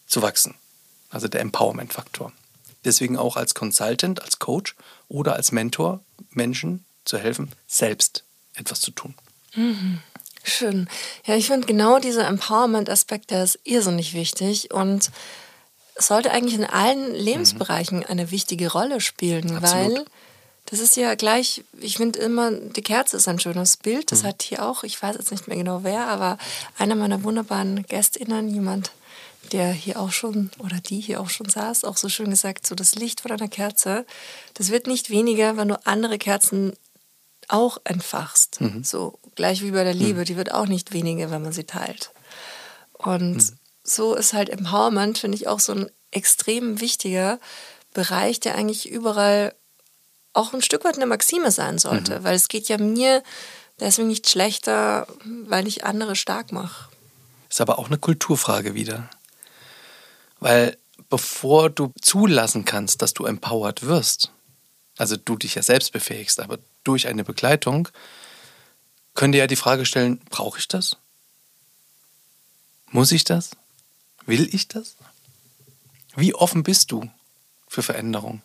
zu 0.06 0.22
wachsen. 0.22 0.54
Also 1.10 1.28
der 1.28 1.40
Empowerment-Faktor. 1.40 2.32
Deswegen 2.84 3.16
auch 3.16 3.36
als 3.36 3.54
Consultant, 3.54 4.22
als 4.22 4.38
Coach 4.38 4.74
oder 5.08 5.34
als 5.34 5.52
Mentor 5.52 6.00
Menschen 6.30 6.84
zu 7.04 7.18
helfen, 7.18 7.52
selbst 7.66 8.24
etwas 8.54 8.80
zu 8.80 8.90
tun. 8.90 9.14
Mhm. 9.54 10.00
Schön. 10.44 10.88
Ja, 11.24 11.36
ich 11.36 11.46
finde 11.46 11.66
genau 11.66 11.98
dieser 11.98 12.26
Empowerment-Aspekt, 12.26 13.30
der 13.30 13.44
ist 13.44 13.60
irrsinnig 13.64 14.12
wichtig 14.12 14.72
und 14.72 15.10
sollte 15.96 16.30
eigentlich 16.30 16.54
in 16.54 16.64
allen 16.64 17.14
Lebensbereichen 17.14 17.98
mhm. 17.98 18.06
eine 18.08 18.30
wichtige 18.30 18.72
Rolle 18.72 19.00
spielen, 19.00 19.56
Absolut. 19.56 19.98
weil 19.98 20.04
das 20.66 20.80
ist 20.80 20.96
ja 20.96 21.14
gleich, 21.14 21.64
ich 21.80 21.96
finde 21.96 22.20
immer, 22.20 22.50
die 22.50 22.82
Kerze 22.82 23.16
ist 23.16 23.28
ein 23.28 23.40
schönes 23.40 23.76
Bild. 23.76 24.12
Das 24.12 24.22
mhm. 24.22 24.28
hat 24.28 24.42
hier 24.42 24.64
auch, 24.64 24.84
ich 24.84 25.00
weiß 25.02 25.16
jetzt 25.16 25.30
nicht 25.30 25.48
mehr 25.48 25.56
genau 25.56 25.84
wer, 25.84 26.06
aber 26.06 26.38
einer 26.78 26.94
meiner 26.94 27.24
wunderbaren 27.24 27.82
GästInnen, 27.84 28.48
jemand, 28.48 28.92
der 29.50 29.72
hier 29.72 30.00
auch 30.00 30.12
schon 30.12 30.50
oder 30.58 30.76
die 30.76 31.00
hier 31.00 31.20
auch 31.20 31.30
schon 31.30 31.48
saß, 31.48 31.84
auch 31.84 31.96
so 31.96 32.08
schön 32.08 32.30
gesagt, 32.30 32.66
so 32.66 32.74
das 32.74 32.94
Licht 32.94 33.20
von 33.20 33.32
einer 33.32 33.48
Kerze, 33.48 34.06
das 34.54 34.70
wird 34.70 34.86
nicht 34.86 35.10
weniger, 35.10 35.56
wenn 35.56 35.68
du 35.68 35.86
andere 35.86 36.16
Kerzen 36.18 36.74
auch 37.48 37.78
entfachst. 37.84 38.60
Mhm. 38.60 38.84
So 38.84 39.18
gleich 39.34 39.62
wie 39.62 39.72
bei 39.72 39.84
der 39.84 39.94
Liebe, 39.94 40.20
mhm. 40.20 40.24
die 40.24 40.36
wird 40.36 40.52
auch 40.52 40.66
nicht 40.66 40.92
weniger, 40.92 41.30
wenn 41.30 41.42
man 41.42 41.52
sie 41.52 41.64
teilt. 41.64 42.12
Und 42.92 43.34
mhm. 43.34 43.58
so 43.82 44.14
ist 44.14 44.32
halt 44.32 44.48
Empowerment, 44.48 45.18
finde 45.18 45.36
ich, 45.36 45.48
auch 45.48 45.60
so 45.60 45.72
ein 45.72 45.90
extrem 46.12 46.80
wichtiger 46.80 47.40
Bereich, 47.92 48.40
der 48.40 48.54
eigentlich 48.54 48.88
überall 48.88 49.54
auch 50.32 50.52
ein 50.52 50.62
Stück 50.62 50.84
weit 50.84 50.96
eine 50.96 51.06
Maxime 51.06 51.50
sein 51.50 51.78
sollte. 51.78 52.20
Mhm. 52.20 52.24
Weil 52.24 52.34
es 52.34 52.48
geht 52.48 52.68
ja 52.68 52.78
mir 52.78 53.22
deswegen 53.80 54.08
nicht 54.08 54.28
schlechter, 54.28 55.06
weil 55.24 55.66
ich 55.66 55.84
andere 55.84 56.16
stark 56.16 56.52
mache. 56.52 56.88
Ist 57.48 57.60
aber 57.60 57.78
auch 57.78 57.86
eine 57.86 57.98
Kulturfrage 57.98 58.74
wieder. 58.74 59.08
Weil 60.40 60.76
bevor 61.08 61.70
du 61.70 61.92
zulassen 62.00 62.64
kannst, 62.64 63.02
dass 63.02 63.12
du 63.12 63.26
empowered 63.26 63.82
wirst, 63.82 64.30
also 64.96 65.16
du 65.16 65.36
dich 65.36 65.54
ja 65.54 65.62
selbst 65.62 65.92
befähigst, 65.92 66.40
aber 66.40 66.58
durch 66.84 67.06
eine 67.06 67.24
Begleitung, 67.24 67.88
könnt 69.14 69.34
ihr 69.34 69.40
ja 69.40 69.46
die 69.46 69.56
Frage 69.56 69.84
stellen, 69.84 70.18
brauche 70.30 70.58
ich 70.58 70.68
das? 70.68 70.96
Muss 72.90 73.12
ich 73.12 73.24
das? 73.24 73.50
Will 74.26 74.48
ich 74.54 74.68
das? 74.68 74.96
Wie 76.14 76.34
offen 76.34 76.62
bist 76.62 76.92
du 76.92 77.10
für 77.68 77.82
Veränderung? 77.82 78.42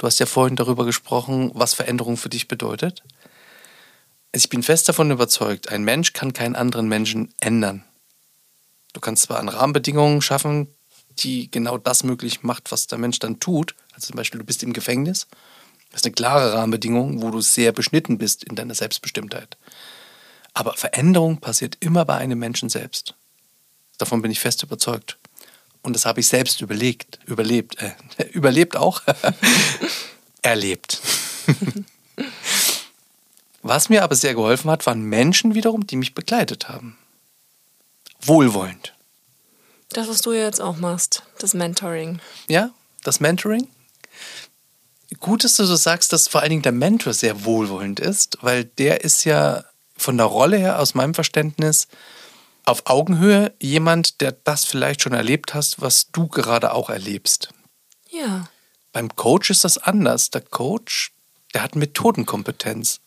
Du 0.00 0.06
hast 0.06 0.18
ja 0.18 0.24
vorhin 0.24 0.56
darüber 0.56 0.86
gesprochen, 0.86 1.50
was 1.52 1.74
Veränderung 1.74 2.16
für 2.16 2.30
dich 2.30 2.48
bedeutet. 2.48 3.04
Ich 4.32 4.48
bin 4.48 4.62
fest 4.62 4.88
davon 4.88 5.10
überzeugt, 5.10 5.68
ein 5.68 5.84
Mensch 5.84 6.14
kann 6.14 6.32
keinen 6.32 6.56
anderen 6.56 6.88
Menschen 6.88 7.34
ändern. 7.38 7.84
Du 8.94 9.00
kannst 9.00 9.24
zwar 9.24 9.38
an 9.38 9.50
Rahmenbedingungen 9.50 10.22
schaffen, 10.22 10.74
die 11.18 11.50
genau 11.50 11.76
das 11.76 12.02
möglich 12.02 12.42
macht, 12.42 12.72
was 12.72 12.86
der 12.86 12.96
Mensch 12.96 13.18
dann 13.18 13.40
tut. 13.40 13.74
Also 13.92 14.06
zum 14.06 14.16
Beispiel, 14.16 14.40
du 14.40 14.46
bist 14.46 14.62
im 14.62 14.72
Gefängnis 14.72 15.26
das 15.90 16.02
ist 16.02 16.06
eine 16.06 16.14
klare 16.14 16.52
Rahmenbedingung, 16.54 17.20
wo 17.20 17.30
du 17.30 17.40
sehr 17.40 17.72
beschnitten 17.72 18.16
bist 18.16 18.44
in 18.44 18.54
deiner 18.54 18.74
Selbstbestimmtheit. 18.74 19.58
Aber 20.54 20.74
Veränderung 20.74 21.38
passiert 21.38 21.76
immer 21.80 22.04
bei 22.04 22.16
einem 22.16 22.38
Menschen 22.38 22.68
selbst. 22.68 23.14
Davon 23.98 24.22
bin 24.22 24.30
ich 24.30 24.40
fest 24.40 24.62
überzeugt. 24.62 25.18
Und 25.82 25.94
das 25.94 26.04
habe 26.06 26.20
ich 26.20 26.28
selbst 26.28 26.60
überlegt, 26.60 27.18
überlebt, 27.26 27.76
äh, 27.80 28.24
überlebt 28.32 28.76
auch, 28.76 29.02
erlebt. 30.42 31.00
Was 33.62 33.88
mir 33.88 34.02
aber 34.02 34.14
sehr 34.14 34.34
geholfen 34.34 34.70
hat, 34.70 34.86
waren 34.86 35.02
Menschen 35.02 35.54
wiederum, 35.54 35.86
die 35.86 35.96
mich 35.96 36.14
begleitet 36.14 36.68
haben. 36.68 36.98
Wohlwollend. 38.20 38.94
Das, 39.90 40.08
was 40.08 40.20
du 40.20 40.32
jetzt 40.32 40.60
auch 40.60 40.76
machst, 40.76 41.22
das 41.38 41.54
Mentoring. 41.54 42.20
Ja, 42.48 42.70
das 43.02 43.20
Mentoring 43.20 43.66
gut, 45.18 45.42
dass 45.42 45.54
du 45.54 45.64
so 45.64 45.74
sagst, 45.74 46.12
dass 46.12 46.28
vor 46.28 46.40
allen 46.40 46.50
Dingen 46.50 46.62
der 46.62 46.72
Mentor 46.72 47.12
sehr 47.12 47.44
wohlwollend 47.44 47.98
ist, 47.98 48.38
weil 48.42 48.64
der 48.64 49.02
ist 49.02 49.24
ja 49.24 49.64
von 49.96 50.16
der 50.16 50.26
Rolle 50.26 50.56
her 50.56 50.78
aus 50.78 50.94
meinem 50.94 51.14
Verständnis 51.14 51.88
auf 52.64 52.86
Augenhöhe 52.86 53.52
jemand, 53.60 54.20
der 54.20 54.32
das 54.32 54.64
vielleicht 54.64 55.02
schon 55.02 55.12
erlebt 55.12 55.54
hast, 55.54 55.80
was 55.80 56.10
du 56.12 56.28
gerade 56.28 56.72
auch 56.72 56.90
erlebst. 56.90 57.50
Ja. 58.10 58.48
Beim 58.92 59.14
Coach 59.14 59.50
ist 59.50 59.64
das 59.64 59.78
anders. 59.78 60.30
Der 60.30 60.40
Coach, 60.40 61.12
der 61.54 61.62
hat 61.62 61.76
Methodenkompetenz 61.76 63.00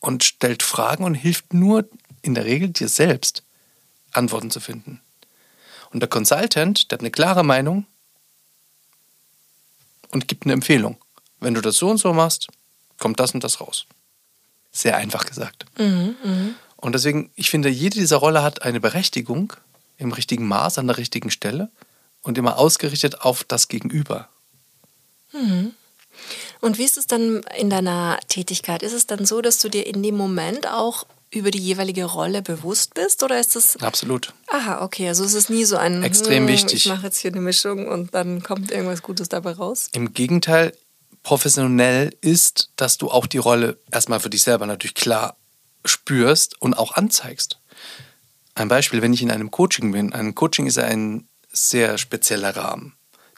und 0.00 0.24
stellt 0.24 0.62
Fragen 0.62 1.04
und 1.04 1.14
hilft 1.14 1.54
nur 1.54 1.88
in 2.22 2.34
der 2.34 2.44
Regel 2.44 2.70
dir 2.70 2.88
selbst, 2.88 3.42
Antworten 4.12 4.50
zu 4.50 4.60
finden. 4.60 5.00
Und 5.90 6.00
der 6.00 6.08
Consultant, 6.08 6.90
der 6.90 6.96
hat 6.96 7.00
eine 7.00 7.10
klare 7.10 7.44
Meinung, 7.44 7.86
und 10.10 10.28
gibt 10.28 10.44
eine 10.44 10.52
Empfehlung. 10.52 10.96
Wenn 11.40 11.54
du 11.54 11.60
das 11.60 11.76
so 11.76 11.90
und 11.90 11.98
so 11.98 12.12
machst, 12.12 12.48
kommt 12.98 13.20
das 13.20 13.32
und 13.32 13.44
das 13.44 13.60
raus. 13.60 13.86
Sehr 14.72 14.96
einfach 14.96 15.26
gesagt. 15.26 15.66
Mhm, 15.78 16.16
mh. 16.22 16.54
Und 16.76 16.94
deswegen, 16.94 17.30
ich 17.34 17.50
finde, 17.50 17.68
jede 17.68 17.98
dieser 17.98 18.16
Rolle 18.16 18.42
hat 18.42 18.62
eine 18.62 18.80
Berechtigung 18.80 19.52
im 19.98 20.12
richtigen 20.12 20.46
Maß, 20.46 20.78
an 20.78 20.86
der 20.86 20.98
richtigen 20.98 21.30
Stelle 21.30 21.70
und 22.22 22.36
immer 22.38 22.58
ausgerichtet 22.58 23.22
auf 23.22 23.44
das 23.44 23.68
Gegenüber. 23.68 24.28
Mhm. 25.32 25.72
Und 26.60 26.78
wie 26.78 26.84
ist 26.84 26.96
es 26.96 27.06
dann 27.06 27.42
in 27.58 27.70
deiner 27.70 28.18
Tätigkeit? 28.28 28.82
Ist 28.82 28.92
es 28.92 29.06
dann 29.06 29.24
so, 29.26 29.40
dass 29.40 29.58
du 29.58 29.68
dir 29.68 29.86
in 29.86 30.02
dem 30.02 30.16
Moment 30.16 30.66
auch 30.66 31.06
über 31.30 31.50
die 31.50 31.58
jeweilige 31.58 32.04
Rolle 32.04 32.40
bewusst 32.40 32.94
bist 32.94 33.22
oder 33.22 33.38
ist 33.38 33.56
das 33.56 33.76
absolut? 33.78 34.32
Aha, 34.46 34.82
okay, 34.82 35.08
also 35.08 35.24
es 35.24 35.34
ist 35.34 35.50
nie 35.50 35.64
so 35.64 35.76
ein 35.76 36.02
extrem 36.02 36.44
hm, 36.44 36.48
wichtig. 36.48 36.86
Ich 36.86 36.86
mache 36.86 37.06
jetzt 37.06 37.18
hier 37.18 37.32
eine 37.32 37.40
Mischung 37.40 37.88
und 37.88 38.14
dann 38.14 38.42
kommt 38.42 38.70
irgendwas 38.70 39.02
Gutes 39.02 39.28
dabei 39.28 39.52
raus. 39.52 39.88
Im 39.92 40.14
Gegenteil, 40.14 40.72
professionell 41.22 42.16
ist, 42.20 42.70
dass 42.76 42.96
du 42.98 43.10
auch 43.10 43.26
die 43.26 43.38
Rolle 43.38 43.78
erstmal 43.90 44.20
für 44.20 44.30
dich 44.30 44.42
selber 44.42 44.66
natürlich 44.66 44.94
klar 44.94 45.36
spürst 45.88 46.60
und 46.60 46.74
auch 46.74 46.94
anzeigst. 46.94 47.58
Ein 48.54 48.68
Beispiel, 48.68 49.02
wenn 49.02 49.12
ich 49.12 49.22
in 49.22 49.30
einem 49.30 49.50
Coaching 49.50 49.92
bin. 49.92 50.12
Ein 50.12 50.34
Coaching 50.34 50.66
ist 50.66 50.78
ein 50.78 51.28
sehr 51.52 51.98
spezieller 51.98 52.56
Rahmen, 52.56 52.94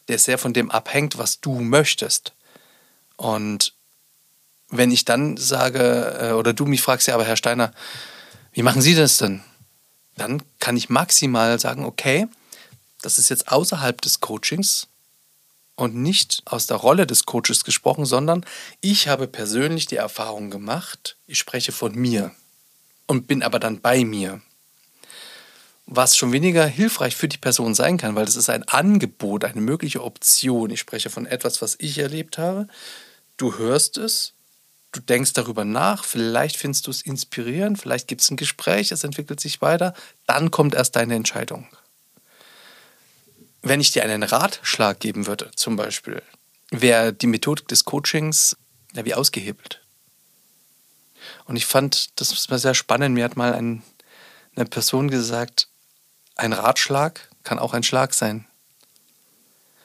der 0.09 0.18
sehr 0.18 0.38
von 0.38 0.53
dem 0.53 0.70
abhängt, 0.70 1.18
was 1.18 1.40
du 1.40 1.61
möchtest. 1.61 2.34
Und 3.16 3.74
wenn 4.70 4.90
ich 4.90 5.05
dann 5.05 5.36
sage, 5.36 6.18
äh, 6.20 6.32
oder 6.32 6.53
du 6.53 6.66
mich 6.66 6.82
fragst, 6.82 7.09
ja, 7.09 7.14
aber 7.14 7.24
Herr 7.24 7.36
Steiner, 7.36 7.72
wie 8.53 8.62
machen 8.62 8.82
Sie 8.82 8.94
das 8.94 9.16
denn? 9.16 9.42
Dann 10.16 10.42
kann 10.59 10.76
ich 10.76 10.88
maximal 10.88 11.59
sagen, 11.59 11.84
okay, 11.84 12.26
das 13.03 13.18
ist 13.18 13.28
jetzt 13.28 13.49
außerhalb 13.49 14.01
des 14.01 14.20
Coachings 14.20 14.88
und 15.79 15.95
nicht 15.95 16.43
aus 16.45 16.66
der 16.66 16.76
Rolle 16.76 17.07
des 17.07 17.24
Coaches 17.24 17.64
gesprochen, 17.64 18.05
sondern 18.05 18.45
ich 18.81 19.09
habe 19.09 19.29
persönlich 19.29 19.87
die 19.87 19.97
Erfahrung 19.97 20.51
gemacht, 20.51 21.16
ich 21.26 21.39
spreche 21.39 21.72
von 21.72 21.95
mir 21.95 22.33
und 23.07 23.26
bin 23.26 23.43
aber 23.43 23.59
dann 23.59 23.81
bei 23.81 24.05
mir. 24.05 24.41
Was 25.87 26.16
schon 26.16 26.33
weniger 26.33 26.66
hilfreich 26.66 27.16
für 27.16 27.29
die 27.29 27.39
Person 27.39 27.74
sein 27.74 27.97
kann, 27.97 28.14
weil 28.14 28.26
es 28.26 28.37
ist 28.37 28.51
ein 28.51 28.64
Angebot, 28.64 29.45
eine 29.45 29.61
mögliche 29.61 30.05
Option. 30.05 30.70
Ich 30.70 30.81
spreche 30.81 31.09
von 31.09 31.24
etwas, 31.24 31.62
was 31.62 31.76
ich 31.79 31.97
erlebt 31.99 32.37
habe. 32.37 32.68
Du 33.39 33.57
hörst 33.57 33.97
es 33.97 34.35
du 34.93 35.01
denkst 35.01 35.33
darüber 35.35 35.64
nach, 35.64 36.05
vielleicht 36.05 36.57
findest 36.57 36.87
du 36.87 36.91
es 36.91 37.03
inspirierend, 37.03 37.79
vielleicht 37.79 38.09
gibt 38.09 38.22
es 38.22 38.31
ein 38.31 38.37
Gespräch, 38.37 38.91
es 38.91 39.05
entwickelt 39.05 39.39
sich 39.41 39.61
weiter, 39.61 39.95
dann 40.26 40.51
kommt 40.51 40.74
erst 40.74 40.97
deine 40.97 41.14
Entscheidung. 41.14 41.66
Wenn 43.62 43.80
ich 43.80 43.90
dir 43.92 44.04
einen 44.04 44.22
Ratschlag 44.22 45.00
geben 45.00 45.26
würde, 45.26 45.50
zum 45.54 45.76
Beispiel, 45.76 46.22
wäre 46.70 47.12
die 47.12 47.26
Methodik 47.26 47.68
des 47.68 47.84
Coachings 47.84 48.56
ja, 48.94 49.04
wie 49.04 49.14
ausgehebelt. 49.14 49.82
Und 51.44 51.56
ich 51.56 51.66
fand, 51.66 52.20
das 52.20 52.50
war 52.50 52.59
sehr 52.59 52.74
spannend. 52.74 53.14
Mir 53.14 53.24
hat 53.24 53.36
mal 53.36 53.54
ein, 53.54 53.82
eine 54.54 54.66
Person 54.66 55.09
gesagt, 55.09 55.68
ein 56.36 56.52
Ratschlag 56.52 57.28
kann 57.42 57.59
auch 57.59 57.74
ein 57.74 57.82
Schlag 57.82 58.14
sein. 58.14 58.46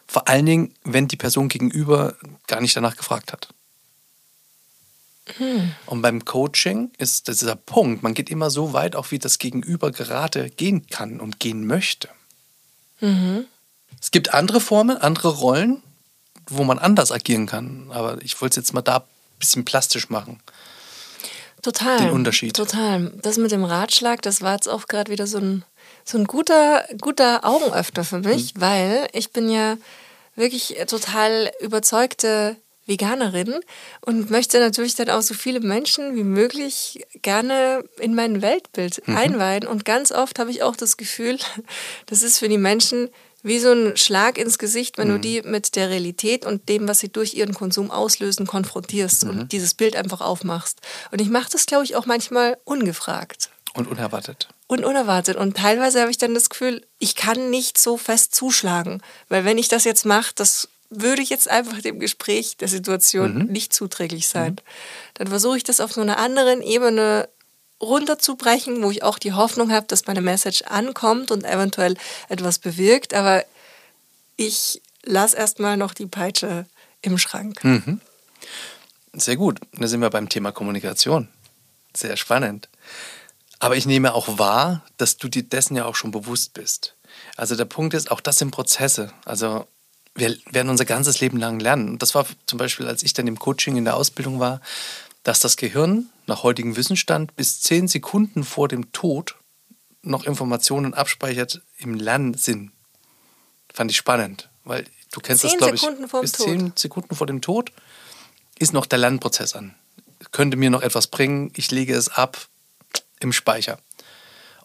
Vor 0.07 0.27
allen 0.27 0.45
Dingen, 0.45 0.75
wenn 0.83 1.07
die 1.07 1.17
Person 1.17 1.49
gegenüber 1.49 2.15
gar 2.47 2.61
nicht 2.61 2.75
danach 2.75 2.95
gefragt 2.95 3.33
hat. 3.33 3.47
Hm. 5.37 5.73
Und 5.85 6.01
beim 6.01 6.25
Coaching 6.25 6.91
ist 6.97 7.27
dieser 7.29 7.55
Punkt, 7.55 8.03
man 8.03 8.13
geht 8.13 8.29
immer 8.29 8.49
so 8.49 8.73
weit, 8.73 8.95
auch 8.95 9.11
wie 9.11 9.19
das 9.19 9.39
Gegenüber 9.39 9.91
gerade 9.91 10.49
gehen 10.49 10.85
kann 10.87 11.19
und 11.19 11.39
gehen 11.39 11.65
möchte. 11.65 12.09
Mhm. 12.99 13.47
Es 14.01 14.11
gibt 14.11 14.33
andere 14.33 14.59
Formen, 14.59 14.97
andere 14.97 15.29
Rollen, 15.29 15.81
wo 16.47 16.63
man 16.63 16.79
anders 16.79 17.11
agieren 17.11 17.45
kann. 17.45 17.89
Aber 17.91 18.21
ich 18.21 18.39
wollte 18.41 18.59
es 18.59 18.67
jetzt 18.67 18.73
mal 18.73 18.81
da 18.81 18.97
ein 18.97 19.39
bisschen 19.39 19.65
plastisch 19.65 20.09
machen. 20.09 20.41
Total. 21.61 21.97
Den 21.97 22.09
Unterschied. 22.09 22.55
Total. 22.55 23.13
Das 23.21 23.37
mit 23.37 23.51
dem 23.51 23.63
Ratschlag, 23.63 24.21
das 24.21 24.41
war 24.41 24.55
jetzt 24.55 24.67
auch 24.67 24.87
gerade 24.87 25.11
wieder 25.11 25.25
so 25.27 25.37
ein, 25.37 25.63
so 26.03 26.17
ein 26.17 26.25
guter, 26.25 26.83
guter 26.99 27.45
Augenöffner 27.45 28.03
für 28.03 28.19
mich, 28.19 28.55
mhm. 28.55 28.61
weil 28.61 29.07
ich 29.13 29.31
bin 29.31 29.49
ja 29.49 29.77
wirklich 30.35 30.75
total 30.87 31.51
überzeugte 31.61 32.57
Veganerin 32.85 33.61
und 34.01 34.29
möchte 34.29 34.59
natürlich 34.59 34.95
dann 34.95 35.09
auch 35.09 35.21
so 35.21 35.33
viele 35.33 35.61
Menschen 35.61 36.17
wie 36.17 36.25
möglich 36.25 37.05
gerne 37.21 37.83
in 37.97 38.13
mein 38.13 38.41
Weltbild 38.41 39.07
mhm. 39.07 39.15
einweihen. 39.15 39.65
Und 39.65 39.85
ganz 39.85 40.11
oft 40.11 40.39
habe 40.39 40.51
ich 40.51 40.63
auch 40.63 40.75
das 40.75 40.97
Gefühl, 40.97 41.37
das 42.07 42.23
ist 42.23 42.39
für 42.39 42.49
die 42.49 42.57
Menschen 42.57 43.09
wie 43.43 43.59
so 43.59 43.71
ein 43.71 43.97
Schlag 43.97 44.37
ins 44.37 44.57
Gesicht, 44.57 44.97
wenn 44.97 45.09
mhm. 45.09 45.13
du 45.13 45.19
die 45.19 45.41
mit 45.43 45.75
der 45.75 45.89
Realität 45.89 46.45
und 46.45 46.69
dem, 46.69 46.87
was 46.87 46.99
sie 46.99 47.09
durch 47.09 47.33
ihren 47.33 47.53
Konsum 47.53 47.91
auslösen, 47.91 48.47
konfrontierst 48.47 49.25
mhm. 49.25 49.29
und 49.29 49.51
dieses 49.51 49.73
Bild 49.73 49.95
einfach 49.95 50.21
aufmachst. 50.21 50.79
Und 51.11 51.21
ich 51.21 51.29
mache 51.29 51.51
das, 51.51 51.65
glaube 51.65 51.83
ich, 51.83 51.95
auch 51.95 52.05
manchmal 52.05 52.57
ungefragt. 52.63 53.49
Und 53.73 53.87
unerwartet. 53.87 54.47
Und 54.67 54.85
unerwartet. 54.85 55.35
Und 55.35 55.57
teilweise 55.57 56.01
habe 56.01 56.11
ich 56.11 56.17
dann 56.17 56.33
das 56.33 56.49
Gefühl, 56.49 56.85
ich 56.99 57.15
kann 57.15 57.49
nicht 57.49 57.77
so 57.77 57.97
fest 57.97 58.33
zuschlagen. 58.33 59.01
Weil 59.29 59.45
wenn 59.45 59.57
ich 59.57 59.67
das 59.67 59.83
jetzt 59.83 60.05
mache, 60.05 60.31
das 60.35 60.69
würde 60.89 61.21
jetzt 61.21 61.49
einfach 61.49 61.81
dem 61.81 61.99
Gespräch 61.99 62.57
der 62.57 62.67
Situation 62.67 63.35
mhm. 63.35 63.45
nicht 63.45 63.73
zuträglich 63.73 64.27
sein. 64.27 64.53
Mhm. 64.53 64.57
Dann 65.15 65.27
versuche 65.27 65.57
ich 65.57 65.63
das 65.63 65.79
auf 65.79 65.91
so 65.91 66.01
einer 66.01 66.17
anderen 66.17 66.61
Ebene 66.61 67.27
runterzubrechen, 67.83 68.81
wo 68.83 68.91
ich 68.91 69.03
auch 69.03 69.19
die 69.19 69.33
Hoffnung 69.33 69.71
habe, 69.71 69.87
dass 69.87 70.07
meine 70.07 70.21
Message 70.21 70.63
ankommt 70.63 71.31
und 71.31 71.43
eventuell 71.43 71.95
etwas 72.29 72.59
bewirkt. 72.59 73.13
Aber 73.13 73.43
ich 74.35 74.81
lasse 75.03 75.37
erstmal 75.37 75.77
noch 75.77 75.93
die 75.93 76.07
Peitsche 76.07 76.65
im 77.01 77.17
Schrank. 77.17 77.63
Mhm. 77.63 78.01
Sehr 79.13 79.35
gut. 79.35 79.59
Da 79.73 79.87
sind 79.87 80.01
wir 80.01 80.09
beim 80.09 80.29
Thema 80.29 80.51
Kommunikation. 80.51 81.27
Sehr 81.95 82.17
spannend. 82.17 82.69
Aber 83.59 83.77
ich 83.77 83.85
nehme 83.85 84.13
auch 84.13 84.39
wahr, 84.39 84.83
dass 84.97 85.17
du 85.17 85.27
dir 85.27 85.43
dessen 85.43 85.75
ja 85.75 85.85
auch 85.85 85.95
schon 85.95 86.11
bewusst 86.11 86.53
bist. 86.53 86.95
Also 87.37 87.55
der 87.55 87.65
Punkt 87.65 87.93
ist, 87.93 88.11
auch 88.11 88.19
das 88.19 88.39
sind 88.39 88.51
Prozesse. 88.51 89.13
Also 89.25 89.67
wir 90.15 90.35
werden 90.51 90.69
unser 90.69 90.85
ganzes 90.85 91.21
Leben 91.21 91.37
lang 91.37 91.59
lernen. 91.59 91.89
Und 91.89 92.01
das 92.01 92.13
war 92.15 92.25
zum 92.45 92.57
Beispiel, 92.57 92.87
als 92.87 93.03
ich 93.03 93.13
dann 93.13 93.27
im 93.27 93.39
Coaching 93.39 93.77
in 93.77 93.85
der 93.85 93.95
Ausbildung 93.95 94.39
war, 94.39 94.61
dass 95.23 95.39
das 95.39 95.57
Gehirn 95.57 96.09
nach 96.27 96.43
heutigem 96.43 96.75
Wissensstand 96.75 97.35
bis 97.35 97.61
zehn 97.61 97.87
Sekunden 97.87 98.43
vor 98.43 98.67
dem 98.67 98.91
Tod 98.91 99.35
noch 100.01 100.25
Informationen 100.25 100.93
abspeichert 100.93 101.61
im 101.77 101.95
Lernsinn. 101.95 102.71
Fand 103.73 103.89
ich 103.89 103.97
spannend, 103.97 104.49
weil 104.65 104.85
du 105.11 105.21
kennst 105.21 105.41
zehn 105.41 105.51
das, 105.51 105.57
glaube 105.57 105.75
ich, 105.75 106.11
bis 106.21 106.33
Tod. 106.33 106.45
zehn 106.45 106.73
Sekunden 106.75 107.15
vor 107.15 107.27
dem 107.27 107.41
Tod 107.41 107.71
ist 108.59 108.73
noch 108.73 108.85
der 108.85 108.99
Lernprozess 108.99 109.55
an. 109.55 109.75
Könnte 110.31 110.57
mir 110.57 110.69
noch 110.69 110.81
etwas 110.81 111.07
bringen, 111.07 111.51
ich 111.55 111.71
lege 111.71 111.95
es 111.95 112.09
ab 112.09 112.47
im 113.19 113.33
Speicher. 113.33 113.79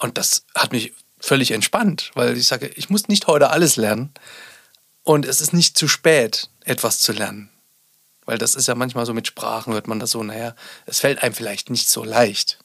Und 0.01 0.19
das 0.19 0.45
hat 0.55 0.73
mich 0.73 0.93
völlig 1.21 1.53
entspannt, 1.53 2.11
weil 2.15 2.37
ich 2.37 2.47
sage, 2.47 2.69
ich 2.69 2.91
muss 2.91 3.09
nicht 3.09 3.27
heute 3.27 3.51
alles 3.51 3.77
lernen 3.77 4.13
und 5.03 5.25
es 5.25 5.41
ist 5.41 5.53
nicht 5.53 5.77
zu 5.77 5.89
spät, 5.89 6.51
etwas 6.65 7.01
zu 7.01 7.13
lernen. 7.13 7.51
Weil 8.29 8.37
das 8.37 8.55
ist 8.55 8.69
ja 8.69 8.75
manchmal 8.75 9.07
so 9.07 9.15
mit 9.15 9.27
Sprachen, 9.27 9.73
hört 9.73 9.89
man 9.89 10.01
das 10.01 10.11
so, 10.11 10.23
naja, 10.23 10.55
es 10.85 11.01
fällt 11.01 11.23
einem 11.23 11.35
vielleicht 11.35 11.71
nicht 11.71 11.89
so 11.89 12.05
leicht. 12.05 12.59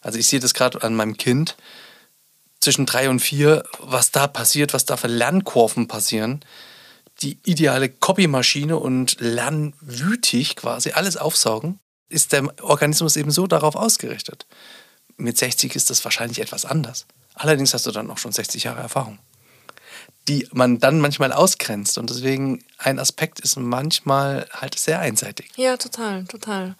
Also 0.00 0.18
ich 0.18 0.26
sehe 0.26 0.40
das 0.40 0.52
gerade 0.52 0.82
an 0.82 0.96
meinem 0.96 1.16
Kind 1.16 1.56
zwischen 2.58 2.86
drei 2.86 3.08
und 3.08 3.20
vier, 3.20 3.62
was 3.78 4.10
da 4.10 4.26
passiert, 4.26 4.74
was 4.74 4.86
da 4.86 4.96
für 4.96 5.06
Lernkurven 5.06 5.86
passieren. 5.86 6.40
Die 7.22 7.38
ideale 7.44 7.88
Copymaschine 7.88 8.78
und 8.78 9.20
lernwütig 9.20 10.56
quasi 10.56 10.90
alles 10.90 11.16
aufsaugen, 11.16 11.78
ist 12.08 12.32
der 12.32 12.52
Organismus 12.60 13.14
eben 13.14 13.30
so 13.30 13.46
darauf 13.46 13.76
ausgerichtet. 13.76 14.44
Mit 15.16 15.38
60 15.38 15.76
ist 15.76 15.90
das 15.90 16.04
wahrscheinlich 16.04 16.40
etwas 16.40 16.64
anders. 16.64 17.06
Allerdings 17.34 17.74
hast 17.74 17.86
du 17.86 17.92
dann 17.92 18.10
auch 18.10 18.18
schon 18.18 18.32
60 18.32 18.64
Jahre 18.64 18.80
Erfahrung 18.80 19.20
die 20.28 20.46
man 20.52 20.78
dann 20.78 21.00
manchmal 21.00 21.32
ausgrenzt. 21.32 21.98
Und 21.98 22.10
deswegen 22.10 22.64
ein 22.78 22.98
Aspekt 22.98 23.40
ist 23.40 23.56
manchmal 23.56 24.46
halt 24.52 24.78
sehr 24.78 25.00
einseitig. 25.00 25.50
Ja, 25.56 25.76
total, 25.76 26.24
total. 26.24 26.76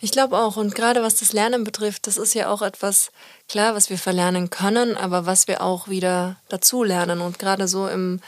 Ich 0.00 0.12
glaube 0.12 0.38
auch. 0.38 0.56
Und 0.56 0.74
gerade 0.74 1.02
was 1.02 1.16
das 1.16 1.32
Lernen 1.32 1.64
betrifft, 1.64 2.06
das 2.06 2.16
ist 2.16 2.34
ja 2.34 2.48
auch 2.48 2.62
etwas, 2.62 3.10
klar, 3.48 3.74
was 3.74 3.90
wir 3.90 3.98
verlernen 3.98 4.50
können, 4.50 4.96
aber 4.96 5.26
was 5.26 5.48
wir 5.48 5.62
auch 5.62 5.88
wieder 5.88 6.36
dazu 6.48 6.82
lernen. 6.82 7.20
Und 7.20 7.38
gerade 7.38 7.68
so 7.68 7.88
im, 7.88 8.20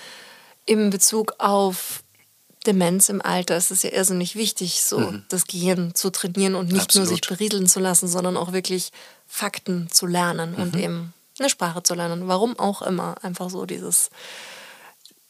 im 0.67 0.91
Bezug 0.91 1.35
auf 1.39 2.03
Demenz 2.67 3.09
im 3.09 3.21
Alter 3.21 3.57
ist 3.57 3.71
es 3.71 3.83
ja 3.83 3.91
irrsinnig 3.91 4.37
wichtig, 4.37 4.83
so 4.83 4.99
mhm. 4.99 5.25
das 5.29 5.47
Gehirn 5.47 5.95
zu 5.95 6.11
trainieren 6.11 6.55
und 6.55 6.73
nicht 6.73 6.87
Absolut. 6.87 7.09
nur 7.09 7.17
sich 7.17 7.29
berieseln 7.29 7.67
zu 7.67 7.79
lassen, 7.79 8.09
sondern 8.09 8.37
auch 8.37 8.53
wirklich 8.53 8.91
Fakten 9.27 9.91
zu 9.91 10.07
lernen 10.07 10.53
mhm. 10.53 10.63
und 10.63 10.77
eben 10.77 11.13
eine 11.39 11.51
Sprache 11.51 11.83
zu 11.83 11.95
lernen. 11.95 12.29
Warum 12.29 12.59
auch 12.59 12.83
immer. 12.83 13.17
Einfach 13.23 13.51
so 13.51 13.67
dieses 13.67 14.11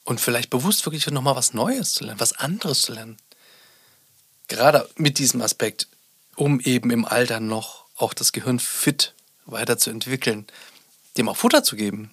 und 0.05 0.21
vielleicht 0.21 0.51
bewusst 0.51 0.85
wirklich 0.87 1.07
nochmal 1.11 1.37
was 1.37 1.55
Neues 1.55 1.95
zu 1.95 2.05
lernen, 2.05 2.21
was 2.21 2.35
anderes 2.35 2.83
zu 2.83 2.93
lernen. 2.93 3.17
Gerade 4.49 4.89
mit 4.97 5.19
diesem 5.19 5.43
Aspekt, 5.43 5.89
um 6.37 6.61
eben 6.61 6.91
im 6.91 7.05
Alter 7.05 7.41
noch 7.41 7.85
auch 7.97 8.15
das 8.15 8.33
Gehirn 8.33 8.59
fit 8.59 9.15
weiterzuentwickeln, 9.47 10.47
dem 11.17 11.29
auch 11.29 11.37
Futter 11.37 11.63
zu 11.63 11.77
geben. 11.77 12.11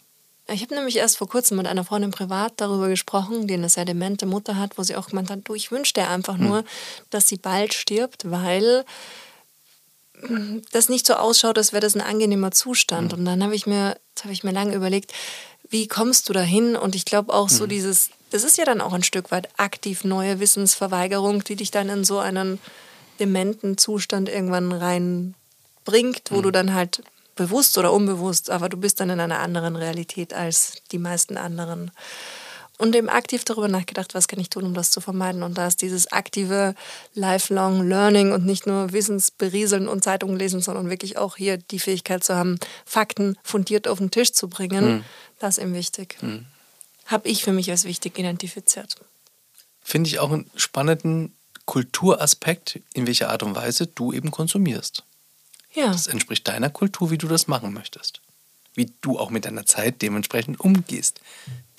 Ich 0.47 0.61
habe 0.61 0.75
nämlich 0.75 0.97
erst 0.97 1.17
vor 1.17 1.29
kurzem 1.29 1.57
mit 1.57 1.67
einer 1.67 1.85
Freundin 1.85 2.11
privat 2.11 2.53
darüber 2.57 2.89
gesprochen, 2.89 3.47
die 3.47 3.53
eine 3.53 3.69
sehr 3.69 3.85
demente 3.85 4.25
Mutter 4.25 4.57
hat, 4.57 4.77
wo 4.77 4.83
sie 4.83 4.95
auch 4.95 5.07
gemeint 5.09 5.29
hat, 5.29 5.41
du, 5.45 5.55
ich 5.55 5.71
wünsche 5.71 5.93
dir 5.93 6.09
einfach 6.09 6.37
hm. 6.37 6.47
nur, 6.47 6.65
dass 7.09 7.27
sie 7.27 7.37
bald 7.37 7.73
stirbt, 7.73 8.29
weil 8.29 8.85
hm, 10.19 10.61
das 10.71 10.89
nicht 10.89 11.05
so 11.05 11.13
ausschaut, 11.13 11.57
als 11.57 11.71
wäre 11.73 11.81
das 11.81 11.95
ein 11.95 12.01
angenehmer 12.01 12.51
Zustand. 12.51 13.13
Hm. 13.13 13.19
Und 13.19 13.25
dann 13.25 13.43
habe 13.43 13.55
ich 13.55 13.65
mir, 13.65 13.97
habe 14.21 14.33
ich 14.33 14.43
mir 14.43 14.51
lange 14.51 14.75
überlegt, 14.75 15.13
wie 15.71 15.87
kommst 15.87 16.29
du 16.29 16.33
dahin? 16.33 16.75
Und 16.75 16.95
ich 16.95 17.05
glaube 17.05 17.33
auch 17.33 17.49
so 17.49 17.63
mhm. 17.63 17.69
dieses, 17.69 18.11
das 18.29 18.43
ist 18.43 18.57
ja 18.57 18.65
dann 18.65 18.81
auch 18.81 18.93
ein 18.93 19.03
Stück 19.03 19.31
weit 19.31 19.49
aktiv 19.57 20.03
neue 20.03 20.39
Wissensverweigerung, 20.39 21.43
die 21.43 21.55
dich 21.55 21.71
dann 21.71 21.89
in 21.89 22.03
so 22.03 22.19
einen 22.19 22.59
dementen 23.19 23.77
Zustand 23.77 24.29
irgendwann 24.29 24.71
reinbringt, 24.71 26.29
wo 26.29 26.37
mhm. 26.37 26.43
du 26.43 26.51
dann 26.51 26.73
halt 26.73 27.01
bewusst 27.35 27.77
oder 27.77 27.93
unbewusst, 27.93 28.49
aber 28.49 28.69
du 28.69 28.77
bist 28.77 28.99
dann 28.99 29.09
in 29.09 29.19
einer 29.19 29.39
anderen 29.39 29.75
Realität 29.75 30.33
als 30.33 30.73
die 30.91 30.99
meisten 30.99 31.37
anderen 31.37 31.91
und 32.81 32.95
eben 32.95 33.09
aktiv 33.09 33.43
darüber 33.45 33.67
nachgedacht, 33.67 34.15
was 34.15 34.27
kann 34.27 34.39
ich 34.39 34.49
tun, 34.49 34.63
um 34.63 34.73
das 34.73 34.89
zu 34.89 35.01
vermeiden. 35.01 35.43
Und 35.43 35.59
da 35.59 35.67
ist 35.67 35.83
dieses 35.83 36.11
aktive 36.11 36.73
Lifelong 37.13 37.87
Learning 37.87 38.31
und 38.31 38.43
nicht 38.43 38.65
nur 38.65 38.91
Wissensberieseln 38.91 39.87
und 39.87 40.03
Zeitungen 40.03 40.35
lesen, 40.35 40.61
sondern 40.61 40.89
wirklich 40.89 41.15
auch 41.15 41.37
hier 41.37 41.57
die 41.57 41.77
Fähigkeit 41.77 42.23
zu 42.23 42.35
haben, 42.35 42.57
Fakten 42.83 43.37
fundiert 43.43 43.87
auf 43.87 43.99
den 43.99 44.09
Tisch 44.09 44.33
zu 44.33 44.49
bringen, 44.49 44.95
mhm. 44.95 45.03
Das 45.41 45.57
ist 45.57 45.63
eben 45.63 45.73
wichtig. 45.73 46.17
Mhm. 46.21 46.45
Habe 47.05 47.27
ich 47.27 47.43
für 47.43 47.51
mich 47.51 47.69
als 47.69 47.83
wichtig 47.83 48.17
identifiziert. 48.17 48.95
Finde 49.81 50.07
ich 50.07 50.19
auch 50.19 50.31
einen 50.31 50.49
spannenden 50.55 51.35
Kulturaspekt, 51.65 52.79
in 52.93 53.07
welcher 53.07 53.29
Art 53.29 53.43
und 53.43 53.55
Weise 53.55 53.87
du 53.87 54.13
eben 54.13 54.31
konsumierst. 54.31 55.03
Ja. 55.73 55.87
Das 55.87 56.07
entspricht 56.07 56.47
deiner 56.47 56.69
Kultur, 56.69 57.11
wie 57.11 57.17
du 57.17 57.27
das 57.27 57.47
machen 57.47 57.73
möchtest 57.73 58.21
wie 58.73 58.91
du 59.01 59.19
auch 59.19 59.29
mit 59.29 59.45
deiner 59.45 59.65
Zeit 59.65 60.01
dementsprechend 60.01 60.59
umgehst, 60.59 61.19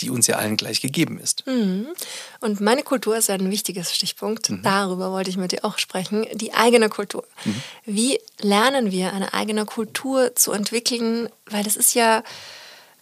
die 0.00 0.10
uns 0.10 0.26
ja 0.26 0.36
allen 0.36 0.56
gleich 0.56 0.80
gegeben 0.80 1.18
ist. 1.18 1.46
Mhm. 1.46 1.88
Und 2.40 2.60
meine 2.60 2.82
Kultur 2.82 3.16
ist 3.16 3.30
ein 3.30 3.50
wichtiges 3.50 3.94
Stichpunkt. 3.94 4.50
Mhm. 4.50 4.62
Darüber 4.62 5.10
wollte 5.10 5.30
ich 5.30 5.36
mit 5.36 5.52
dir 5.52 5.64
auch 5.64 5.78
sprechen. 5.78 6.26
Die 6.34 6.52
eigene 6.52 6.88
Kultur. 6.88 7.24
Mhm. 7.44 7.62
Wie 7.86 8.20
lernen 8.40 8.90
wir 8.90 9.12
eine 9.12 9.32
eigene 9.32 9.64
Kultur 9.64 10.34
zu 10.34 10.52
entwickeln? 10.52 11.28
Weil 11.46 11.64
das 11.64 11.76
ist 11.76 11.94
ja, 11.94 12.22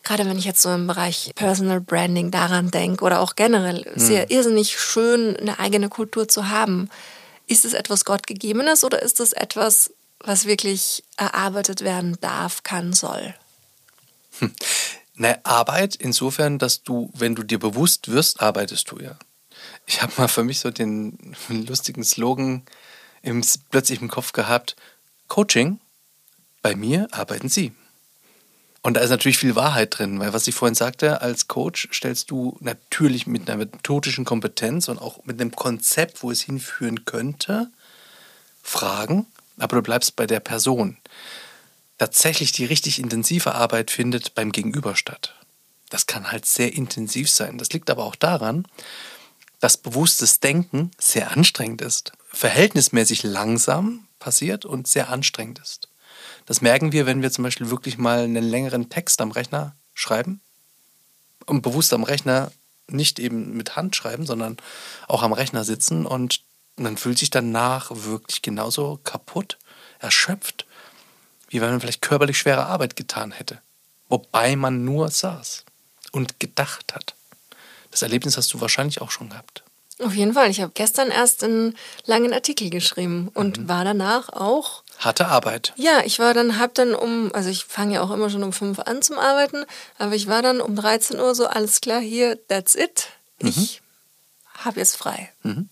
gerade 0.03 0.27
wenn 0.27 0.39
ich 0.39 0.45
jetzt 0.45 0.63
so 0.63 0.71
im 0.73 0.87
Bereich 0.87 1.33
Personal 1.35 1.81
Branding 1.81 2.31
daran 2.31 2.71
denke 2.71 3.05
oder 3.05 3.21
auch 3.21 3.37
generell, 3.37 3.81
ist 3.95 4.09
ja 4.09 4.23
mhm. 4.23 4.31
irrsinnig 4.31 4.79
schön, 4.79 5.37
eine 5.37 5.59
eigene 5.59 5.89
Kultur 5.89 6.29
zu 6.29 6.49
haben. 6.49 6.89
Ist 7.47 7.65
es 7.65 7.75
etwas 7.75 8.05
Gottgegebenes 8.05 8.85
oder 8.85 9.03
ist 9.03 9.21
es 9.21 9.33
etwas, 9.33 9.93
was 10.21 10.47
wirklich 10.47 11.03
erarbeitet 11.17 11.83
werden 11.83 12.17
darf, 12.21 12.63
kann, 12.63 12.93
soll? 12.93 13.35
Hm. 14.39 14.53
Ne, 15.15 15.45
Arbeit 15.45 15.97
insofern, 15.97 16.59
dass 16.59 16.83
du, 16.83 17.11
wenn 17.13 17.35
du 17.35 17.43
dir 17.43 17.59
bewusst 17.59 18.11
wirst, 18.11 18.41
arbeitest 18.41 18.91
du 18.91 19.01
ja. 19.01 19.19
Ich 19.87 20.01
habe 20.01 20.13
mal 20.17 20.29
für 20.29 20.45
mich 20.45 20.61
so 20.61 20.71
den 20.71 21.37
lustigen 21.49 22.05
Slogan 22.05 22.63
im, 23.23 23.45
plötzlich 23.71 24.01
im 24.01 24.09
Kopf 24.09 24.33
gehabt: 24.33 24.77
Coaching, 25.29 25.79
bei 26.63 26.75
mir 26.75 27.09
arbeiten 27.11 27.49
Sie. 27.49 27.73
Und 28.83 28.95
da 28.95 29.01
ist 29.01 29.11
natürlich 29.11 29.39
viel 29.39 29.57
Wahrheit 29.57 29.99
drin, 29.99 30.18
weil 30.20 30.33
was 30.33 30.47
ich 30.47 30.55
vorhin 30.55 30.74
sagte, 30.74 31.20
als 31.20 31.49
Coach 31.49 31.89
stellst 31.93 32.31
du 32.31 32.57
natürlich 32.61 33.26
mit 33.26 33.49
einer 33.49 33.59
methodischen 33.59 34.24
Kompetenz 34.24 34.89
und 34.89 34.99
auch 34.99 35.24
mit 35.24 35.41
einem 35.41 35.55
Konzept, 35.55 36.22
wo 36.22 36.31
es 36.31 36.41
hinführen 36.41 37.05
könnte, 37.05 37.70
Fragen, 38.62 39.26
aber 39.59 39.76
du 39.76 39.83
bleibst 39.83 40.16
bei 40.16 40.26
der 40.26 40.41
Person 40.41 40.97
tatsächlich 41.99 42.53
die 42.53 42.64
richtig 42.64 42.99
intensive 42.99 43.55
Arbeit 43.55 43.91
findet 43.91 44.35
beim 44.35 44.53
Gegenüber 44.53 44.97
statt. 44.97 45.35
Das 45.91 46.07
kann 46.07 46.33
halt 46.33 46.47
sehr 46.47 46.72
intensiv 46.72 47.28
sein. 47.28 47.59
Das 47.59 47.70
liegt 47.74 47.91
aber 47.91 48.05
auch 48.05 48.14
daran, 48.14 48.66
dass 49.61 49.76
bewusstes 49.76 50.41
Denken 50.41 50.93
sehr 50.99 51.33
anstrengend 51.33 51.83
ist, 51.83 52.12
verhältnismäßig 52.33 53.22
langsam 53.22 54.07
passiert 54.18 54.64
und 54.64 54.89
sehr 54.89 55.11
anstrengend 55.11 55.59
ist. 55.59 55.89
Das 56.51 56.63
merken 56.63 56.91
wir, 56.91 57.07
wenn 57.07 57.23
wir 57.23 57.31
zum 57.31 57.45
Beispiel 57.45 57.71
wirklich 57.71 57.97
mal 57.97 58.25
einen 58.25 58.43
längeren 58.43 58.89
Text 58.91 59.21
am 59.21 59.31
Rechner 59.31 59.77
schreiben 59.95 60.41
und 61.47 61.63
bewusst 61.63 61.95
am 61.95 62.03
Rechner 62.03 62.51
nicht 62.89 63.21
eben 63.21 63.57
mit 63.57 63.77
Hand 63.77 63.95
schreiben, 63.95 64.27
sondern 64.27 64.57
auch 65.07 65.23
am 65.23 65.33
Rechner 65.33 65.63
sitzen 65.63 66.07
und 66.07 66.41
man 66.75 66.97
fühlt 66.97 67.19
sich 67.21 67.31
danach 67.31 67.93
wirklich 67.95 68.43
genauso 68.43 68.99
kaputt, 69.05 69.59
erschöpft 70.01 70.67
wie 71.51 71.61
wenn 71.61 71.71
man 71.71 71.81
vielleicht 71.81 72.03
körperlich 72.03 72.39
schwere 72.39 72.67
Arbeit 72.67 72.97
getan 72.97 73.31
hätte, 73.31 73.61
wobei 74.09 74.57
man 74.57 74.85
nur 74.85 75.09
saß 75.09 75.65
und 76.11 76.41
gedacht 76.41 76.95
hat. 76.97 77.15
Das 77.93 78.03
Erlebnis 78.03 78.37
hast 78.37 78.53
du 78.53 78.61
wahrscheinlich 78.61 79.01
auch 79.01 79.13
schon 79.13 79.29
gehabt. 79.29 79.63
Auf 80.01 80.15
jeden 80.15 80.35
Fall. 80.35 80.51
Ich 80.51 80.61
habe 80.61 80.73
gestern 80.75 81.11
erst 81.11 81.45
einen 81.45 81.77
langen 82.07 82.33
Artikel 82.33 82.71
geschrieben 82.71 83.29
und 83.35 83.59
mhm. 83.59 83.69
war 83.69 83.85
danach 83.85 84.31
auch. 84.31 84.80
Harte 85.01 85.27
Arbeit. 85.27 85.73
Ja, 85.77 86.03
ich 86.05 86.19
war 86.19 86.35
dann, 86.35 86.59
hab 86.59 86.75
dann 86.75 86.95
um, 86.95 87.35
also 87.35 87.49
ich 87.49 87.65
fange 87.65 87.95
ja 87.95 88.03
auch 88.03 88.11
immer 88.11 88.31
schon 88.31 88.43
um 88.43 88.53
fünf 88.53 88.79
an 88.79 89.03
zum 89.03 89.19
Arbeiten, 89.19 89.65
aber 89.99 90.15
ich 90.15 90.29
war 90.29 90.43
dann 90.43 90.61
um 90.61 90.77
13 90.77 91.19
Uhr 91.19 91.35
so, 91.35 91.47
alles 91.47 91.81
klar, 91.81 92.01
hier, 92.01 92.39
that's 92.49 92.75
it. 92.75 93.09
Mhm. 93.41 93.49
Ich 93.49 93.83
habe 94.59 94.79
jetzt 94.79 94.97
frei. 94.97 95.31
Mhm. 95.43 95.69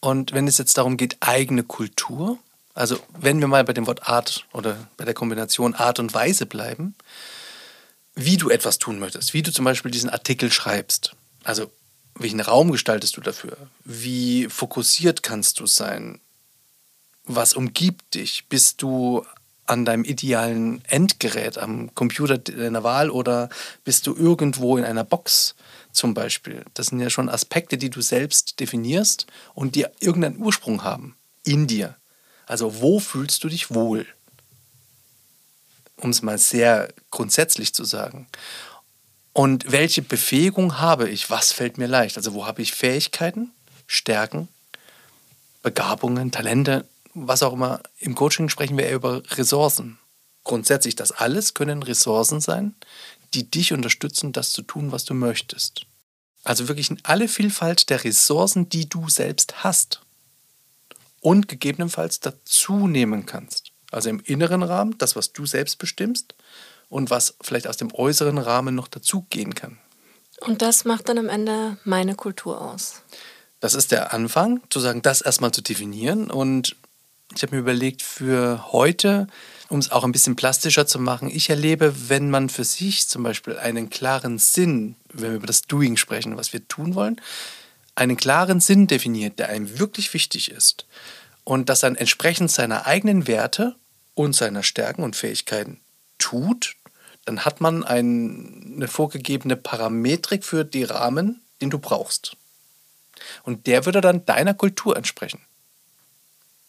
Und 0.00 0.32
wenn 0.32 0.48
es 0.48 0.58
jetzt 0.58 0.76
darum 0.76 0.96
geht, 0.96 1.18
eigene 1.20 1.62
Kultur, 1.62 2.38
also 2.74 2.98
wenn 3.18 3.40
wir 3.40 3.46
mal 3.46 3.64
bei 3.64 3.74
dem 3.74 3.86
Wort 3.86 4.08
Art 4.08 4.46
oder 4.52 4.76
bei 4.96 5.04
der 5.04 5.14
Kombination 5.14 5.74
Art 5.74 5.98
und 5.98 6.12
Weise 6.12 6.46
bleiben, 6.46 6.94
wie 8.14 8.36
du 8.36 8.50
etwas 8.50 8.78
tun 8.78 8.98
möchtest, 8.98 9.34
wie 9.34 9.42
du 9.42 9.52
zum 9.52 9.64
Beispiel 9.64 9.90
diesen 9.90 10.10
Artikel 10.10 10.50
schreibst. 10.50 11.14
Also 11.44 11.70
welchen 12.14 12.40
Raum 12.40 12.72
gestaltest 12.72 13.16
du 13.16 13.20
dafür? 13.20 13.56
Wie 13.84 14.48
fokussiert 14.48 15.22
kannst 15.22 15.60
du 15.60 15.66
sein? 15.66 16.20
Was 17.32 17.54
umgibt 17.54 18.14
dich? 18.14 18.46
Bist 18.48 18.82
du 18.82 19.24
an 19.64 19.84
deinem 19.84 20.02
idealen 20.02 20.84
Endgerät, 20.86 21.58
am 21.58 21.94
Computer 21.94 22.38
deiner 22.38 22.82
Wahl 22.82 23.08
oder 23.08 23.48
bist 23.84 24.08
du 24.08 24.16
irgendwo 24.16 24.76
in 24.76 24.84
einer 24.84 25.04
Box 25.04 25.54
zum 25.92 26.12
Beispiel? 26.12 26.64
Das 26.74 26.88
sind 26.88 26.98
ja 26.98 27.08
schon 27.08 27.28
Aspekte, 27.28 27.78
die 27.78 27.88
du 27.88 28.00
selbst 28.00 28.58
definierst 28.58 29.28
und 29.54 29.76
die 29.76 29.86
irgendeinen 30.00 30.38
Ursprung 30.38 30.82
haben 30.82 31.14
in 31.44 31.68
dir. 31.68 31.94
Also 32.46 32.80
wo 32.80 32.98
fühlst 32.98 33.44
du 33.44 33.48
dich 33.48 33.72
wohl? 33.72 34.08
Um 35.98 36.10
es 36.10 36.22
mal 36.22 36.36
sehr 36.36 36.92
grundsätzlich 37.12 37.72
zu 37.72 37.84
sagen. 37.84 38.26
Und 39.32 39.70
welche 39.70 40.02
Befähigung 40.02 40.80
habe 40.80 41.08
ich? 41.08 41.30
Was 41.30 41.52
fällt 41.52 41.78
mir 41.78 41.86
leicht? 41.86 42.16
Also 42.16 42.34
wo 42.34 42.44
habe 42.44 42.60
ich 42.60 42.72
Fähigkeiten, 42.72 43.52
Stärken, 43.86 44.48
Begabungen, 45.62 46.32
Talente, 46.32 46.88
was 47.14 47.42
auch 47.42 47.52
immer. 47.52 47.80
Im 47.98 48.14
Coaching 48.14 48.48
sprechen 48.48 48.76
wir 48.76 48.86
eher 48.86 48.96
über 48.96 49.22
Ressourcen. 49.36 49.98
Grundsätzlich, 50.44 50.96
das 50.96 51.12
alles 51.12 51.54
können 51.54 51.82
Ressourcen 51.82 52.40
sein, 52.40 52.74
die 53.34 53.50
dich 53.50 53.72
unterstützen, 53.72 54.32
das 54.32 54.52
zu 54.52 54.62
tun, 54.62 54.92
was 54.92 55.04
du 55.04 55.14
möchtest. 55.14 55.86
Also 56.42 56.68
wirklich 56.68 56.90
in 56.90 56.98
alle 57.02 57.28
Vielfalt 57.28 57.90
der 57.90 58.02
Ressourcen, 58.04 58.68
die 58.68 58.88
du 58.88 59.08
selbst 59.08 59.62
hast 59.62 60.00
und 61.20 61.48
gegebenenfalls 61.48 62.20
dazu 62.20 62.88
nehmen 62.88 63.26
kannst. 63.26 63.72
Also 63.90 64.08
im 64.08 64.20
inneren 64.20 64.62
Rahmen, 64.62 64.96
das, 64.98 65.16
was 65.16 65.32
du 65.32 65.44
selbst 65.46 65.78
bestimmst 65.78 66.34
und 66.88 67.10
was 67.10 67.34
vielleicht 67.42 67.66
aus 67.66 67.76
dem 67.76 67.92
äußeren 67.92 68.38
Rahmen 68.38 68.74
noch 68.74 68.88
dazugehen 68.88 69.54
kann. 69.54 69.78
Und 70.40 70.62
das 70.62 70.84
macht 70.84 71.08
dann 71.08 71.18
am 71.18 71.28
Ende 71.28 71.76
meine 71.84 72.14
Kultur 72.14 72.60
aus. 72.60 73.02
Das 73.60 73.74
ist 73.74 73.92
der 73.92 74.14
Anfang, 74.14 74.62
zu 74.70 74.80
sagen, 74.80 75.02
das 75.02 75.20
erstmal 75.20 75.52
zu 75.52 75.60
definieren. 75.60 76.30
Und 76.30 76.76
ich 77.34 77.42
habe 77.42 77.54
mir 77.54 77.60
überlegt, 77.60 78.02
für 78.02 78.72
heute, 78.72 79.26
um 79.68 79.78
es 79.78 79.90
auch 79.90 80.04
ein 80.04 80.12
bisschen 80.12 80.36
plastischer 80.36 80.86
zu 80.86 80.98
machen, 80.98 81.30
ich 81.32 81.50
erlebe, 81.50 81.94
wenn 82.08 82.30
man 82.30 82.48
für 82.48 82.64
sich 82.64 83.06
zum 83.08 83.22
Beispiel 83.22 83.56
einen 83.56 83.90
klaren 83.90 84.38
Sinn, 84.38 84.96
wenn 85.12 85.30
wir 85.30 85.36
über 85.36 85.46
das 85.46 85.62
Doing 85.62 85.96
sprechen, 85.96 86.36
was 86.36 86.52
wir 86.52 86.66
tun 86.66 86.94
wollen, 86.94 87.20
einen 87.94 88.16
klaren 88.16 88.60
Sinn 88.60 88.86
definiert, 88.86 89.38
der 89.38 89.48
einem 89.48 89.78
wirklich 89.78 90.12
wichtig 90.12 90.50
ist 90.50 90.86
und 91.44 91.68
das 91.68 91.80
dann 91.80 91.96
entsprechend 91.96 92.50
seiner 92.50 92.86
eigenen 92.86 93.26
Werte 93.26 93.76
und 94.14 94.34
seiner 94.34 94.62
Stärken 94.62 95.02
und 95.02 95.16
Fähigkeiten 95.16 95.80
tut, 96.18 96.76
dann 97.24 97.44
hat 97.44 97.60
man 97.60 97.84
ein, 97.84 98.74
eine 98.76 98.88
vorgegebene 98.88 99.56
Parametrik 99.56 100.44
für 100.44 100.64
die 100.64 100.84
Rahmen, 100.84 101.42
den 101.60 101.70
du 101.70 101.78
brauchst. 101.78 102.36
Und 103.42 103.66
der 103.66 103.84
würde 103.84 104.00
dann 104.00 104.24
deiner 104.24 104.54
Kultur 104.54 104.96
entsprechen. 104.96 105.40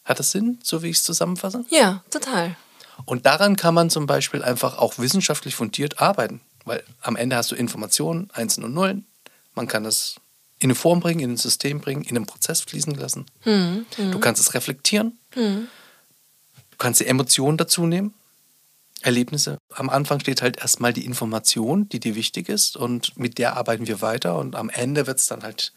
Hat 0.04 0.18
das 0.18 0.32
Sinn, 0.32 0.58
so 0.62 0.82
wie 0.82 0.88
ich 0.88 0.96
es 0.96 1.04
zusammenfasse? 1.04 1.64
Ja, 1.70 2.02
total. 2.10 2.56
Und 3.04 3.26
daran 3.26 3.56
kann 3.56 3.74
man 3.74 3.90
zum 3.90 4.06
Beispiel 4.06 4.42
einfach 4.42 4.78
auch 4.78 4.98
wissenschaftlich 4.98 5.54
fundiert 5.54 6.00
arbeiten, 6.00 6.40
weil 6.64 6.82
am 7.00 7.16
Ende 7.16 7.36
hast 7.36 7.50
du 7.50 7.54
Informationen, 7.54 8.28
Einsen 8.32 8.64
und 8.64 8.74
Nullen. 8.74 9.06
Man 9.54 9.68
kann 9.68 9.84
das 9.84 10.16
in 10.58 10.66
eine 10.66 10.74
Form 10.74 11.00
bringen, 11.00 11.20
in 11.20 11.32
ein 11.32 11.36
System 11.36 11.80
bringen, 11.80 12.02
in 12.02 12.16
einen 12.16 12.26
Prozess 12.26 12.60
fließen 12.60 12.94
lassen. 12.94 13.26
Mhm. 13.44 13.86
Du 13.96 14.18
kannst 14.20 14.40
es 14.40 14.54
reflektieren. 14.54 15.18
Mhm. 15.34 15.68
Du 16.70 16.76
kannst 16.78 17.00
die 17.00 17.06
Emotionen 17.06 17.56
dazu 17.56 17.86
nehmen. 17.86 18.14
Erlebnisse. 19.02 19.58
Am 19.70 19.90
Anfang 19.90 20.20
steht 20.20 20.42
halt 20.42 20.58
erstmal 20.58 20.92
die 20.92 21.04
Information, 21.04 21.88
die 21.88 22.00
dir 22.00 22.14
wichtig 22.14 22.48
ist 22.48 22.76
und 22.76 23.18
mit 23.18 23.38
der 23.38 23.56
arbeiten 23.56 23.88
wir 23.88 24.00
weiter 24.00 24.38
und 24.38 24.54
am 24.54 24.70
Ende 24.70 25.06
wird 25.06 25.18
es 25.18 25.26
dann 25.26 25.42
halt 25.42 25.72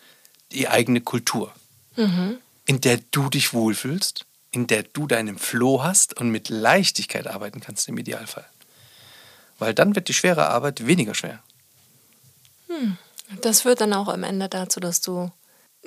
die 0.52 0.68
eigene 0.68 1.02
Kultur, 1.02 1.52
mhm. 1.96 2.38
In 2.66 2.82
der 2.82 3.00
du 3.12 3.30
dich 3.30 3.54
wohlfühlst, 3.54 4.26
in 4.52 4.68
der 4.68 4.84
du 4.84 5.08
deinen 5.08 5.38
Flow 5.38 5.84
hast 5.84 6.18
und 6.20 6.30
mit 6.30 6.50
Leichtigkeit 6.50 7.28
arbeiten 7.28 7.62
kannst 7.62 7.88
im 7.88 7.98
Idealfall. 7.98 8.46
Weil 9.60 9.74
dann 9.74 9.96
wird 9.96 10.08
die 10.08 10.14
schwere 10.14 10.50
Arbeit 10.50 10.86
weniger 10.86 11.14
schwer. 11.14 11.42
Hm. 12.68 12.98
Das 13.42 13.62
führt 13.62 13.82
dann 13.82 13.94
auch 13.94 14.08
am 14.08 14.24
Ende 14.24 14.50
dazu, 14.50 14.80
dass 14.80 15.02
du 15.02 15.32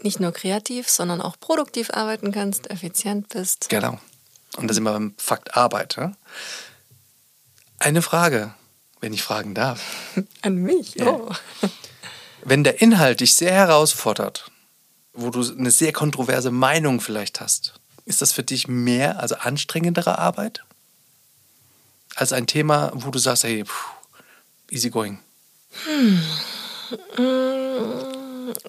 nicht 0.02 0.20
nur 0.20 0.32
kreativ, 0.32 0.88
sondern 0.88 1.20
auch 1.20 1.38
produktiv 1.38 1.90
arbeiten 1.90 2.32
kannst, 2.32 2.70
effizient 2.70 3.28
bist. 3.28 3.68
Genau. 3.68 3.98
Und 4.56 4.68
da 4.68 4.74
sind 4.74 4.84
wir 4.84 4.92
beim 4.92 5.14
Fakt 5.18 5.56
Arbeit. 5.56 5.96
Ja? 5.96 6.12
Eine 7.78 8.02
Frage, 8.02 8.54
wenn 9.00 9.12
ich 9.12 9.22
fragen 9.22 9.54
darf. 9.54 9.80
An 10.42 10.56
mich? 10.56 10.94
Ja. 10.94 11.10
Oh. 11.10 11.30
Wenn 12.42 12.64
der 12.64 12.80
Inhalt 12.80 13.20
dich 13.20 13.34
sehr 13.34 13.52
herausfordert, 13.52 14.50
wo 15.18 15.30
du 15.30 15.42
eine 15.52 15.72
sehr 15.72 15.92
kontroverse 15.92 16.52
Meinung 16.52 17.00
vielleicht 17.00 17.40
hast, 17.40 17.74
ist 18.04 18.22
das 18.22 18.32
für 18.32 18.44
dich 18.44 18.68
mehr, 18.68 19.20
also 19.20 19.34
anstrengendere 19.34 20.18
Arbeit? 20.18 20.62
Als 22.14 22.32
ein 22.32 22.46
Thema, 22.46 22.92
wo 22.94 23.10
du 23.10 23.18
sagst, 23.18 23.44
hey, 23.44 23.64
pff, 23.64 23.86
easy 24.70 24.90
going. 24.90 25.18
Hm. 25.84 26.22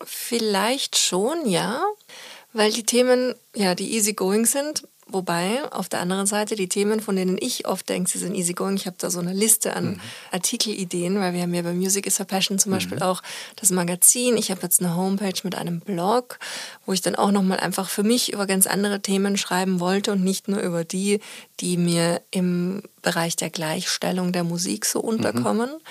Vielleicht 0.06 0.98
schon, 0.98 1.48
ja, 1.48 1.84
weil 2.52 2.72
die 2.72 2.84
Themen, 2.84 3.36
ja, 3.56 3.76
die 3.76 3.94
easygoing 3.94 4.46
sind. 4.46 4.88
Wobei 5.12 5.64
auf 5.72 5.90
der 5.90 6.02
anderen 6.02 6.28
Seite 6.28 6.56
die 6.56 6.70
Themen, 6.70 7.00
von 7.00 7.16
denen 7.16 7.38
ich 7.40 7.68
oft 7.68 7.90
denke, 7.90 8.10
sie 8.10 8.20
sind 8.20 8.36
easygoing, 8.36 8.76
ich 8.76 8.86
habe 8.86 8.96
da 9.00 9.10
so 9.10 9.20
eine 9.20 9.34
Liste 9.34 9.76
an 9.76 9.92
mhm. 9.92 10.00
Artikelideen, 10.32 11.20
weil 11.20 11.34
wir 11.34 11.42
haben 11.42 11.54
ja 11.54 11.64
bei 11.64 11.74
Music 11.74 12.06
is 12.06 12.22
a 12.22 12.26
Passion 12.26 12.60
zum 12.60 12.72
Beispiel 12.72 12.98
mhm. 12.98 13.04
auch 13.04 13.24
das 13.56 13.72
Magazin. 13.72 14.38
Ich 14.38 14.52
habe 14.52 14.62
jetzt 14.62 14.82
eine 14.82 14.96
Homepage 14.96 15.42
mit 15.44 15.56
einem 15.56 15.80
Blog, 15.80 16.38
wo 16.86 16.94
ich 16.94 17.02
dann 17.02 17.16
auch 17.16 17.32
nochmal 17.32 17.60
einfach 17.60 17.90
für 17.90 18.04
mich 18.04 18.32
über 18.32 18.46
ganz 18.46 18.68
andere 18.68 19.02
Themen 19.02 19.36
schreiben 19.38 19.80
wollte 19.80 20.12
und 20.12 20.24
nicht 20.24 20.48
nur 20.48 20.60
über 20.62 20.84
die, 20.84 21.20
die 21.60 21.78
mir 21.78 22.22
im 22.30 22.84
Bereich 23.02 23.36
der 23.36 23.50
Gleichstellung 23.50 24.32
der 24.32 24.44
Musik 24.44 24.86
so 24.86 25.02
mhm. 25.02 25.10
unterkommen. 25.10 25.72
Mhm. 25.72 25.84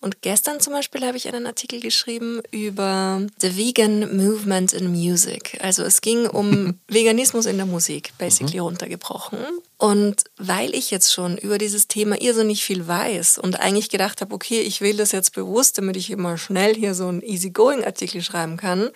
Und 0.00 0.22
gestern 0.22 0.60
zum 0.60 0.72
Beispiel 0.72 1.04
habe 1.06 1.16
ich 1.16 1.28
einen 1.28 1.46
Artikel 1.46 1.80
geschrieben 1.80 2.42
über 2.50 3.26
the 3.40 3.56
vegan 3.56 4.16
movement 4.16 4.72
in 4.72 4.90
music. 4.90 5.58
Also 5.62 5.82
es 5.82 6.00
ging 6.00 6.26
um 6.26 6.78
Veganismus 6.88 7.46
in 7.46 7.56
der 7.56 7.66
Musik, 7.66 8.12
basically 8.18 8.58
mhm. 8.58 8.66
runtergebrochen. 8.66 9.38
Und 9.78 10.24
weil 10.38 10.74
ich 10.74 10.90
jetzt 10.90 11.12
schon 11.12 11.36
über 11.38 11.58
dieses 11.58 11.88
Thema 11.88 12.20
irrsinnig 12.20 12.64
viel 12.64 12.86
weiß 12.86 13.38
und 13.38 13.60
eigentlich 13.60 13.90
gedacht 13.90 14.20
habe, 14.20 14.34
okay, 14.34 14.60
ich 14.60 14.80
wähle 14.80 14.98
das 14.98 15.12
jetzt 15.12 15.34
bewusst, 15.34 15.78
damit 15.78 15.96
ich 15.96 16.10
immer 16.10 16.38
schnell 16.38 16.74
hier 16.74 16.94
so 16.94 17.08
einen 17.08 17.22
easygoing-Artikel 17.22 18.22
schreiben 18.22 18.56
kann, 18.56 18.90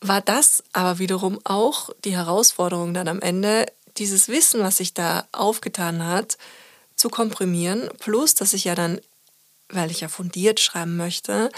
war 0.00 0.20
das 0.20 0.62
aber 0.72 0.98
wiederum 0.98 1.38
auch 1.44 1.90
die 2.04 2.16
Herausforderung 2.16 2.94
dann 2.94 3.08
am 3.08 3.20
Ende, 3.20 3.66
dieses 3.96 4.28
Wissen, 4.28 4.60
was 4.60 4.76
sich 4.76 4.94
da 4.94 5.26
aufgetan 5.32 6.06
hat, 6.06 6.38
zu 6.94 7.08
komprimieren, 7.08 7.88
plus 7.98 8.34
dass 8.34 8.52
ich 8.52 8.64
ja 8.64 8.74
dann 8.74 9.00
weil 9.70 9.90
ich 9.90 10.00
ja 10.00 10.08
fundiert 10.08 10.60
schreiben 10.60 10.96
möchte, 10.96 11.50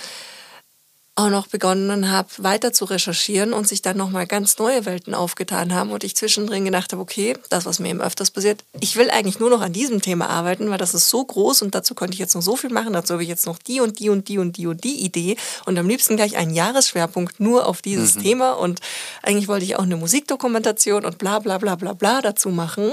auch 1.20 1.28
noch 1.28 1.48
begonnen 1.48 2.10
habe, 2.10 2.28
weiter 2.38 2.72
zu 2.72 2.86
recherchieren 2.86 3.52
und 3.52 3.68
sich 3.68 3.82
dann 3.82 3.96
nochmal 3.96 4.26
ganz 4.26 4.58
neue 4.58 4.86
Welten 4.86 5.14
aufgetan 5.14 5.74
haben 5.74 5.90
und 5.90 6.02
ich 6.02 6.16
zwischendrin 6.16 6.64
gedacht 6.64 6.92
habe, 6.92 7.02
okay, 7.02 7.36
das, 7.50 7.66
was 7.66 7.78
mir 7.78 7.90
eben 7.90 8.00
öfters 8.00 8.30
passiert, 8.30 8.64
ich 8.80 8.96
will 8.96 9.10
eigentlich 9.10 9.38
nur 9.38 9.50
noch 9.50 9.60
an 9.60 9.72
diesem 9.72 10.00
Thema 10.00 10.30
arbeiten, 10.30 10.70
weil 10.70 10.78
das 10.78 10.94
ist 10.94 11.10
so 11.10 11.22
groß 11.22 11.62
und 11.62 11.74
dazu 11.74 11.94
könnte 11.94 12.14
ich 12.14 12.20
jetzt 12.20 12.34
noch 12.34 12.42
so 12.42 12.56
viel 12.56 12.70
machen, 12.70 12.92
dazu 12.92 13.12
habe 13.14 13.22
ich 13.22 13.28
jetzt 13.28 13.44
noch 13.44 13.58
die 13.58 13.80
und 13.80 13.98
die 13.98 14.08
und 14.08 14.28
die 14.28 14.38
und 14.38 14.56
die 14.56 14.66
und 14.66 14.82
die 14.82 15.04
Idee 15.04 15.36
und 15.66 15.78
am 15.78 15.88
liebsten 15.88 16.16
gleich 16.16 16.36
einen 16.36 16.54
Jahresschwerpunkt 16.54 17.38
nur 17.38 17.66
auf 17.66 17.82
dieses 17.82 18.14
mhm. 18.14 18.22
Thema 18.22 18.52
und 18.52 18.80
eigentlich 19.22 19.48
wollte 19.48 19.64
ich 19.64 19.76
auch 19.76 19.82
eine 19.82 19.96
Musikdokumentation 19.96 21.04
und 21.04 21.18
bla 21.18 21.40
bla 21.40 21.58
bla 21.58 21.74
bla 21.74 21.92
bla 21.92 22.22
dazu 22.22 22.48
machen. 22.48 22.92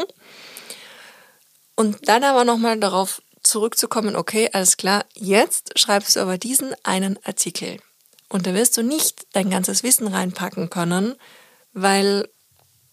Und 1.76 2.10
dann 2.10 2.24
aber 2.24 2.44
nochmal 2.44 2.80
darauf 2.80 3.22
zurückzukommen, 3.48 4.16
okay, 4.16 4.50
alles 4.54 4.78
klar, 4.78 5.06
jetzt 5.14 5.78
schreibst 5.80 6.16
du 6.16 6.20
aber 6.20 6.38
diesen 6.38 6.76
einen 6.84 7.18
Artikel. 7.24 7.80
Und 8.30 8.46
da 8.46 8.54
wirst 8.54 8.78
du 8.78 8.84
nicht 8.84 9.26
dein 9.34 9.50
ganzes 9.50 9.84
Wissen 9.84 10.08
reinpacken 10.08 10.70
können, 10.70 11.16
weil, 11.74 12.28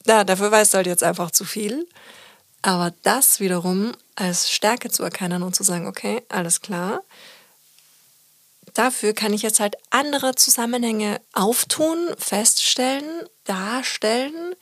ja, 0.07 0.25
dafür 0.25 0.51
weißt 0.51 0.75
du 0.75 0.77
halt 0.77 0.87
jetzt 0.87 1.03
einfach 1.03 1.31
zu 1.31 1.45
viel. 1.45 1.87
Aber 2.63 2.95
das 3.03 3.41
wiederum 3.41 3.93
als 4.15 4.51
Stärke 4.51 4.91
zu 4.91 5.03
erkennen 5.03 5.43
und 5.43 5.55
zu 5.55 5.65
sagen, 5.65 5.87
okay, 5.87 6.23
alles 6.29 6.61
klar, 6.61 7.03
dafür 8.75 9.13
kann 9.13 9.33
ich 9.33 9.43
jetzt 9.43 9.61
halt 9.61 9.77
andere 9.91 10.35
Zusammenhänge 10.35 11.21
auftun, 11.33 12.15
feststellen, 12.17 13.29
darstellen, 13.45 14.55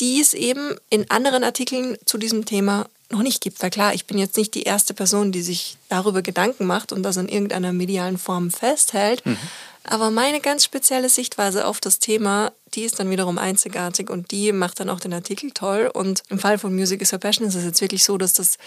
die 0.00 0.20
es 0.20 0.34
eben 0.34 0.76
in 0.90 1.10
anderen 1.10 1.42
Artikeln 1.42 1.96
zu 2.04 2.18
diesem 2.18 2.44
Thema 2.44 2.86
noch 3.10 3.22
nicht 3.22 3.40
gibt. 3.40 3.62
Weil 3.62 3.70
klar, 3.70 3.94
ich 3.94 4.06
bin 4.06 4.18
jetzt 4.18 4.36
nicht 4.36 4.54
die 4.54 4.62
erste 4.62 4.94
Person, 4.94 5.32
die 5.32 5.42
sich 5.42 5.76
darüber 5.88 6.22
Gedanken 6.22 6.66
macht 6.66 6.92
und 6.92 7.02
das 7.02 7.16
in 7.16 7.28
irgendeiner 7.28 7.72
medialen 7.72 8.18
Form 8.18 8.50
festhält. 8.50 9.24
Mhm. 9.24 9.38
Aber 9.84 10.10
meine 10.10 10.40
ganz 10.40 10.64
spezielle 10.64 11.08
Sichtweise 11.08 11.66
auf 11.66 11.80
das 11.80 12.00
Thema, 12.00 12.52
die 12.74 12.82
ist 12.82 12.98
dann 12.98 13.10
wiederum 13.10 13.38
einzigartig 13.38 14.10
und 14.10 14.32
die 14.32 14.52
macht 14.52 14.80
dann 14.80 14.90
auch 14.90 14.98
den 14.98 15.12
Artikel 15.12 15.52
toll. 15.52 15.90
Und 15.92 16.22
im 16.28 16.40
Fall 16.40 16.58
von 16.58 16.74
Music 16.74 17.00
is 17.00 17.14
a 17.14 17.18
Passion 17.18 17.46
ist 17.46 17.54
es 17.54 17.64
jetzt 17.64 17.80
wirklich 17.80 18.04
so, 18.04 18.18
dass 18.18 18.32
das 18.32 18.58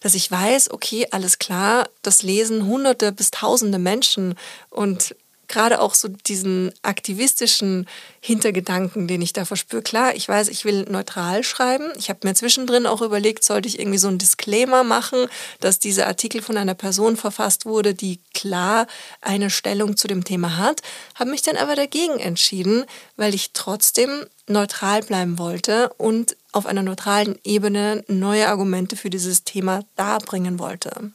dass 0.00 0.14
ich 0.14 0.30
weiß, 0.30 0.70
okay, 0.70 1.06
alles 1.10 1.38
klar, 1.38 1.86
das 2.00 2.22
lesen 2.22 2.66
hunderte 2.66 3.12
bis 3.12 3.30
tausende 3.30 3.78
Menschen 3.78 4.34
und 4.70 5.14
gerade 5.50 5.80
auch 5.80 5.94
so 5.94 6.08
diesen 6.08 6.72
aktivistischen 6.82 7.86
Hintergedanken, 8.20 9.06
den 9.06 9.20
ich 9.20 9.32
da 9.32 9.44
verspüre. 9.44 9.82
Klar, 9.82 10.14
ich 10.14 10.28
weiß, 10.28 10.48
ich 10.48 10.64
will 10.64 10.84
neutral 10.84 11.42
schreiben. 11.44 11.86
Ich 11.98 12.08
habe 12.08 12.20
mir 12.26 12.34
zwischendrin 12.34 12.86
auch 12.86 13.02
überlegt, 13.02 13.44
sollte 13.44 13.68
ich 13.68 13.78
irgendwie 13.78 13.98
so 13.98 14.08
einen 14.08 14.18
Disclaimer 14.18 14.84
machen, 14.84 15.26
dass 15.60 15.78
dieser 15.78 16.06
Artikel 16.06 16.40
von 16.40 16.56
einer 16.56 16.74
Person 16.74 17.16
verfasst 17.16 17.66
wurde, 17.66 17.94
die 17.94 18.20
klar 18.32 18.86
eine 19.20 19.50
Stellung 19.50 19.96
zu 19.96 20.08
dem 20.08 20.24
Thema 20.24 20.56
hat. 20.56 20.80
Habe 21.14 21.30
mich 21.30 21.42
dann 21.42 21.56
aber 21.56 21.76
dagegen 21.76 22.18
entschieden, 22.18 22.84
weil 23.16 23.34
ich 23.34 23.52
trotzdem 23.52 24.26
neutral 24.46 25.02
bleiben 25.02 25.38
wollte 25.38 25.90
und 25.98 26.36
auf 26.52 26.66
einer 26.66 26.82
neutralen 26.82 27.38
Ebene 27.44 28.04
neue 28.08 28.48
Argumente 28.48 28.96
für 28.96 29.10
dieses 29.10 29.44
Thema 29.44 29.84
darbringen 29.96 30.58
wollte. 30.58 31.12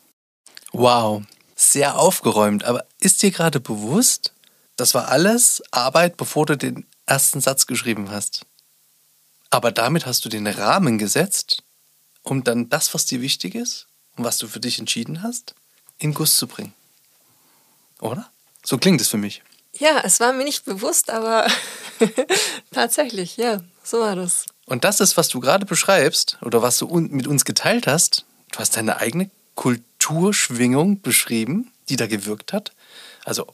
Wow, 0.71 1.23
sehr 1.55 1.97
aufgeräumt. 1.97 2.63
Aber 2.65 2.85
ist 2.99 3.23
dir 3.23 3.31
gerade 3.31 3.59
bewusst, 3.59 4.33
das 4.75 4.93
war 4.93 5.07
alles 5.07 5.63
Arbeit, 5.71 6.17
bevor 6.17 6.45
du 6.45 6.57
den 6.57 6.85
ersten 7.05 7.41
Satz 7.41 7.65
geschrieben 7.65 8.11
hast. 8.11 8.45
Aber 9.49 9.71
damit 9.71 10.05
hast 10.05 10.25
du 10.25 10.29
den 10.29 10.47
Rahmen 10.47 10.97
gesetzt, 10.97 11.63
um 12.23 12.43
dann 12.43 12.69
das, 12.69 12.93
was 12.93 13.05
dir 13.05 13.21
wichtig 13.21 13.55
ist 13.55 13.87
und 14.17 14.25
was 14.25 14.37
du 14.37 14.47
für 14.47 14.59
dich 14.59 14.79
entschieden 14.79 15.23
hast, 15.23 15.55
in 15.97 16.13
Guss 16.13 16.35
zu 16.35 16.47
bringen. 16.47 16.73
Oder? 18.01 18.29
So 18.63 18.77
klingt 18.77 18.99
es 18.99 19.07
für 19.07 19.17
mich. 19.17 19.43
Ja, 19.73 20.01
es 20.03 20.19
war 20.19 20.33
mir 20.33 20.43
nicht 20.43 20.65
bewusst, 20.65 21.09
aber 21.09 21.47
tatsächlich, 22.71 23.37
ja, 23.37 23.61
so 23.83 23.99
war 23.99 24.15
das. 24.15 24.45
Und 24.65 24.83
das 24.83 24.99
ist, 24.99 25.17
was 25.17 25.27
du 25.27 25.39
gerade 25.39 25.65
beschreibst 25.65 26.37
oder 26.41 26.61
was 26.61 26.77
du 26.77 26.87
mit 26.87 27.27
uns 27.27 27.45
geteilt 27.45 27.87
hast. 27.87 28.25
Du 28.51 28.59
hast 28.59 28.75
deine 28.75 28.97
eigene 28.97 29.29
Kulturschwingung 30.05 31.01
beschrieben, 31.01 31.71
die 31.89 31.95
da 31.95 32.07
gewirkt 32.07 32.53
hat. 32.53 32.73
Also 33.23 33.47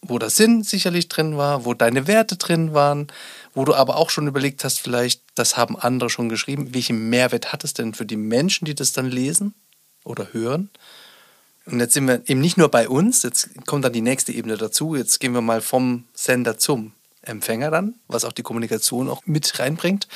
wo 0.00 0.18
der 0.18 0.30
Sinn 0.30 0.62
sicherlich 0.62 1.08
drin 1.08 1.36
war, 1.36 1.64
wo 1.64 1.74
deine 1.74 2.06
Werte 2.06 2.36
drin 2.36 2.72
waren, 2.72 3.08
wo 3.54 3.64
du 3.64 3.74
aber 3.74 3.96
auch 3.96 4.10
schon 4.10 4.26
überlegt 4.26 4.64
hast, 4.64 4.80
vielleicht, 4.80 5.22
das 5.34 5.56
haben 5.56 5.78
andere 5.78 6.08
schon 6.08 6.28
geschrieben, 6.28 6.74
welchen 6.74 7.10
Mehrwert 7.10 7.52
hat 7.52 7.64
es 7.64 7.74
denn 7.74 7.94
für 7.94 8.06
die 8.06 8.16
Menschen, 8.16 8.64
die 8.64 8.74
das 8.74 8.92
dann 8.92 9.10
lesen 9.10 9.54
oder 10.04 10.32
hören? 10.32 10.70
Und 11.66 11.80
jetzt 11.80 11.94
sind 11.94 12.06
wir 12.06 12.22
eben 12.26 12.40
nicht 12.40 12.58
nur 12.58 12.70
bei 12.70 12.88
uns, 12.88 13.22
jetzt 13.22 13.50
kommt 13.66 13.84
dann 13.84 13.92
die 13.92 14.02
nächste 14.02 14.32
Ebene 14.32 14.58
dazu. 14.58 14.96
Jetzt 14.96 15.20
gehen 15.20 15.32
wir 15.32 15.40
mal 15.40 15.62
vom 15.62 16.04
Sender 16.12 16.58
zum 16.58 16.92
Empfänger 17.22 17.70
dann, 17.70 17.94
was 18.08 18.24
auch 18.24 18.32
die 18.32 18.42
Kommunikation 18.42 19.08
auch 19.08 19.22
mit 19.24 19.58
reinbringt. 19.58 20.06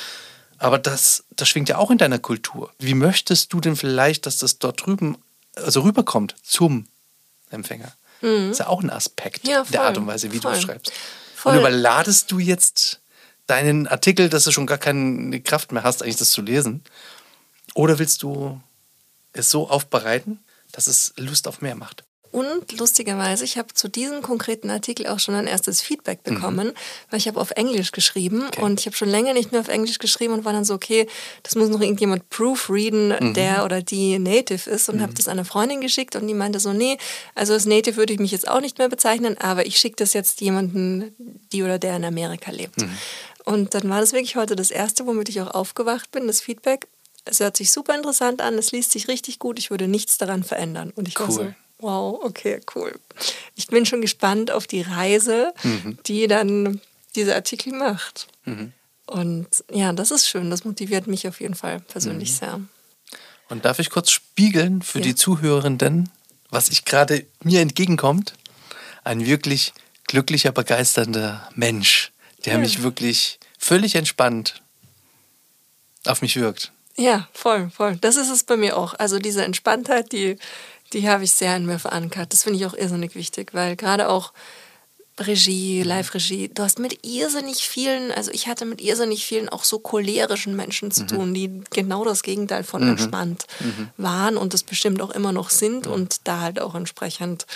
Aber 0.59 0.78
das, 0.78 1.24
das 1.36 1.49
schwingt 1.49 1.68
ja 1.68 1.78
auch 1.78 1.91
in 1.91 1.99
deiner 1.99 2.18
Kultur. 2.18 2.70
Wie 2.78 2.95
möchtest 2.95 3.53
du 3.53 3.61
denn 3.61 3.76
vielleicht, 3.76 4.26
dass 4.26 4.39
das 4.39 4.59
dort 4.59 4.84
drüben, 4.84 5.16
also 5.65 5.83
rüberkommt 5.83 6.35
zum 6.43 6.87
Empfänger? 7.51 7.93
Mhm. 8.21 8.49
Das 8.49 8.51
ist 8.53 8.59
ja 8.59 8.67
auch 8.69 8.83
ein 8.83 8.91
Aspekt 8.91 9.47
ja, 9.47 9.65
der 9.65 9.83
Art 9.83 9.99
und 9.99 10.07
Weise, 10.07 10.33
wie 10.33 10.39
voll. 10.39 10.55
du 10.55 10.61
schreibst. 10.61 10.93
Voll. 11.35 11.53
Und 11.53 11.61
überladest 11.61 12.31
du 12.31 12.39
jetzt 12.39 13.01
deinen 13.47 13.87
Artikel, 13.87 14.29
dass 14.29 14.45
du 14.45 14.53
schon 14.53 14.67
gar 14.67 14.79
keine 14.79 15.41
Kraft 15.41 15.73
mehr 15.73 15.83
hast, 15.83 16.03
eigentlich 16.03 16.17
das 16.17 16.31
zu 16.31 16.43
lesen? 16.43 16.83
Oder 17.75 17.99
willst 17.99 18.23
du 18.23 18.61
es 19.33 19.51
so 19.51 19.69
aufbereiten, 19.69 20.41
dass 20.73 20.87
es 20.87 21.13
Lust 21.17 21.47
auf 21.49 21.61
mehr 21.61 21.75
macht? 21.75 22.05
Und 22.31 22.79
lustigerweise, 22.79 23.45
ich 23.45 23.57
habe 23.57 23.72
zu 23.72 23.89
diesem 23.89 24.20
konkreten 24.20 24.68
Artikel 24.70 25.07
auch 25.07 25.18
schon 25.18 25.35
ein 25.35 25.47
erstes 25.47 25.81
Feedback 25.81 26.20
mhm. 26.24 26.35
bekommen, 26.35 26.66
mhm. 26.68 26.72
weil 27.11 27.18
ich 27.18 27.26
habe 27.26 27.41
auf 27.41 27.53
Englisch 27.53 27.93
geschrieben 27.93 28.45
okay. 28.47 28.61
und 28.61 28.81
ich 28.81 28.87
habe 28.87 28.97
schon 28.97 29.09
länger 29.09 29.33
nicht 29.33 29.53
mehr 29.53 29.61
auf 29.61 29.68
Englisch 29.68 29.99
geschrieben 29.99 30.35
und 30.35 30.45
war 30.45 30.53
dann 30.53 30.64
so, 30.64 30.74
okay, 30.74 31.07
das 31.43 31.55
muss 31.55 31.70
noch 31.70 31.81
irgendjemand 31.81 32.29
proofreaden, 32.29 33.14
mhm. 33.18 33.35
der 33.35 33.64
oder 33.64 33.81
die 33.81 34.18
Native 34.18 34.68
ist 34.68 34.89
und 34.89 34.97
mhm. 34.97 35.03
habe 35.03 35.14
das 35.14 35.29
einer 35.29 35.45
Freundin 35.45 35.81
geschickt 35.81 36.16
und 36.16 36.26
die 36.26 36.35
meinte 36.35 36.61
so, 36.61 36.72
nee, 36.72 36.99
also 37.35 37.55
als 37.55 37.64
Native 37.64 37.97
würde 37.97 38.12
ich 38.12 38.18
mich 38.18 38.33
jetzt 38.33 38.47
auch 38.47 38.61
nicht 38.61 38.79
mehr 38.79 38.89
bezeichnen, 38.89 39.39
aber 39.39 39.64
ich 39.66 39.79
schicke 39.79 39.97
das 39.97 40.12
jetzt 40.12 40.41
jemanden, 40.41 41.14
die 41.53 41.62
oder 41.62 41.79
der 41.79 41.97
in 41.97 42.05
Amerika 42.05 42.51
lebt. 42.51 42.83
Mhm. 42.83 42.91
Und 43.47 43.74
dann 43.74 43.89
war 43.89 44.01
das 44.01 44.12
wirklich 44.12 44.37
heute 44.37 44.57
das 44.57 44.70
erste, 44.70 45.07
womit 45.07 45.31
ich 45.31 45.41
auch 45.41 45.55
aufgewacht 45.55 46.11
bin, 46.11 46.26
das 46.26 46.43
Feedback. 46.43 46.87
Es 47.24 47.41
hört 47.41 47.57
sich 47.57 47.72
super 47.72 47.95
interessant 47.95 48.43
an, 48.43 48.59
es 48.59 48.72
liest 48.72 48.93
sich 48.93 49.09
richtig 49.09 49.39
gut, 49.39 49.59
ich 49.59 49.70
würde 49.70 49.89
nichts 49.89 50.18
daran 50.18 50.45
verändern. 50.45 50.93
Und 50.95 51.09
ich 51.09 51.18
cool. 51.18 51.26
war 51.26 51.33
so, 51.33 51.55
Wow, 51.79 52.20
okay, 52.24 52.61
cool. 52.74 52.99
Ich 53.55 53.68
bin 53.68 53.87
schon 53.87 54.01
gespannt 54.01 54.51
auf 54.51 54.66
die 54.66 54.83
Reise, 54.83 55.53
mhm. 55.62 55.99
die 56.07 56.26
dann 56.26 56.81
dieser 57.14 57.37
Artikel 57.37 57.72
macht. 57.72 58.26
Mhm. 58.45 58.72
Und 59.07 59.49
ja, 59.70 59.93
das 59.93 60.11
ist 60.11 60.29
schön. 60.29 60.51
Das 60.51 60.64
motiviert 60.64 61.07
mich 61.07 61.26
auf 61.29 61.41
jeden 61.41 61.55
Fall 61.55 61.81
persönlich 61.81 62.31
mhm. 62.33 62.35
sehr. 62.35 62.61
Und 63.49 63.64
darf 63.64 63.79
ich 63.79 63.91
kurz 63.91 64.11
spiegeln 64.11 64.83
für 64.83 64.99
ja. 64.99 65.05
die 65.05 65.14
Zuhörenden, 65.14 66.11
was 66.51 66.68
ich 66.68 66.85
gerade 66.85 67.26
mir 67.43 67.61
entgegenkommt? 67.61 68.35
Ein 69.05 69.24
wirklich 69.24 69.72
glücklicher, 70.07 70.53
begeisternder 70.53 71.49
Mensch, 71.55 72.12
der 72.45 72.55
ja. 72.55 72.59
mich 72.59 72.83
wirklich 72.83 73.39
völlig 73.59 73.95
entspannt 73.95 74.62
auf 76.05 76.22
mich 76.22 76.37
wirkt. 76.37 76.72
Ja, 76.97 77.29
voll, 77.33 77.70
voll. 77.70 77.97
Das 77.97 78.16
ist 78.16 78.29
es 78.29 78.43
bei 78.43 78.57
mir 78.57 78.76
auch. 78.76 78.95
Also 78.95 79.18
diese 79.18 79.45
Entspanntheit, 79.45 80.11
die 80.12 80.37
die 80.93 81.09
habe 81.09 81.24
ich 81.24 81.32
sehr 81.32 81.57
in 81.57 81.66
mir 81.66 81.78
verankert. 81.78 82.32
Das 82.32 82.45
finde 82.45 82.59
ich 82.59 82.66
auch 82.66 82.74
irrsinnig 82.74 83.14
wichtig, 83.14 83.55
weil 83.55 83.76
gerade 83.76 84.09
auch 84.09 84.32
Regie, 85.20 85.82
Live-Regie, 85.82 86.49
du 86.49 86.62
hast 86.62 86.78
mit 86.78 87.05
irrsinnig 87.05 87.68
vielen, 87.68 88.12
also 88.12 88.30
ich 88.30 88.47
hatte 88.47 88.64
mit 88.64 88.80
irrsinnig 88.80 89.26
vielen 89.26 89.49
auch 89.49 89.64
so 89.64 89.78
cholerischen 89.78 90.55
Menschen 90.55 90.91
zu 90.91 91.03
mhm. 91.03 91.09
tun, 91.09 91.34
die 91.34 91.61
genau 91.70 92.05
das 92.05 92.22
Gegenteil 92.22 92.62
von 92.62 92.82
mhm. 92.82 92.91
entspannt 92.91 93.47
mhm. 93.61 93.89
waren 93.97 94.36
und 94.36 94.55
das 94.55 94.62
bestimmt 94.62 95.03
auch 95.03 95.11
immer 95.11 95.32
noch 95.32 95.51
sind 95.51 95.86
und 95.86 96.28
da 96.28 96.41
halt 96.41 96.61
auch 96.61 96.74
entsprechend 96.74 97.47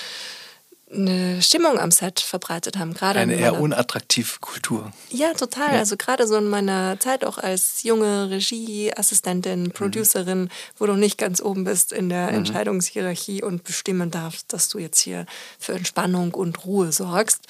eine 0.93 1.40
Stimmung 1.43 1.78
am 1.78 1.90
Set 1.90 2.20
verbreitet 2.20 2.78
haben. 2.78 2.95
Gerade 2.95 3.20
eine 3.20 3.34
eher 3.34 3.61
unattraktive 3.61 4.38
Kultur. 4.40 4.93
Ja, 5.11 5.32
total. 5.34 5.72
Ja. 5.72 5.78
Also 5.78 5.97
gerade 5.97 6.26
so 6.26 6.36
in 6.36 6.49
meiner 6.49 6.99
Zeit 7.01 7.24
auch 7.24 7.38
als 7.38 7.82
junge 7.82 8.30
Regieassistentin, 8.30 9.64
mhm. 9.64 9.70
Producerin, 9.72 10.43
mhm. 10.43 10.51
wo 10.78 10.86
du 10.86 10.95
nicht 10.95 11.18
ganz 11.18 11.40
oben 11.40 11.64
bist 11.64 11.93
in 11.93 12.09
der 12.09 12.28
mhm. 12.28 12.38
Entscheidungshierarchie 12.38 13.43
und 13.43 13.64
bestimmen 13.64 14.11
darfst, 14.11 14.53
dass 14.53 14.68
du 14.68 14.78
jetzt 14.78 15.01
hier 15.01 15.26
für 15.59 15.72
Entspannung 15.72 16.34
und 16.34 16.64
Ruhe 16.64 16.93
sorgst. 16.93 17.40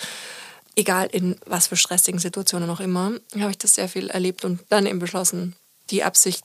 Egal 0.75 1.09
in 1.13 1.37
was 1.45 1.67
für 1.67 1.77
stressigen 1.77 2.21
Situationen 2.21 2.71
auch 2.71 2.81
immer, 2.81 3.13
habe 3.39 3.51
ich 3.51 3.59
das 3.59 3.75
sehr 3.75 3.89
viel 3.89 4.09
erlebt 4.09 4.45
und 4.45 4.61
dann 4.71 4.87
eben 4.87 5.01
beschlossen, 5.01 5.55
die 5.91 6.03
Absicht 6.03 6.45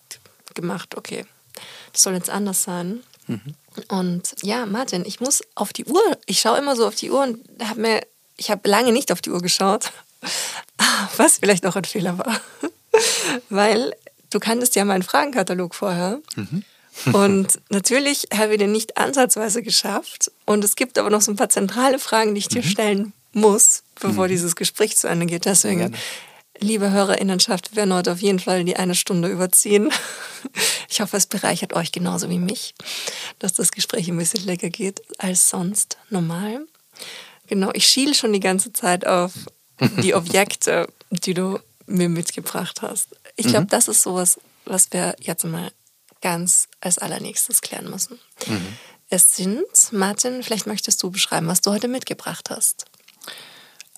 gemacht, 0.54 0.98
okay, 0.98 1.26
das 1.94 2.04
soll 2.04 2.14
jetzt 2.14 2.30
anders 2.30 2.64
sein. 2.64 3.04
Mhm. 3.28 3.56
Und 3.90 4.36
ja, 4.42 4.66
Martin, 4.66 5.04
ich 5.06 5.20
muss 5.20 5.44
auf 5.56 5.74
die 5.74 5.86
Uhr. 5.86 6.18
Ich 6.26 6.40
schaue 6.40 6.58
immer 6.58 6.76
so 6.76 6.88
auf 6.88 6.96
die 6.96 7.12
Uhr 7.12 7.22
und 7.22 7.40
habe 7.64 7.82
mir, 7.82 8.02
ich 8.38 8.50
habe 8.50 8.68
lange 8.70 8.92
nicht 8.92 9.12
auf 9.12 9.22
die 9.22 9.30
Uhr 9.30 9.42
geschaut, 9.42 9.92
was 11.18 11.38
vielleicht 11.40 11.66
auch 11.66 11.76
ein 11.76 11.86
Fehler 11.86 12.18
war, 12.18 12.42
weil 13.50 13.94
du 14.30 14.40
kanntest 14.40 14.76
ja 14.76 14.86
meinen 14.86 15.04
Fragenkatalog 15.04 15.76
vorher. 15.76 16.20
Mhm. 16.36 16.64
und 17.14 17.60
natürlich 17.70 18.28
habe 18.34 18.54
ich 18.54 18.60
den 18.60 18.72
nicht 18.72 18.98
ansatzweise 18.98 19.62
geschafft. 19.62 20.32
Und 20.46 20.64
es 20.64 20.76
gibt 20.76 20.98
aber 20.98 21.10
noch 21.10 21.22
so 21.22 21.32
ein 21.32 21.36
paar 21.36 21.50
zentrale 21.50 22.00
Fragen, 22.00 22.34
die 22.34 22.40
ich 22.40 22.48
dir 22.48 22.64
mhm. 22.64 22.68
stellen 22.68 23.14
muss, 23.34 23.84
bevor 24.00 24.26
mhm. 24.26 24.30
dieses 24.30 24.56
Gespräch 24.56 24.98
zu 24.98 25.08
Ende 25.08 25.28
geht. 25.28 25.46
Deswegen 25.46 25.96
Liebe 26.60 26.92
Hörerinnenschaft, 26.92 27.72
wir 27.72 27.78
werden 27.78 27.94
heute 27.94 28.12
auf 28.12 28.22
jeden 28.22 28.40
Fall 28.40 28.64
die 28.64 28.76
eine 28.76 28.96
Stunde 28.96 29.30
überziehen. 29.30 29.92
Ich 30.90 31.02
hoffe, 31.02 31.18
es 31.18 31.26
bereichert 31.26 31.74
euch 31.74 31.92
genauso 31.92 32.30
wie 32.30 32.40
mich, 32.40 32.74
dass 33.40 33.54
das 33.54 33.72
Gespräch 33.72 34.08
ein 34.08 34.18
bisschen 34.18 34.46
länger 34.46 34.70
geht 34.70 35.02
als 35.18 35.50
sonst 35.50 35.98
normal. 36.10 36.66
Genau, 37.48 37.72
ich 37.74 37.86
schiele 37.86 38.14
schon 38.14 38.32
die 38.32 38.40
ganze 38.40 38.72
Zeit 38.72 39.06
auf 39.06 39.34
die 40.02 40.14
Objekte, 40.16 40.88
die 41.10 41.34
du 41.34 41.60
mir 41.86 42.08
mitgebracht 42.08 42.82
hast. 42.82 43.10
Ich 43.36 43.48
glaube, 43.48 43.66
mhm. 43.66 43.70
das 43.70 43.90
ist 43.90 44.04
sowas, 44.04 44.40
was 44.64 44.94
wir 44.94 45.16
jetzt 45.20 45.44
mal 45.44 45.72
ganz 46.22 46.68
als 46.80 46.98
allernächstes 46.98 47.62
klären 47.62 47.90
müssen. 47.90 48.20
Mhm. 48.46 48.78
Es 49.10 49.36
sind, 49.36 49.66
Martin, 49.92 50.44
vielleicht 50.44 50.68
möchtest 50.68 51.04
du 51.04 51.12
beschreiben, 51.12 51.48
was 51.48 51.62
du 51.62 51.72
heute 51.72 51.90
mitgebracht 51.90 52.50
hast. 52.50 52.86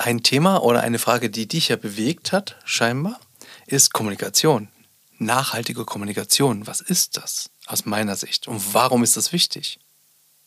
Ein 0.02 0.24
Thema 0.24 0.64
oder 0.64 0.80
eine 0.80 0.98
Frage, 0.98 1.30
die 1.30 1.46
dich 1.46 1.68
ja 1.68 1.76
bewegt 1.76 2.32
hat, 2.32 2.56
scheinbar, 2.64 3.20
ist 3.68 3.92
Kommunikation. 3.92 4.70
Nachhaltige 5.18 5.84
Kommunikation. 5.84 6.68
Was 6.68 6.80
ist 6.80 7.18
das 7.18 7.50
aus 7.66 7.86
meiner 7.86 8.16
Sicht 8.16 8.48
und 8.48 8.74
warum 8.74 9.04
ist 9.04 9.18
das 9.18 9.34
wichtig? 9.34 9.78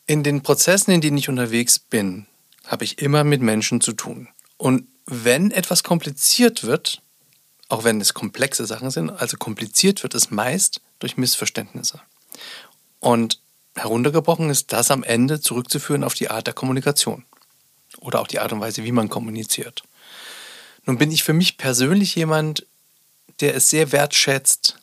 In 0.07 0.23
den 0.23 0.41
Prozessen, 0.41 0.89
in 0.89 1.01
denen 1.01 1.19
ich 1.19 1.29
unterwegs 1.29 1.77
bin, 1.77 2.25
habe 2.65 2.83
ich 2.83 2.99
immer 2.99 3.23
mit 3.23 3.43
Menschen 3.43 3.79
zu 3.79 3.93
tun. 3.93 4.27
Und 4.57 4.87
wenn 5.05 5.51
etwas 5.51 5.83
kompliziert 5.83 6.63
wird, 6.63 7.03
auch 7.69 7.83
wenn 7.83 8.01
es 8.01 8.15
komplexe 8.15 8.65
Sachen 8.65 8.89
sind, 8.89 9.11
also 9.11 9.37
kompliziert 9.37 10.01
wird 10.01 10.15
es 10.15 10.31
meist 10.31 10.81
durch 10.97 11.15
Missverständnisse. 11.15 12.01
Und 12.99 13.39
heruntergebrochen 13.75 14.49
ist 14.49 14.73
das 14.73 14.89
am 14.89 15.03
Ende 15.03 15.41
zurückzuführen 15.41 16.03
auf 16.03 16.15
die 16.15 16.31
Art 16.31 16.47
der 16.47 16.55
Kommunikation 16.55 17.23
oder 17.99 18.19
auch 18.19 18.27
die 18.27 18.39
Art 18.39 18.51
und 18.53 18.61
Weise, 18.61 18.83
wie 18.83 18.91
man 18.91 19.09
kommuniziert. 19.09 19.83
Nun 20.85 20.97
bin 20.97 21.11
ich 21.11 21.23
für 21.23 21.33
mich 21.33 21.57
persönlich 21.57 22.15
jemand, 22.15 22.65
der 23.39 23.55
es 23.55 23.69
sehr 23.69 23.91
wertschätzt, 23.91 24.77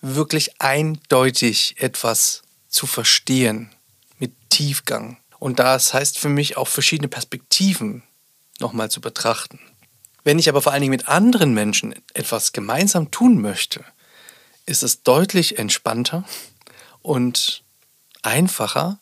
wirklich 0.00 0.60
eindeutig 0.60 1.76
etwas 1.78 2.42
zu 2.68 2.86
verstehen 2.86 3.70
mit 4.18 4.32
Tiefgang. 4.50 5.18
Und 5.38 5.58
das 5.58 5.94
heißt 5.94 6.18
für 6.18 6.28
mich 6.28 6.56
auch 6.56 6.68
verschiedene 6.68 7.08
Perspektiven 7.08 8.02
nochmal 8.58 8.90
zu 8.90 9.00
betrachten. 9.00 9.60
Wenn 10.24 10.38
ich 10.38 10.48
aber 10.48 10.60
vor 10.60 10.72
allen 10.72 10.82
Dingen 10.82 10.90
mit 10.90 11.08
anderen 11.08 11.54
Menschen 11.54 11.94
etwas 12.12 12.52
gemeinsam 12.52 13.10
tun 13.10 13.40
möchte, 13.40 13.84
ist 14.66 14.82
es 14.82 15.02
deutlich 15.02 15.58
entspannter 15.58 16.24
und 17.00 17.62
einfacher, 18.22 18.98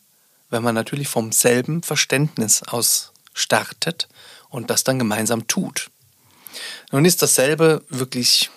wenn 0.49 0.63
man 0.63 0.75
natürlich 0.75 1.07
vom 1.09 1.31
selben 1.31 1.83
Verständnis 1.83 2.63
aus 2.63 3.11
startet 3.37 4.07
und 4.49 4.69
das 4.69 4.83
dann 4.83 4.99
gemeinsam 4.99 5.47
tut. 5.47 5.89
Nun 6.91 7.05
ist 7.05 7.21
dasselbe 7.21 7.83
wirklich, 7.89 8.49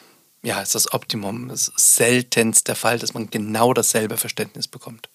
ja, 0.43 0.61
ist 0.61 0.75
das 0.75 0.93
Optimum. 0.93 1.51
Ist 1.51 1.73
seltenst 1.77 2.69
der 2.69 2.77
Fall, 2.77 2.99
dass 2.99 3.15
man 3.15 3.31
genau 3.31 3.75
dasselbe 3.75 4.17
Verständnis 4.17 4.69
bekommt. 4.69 5.09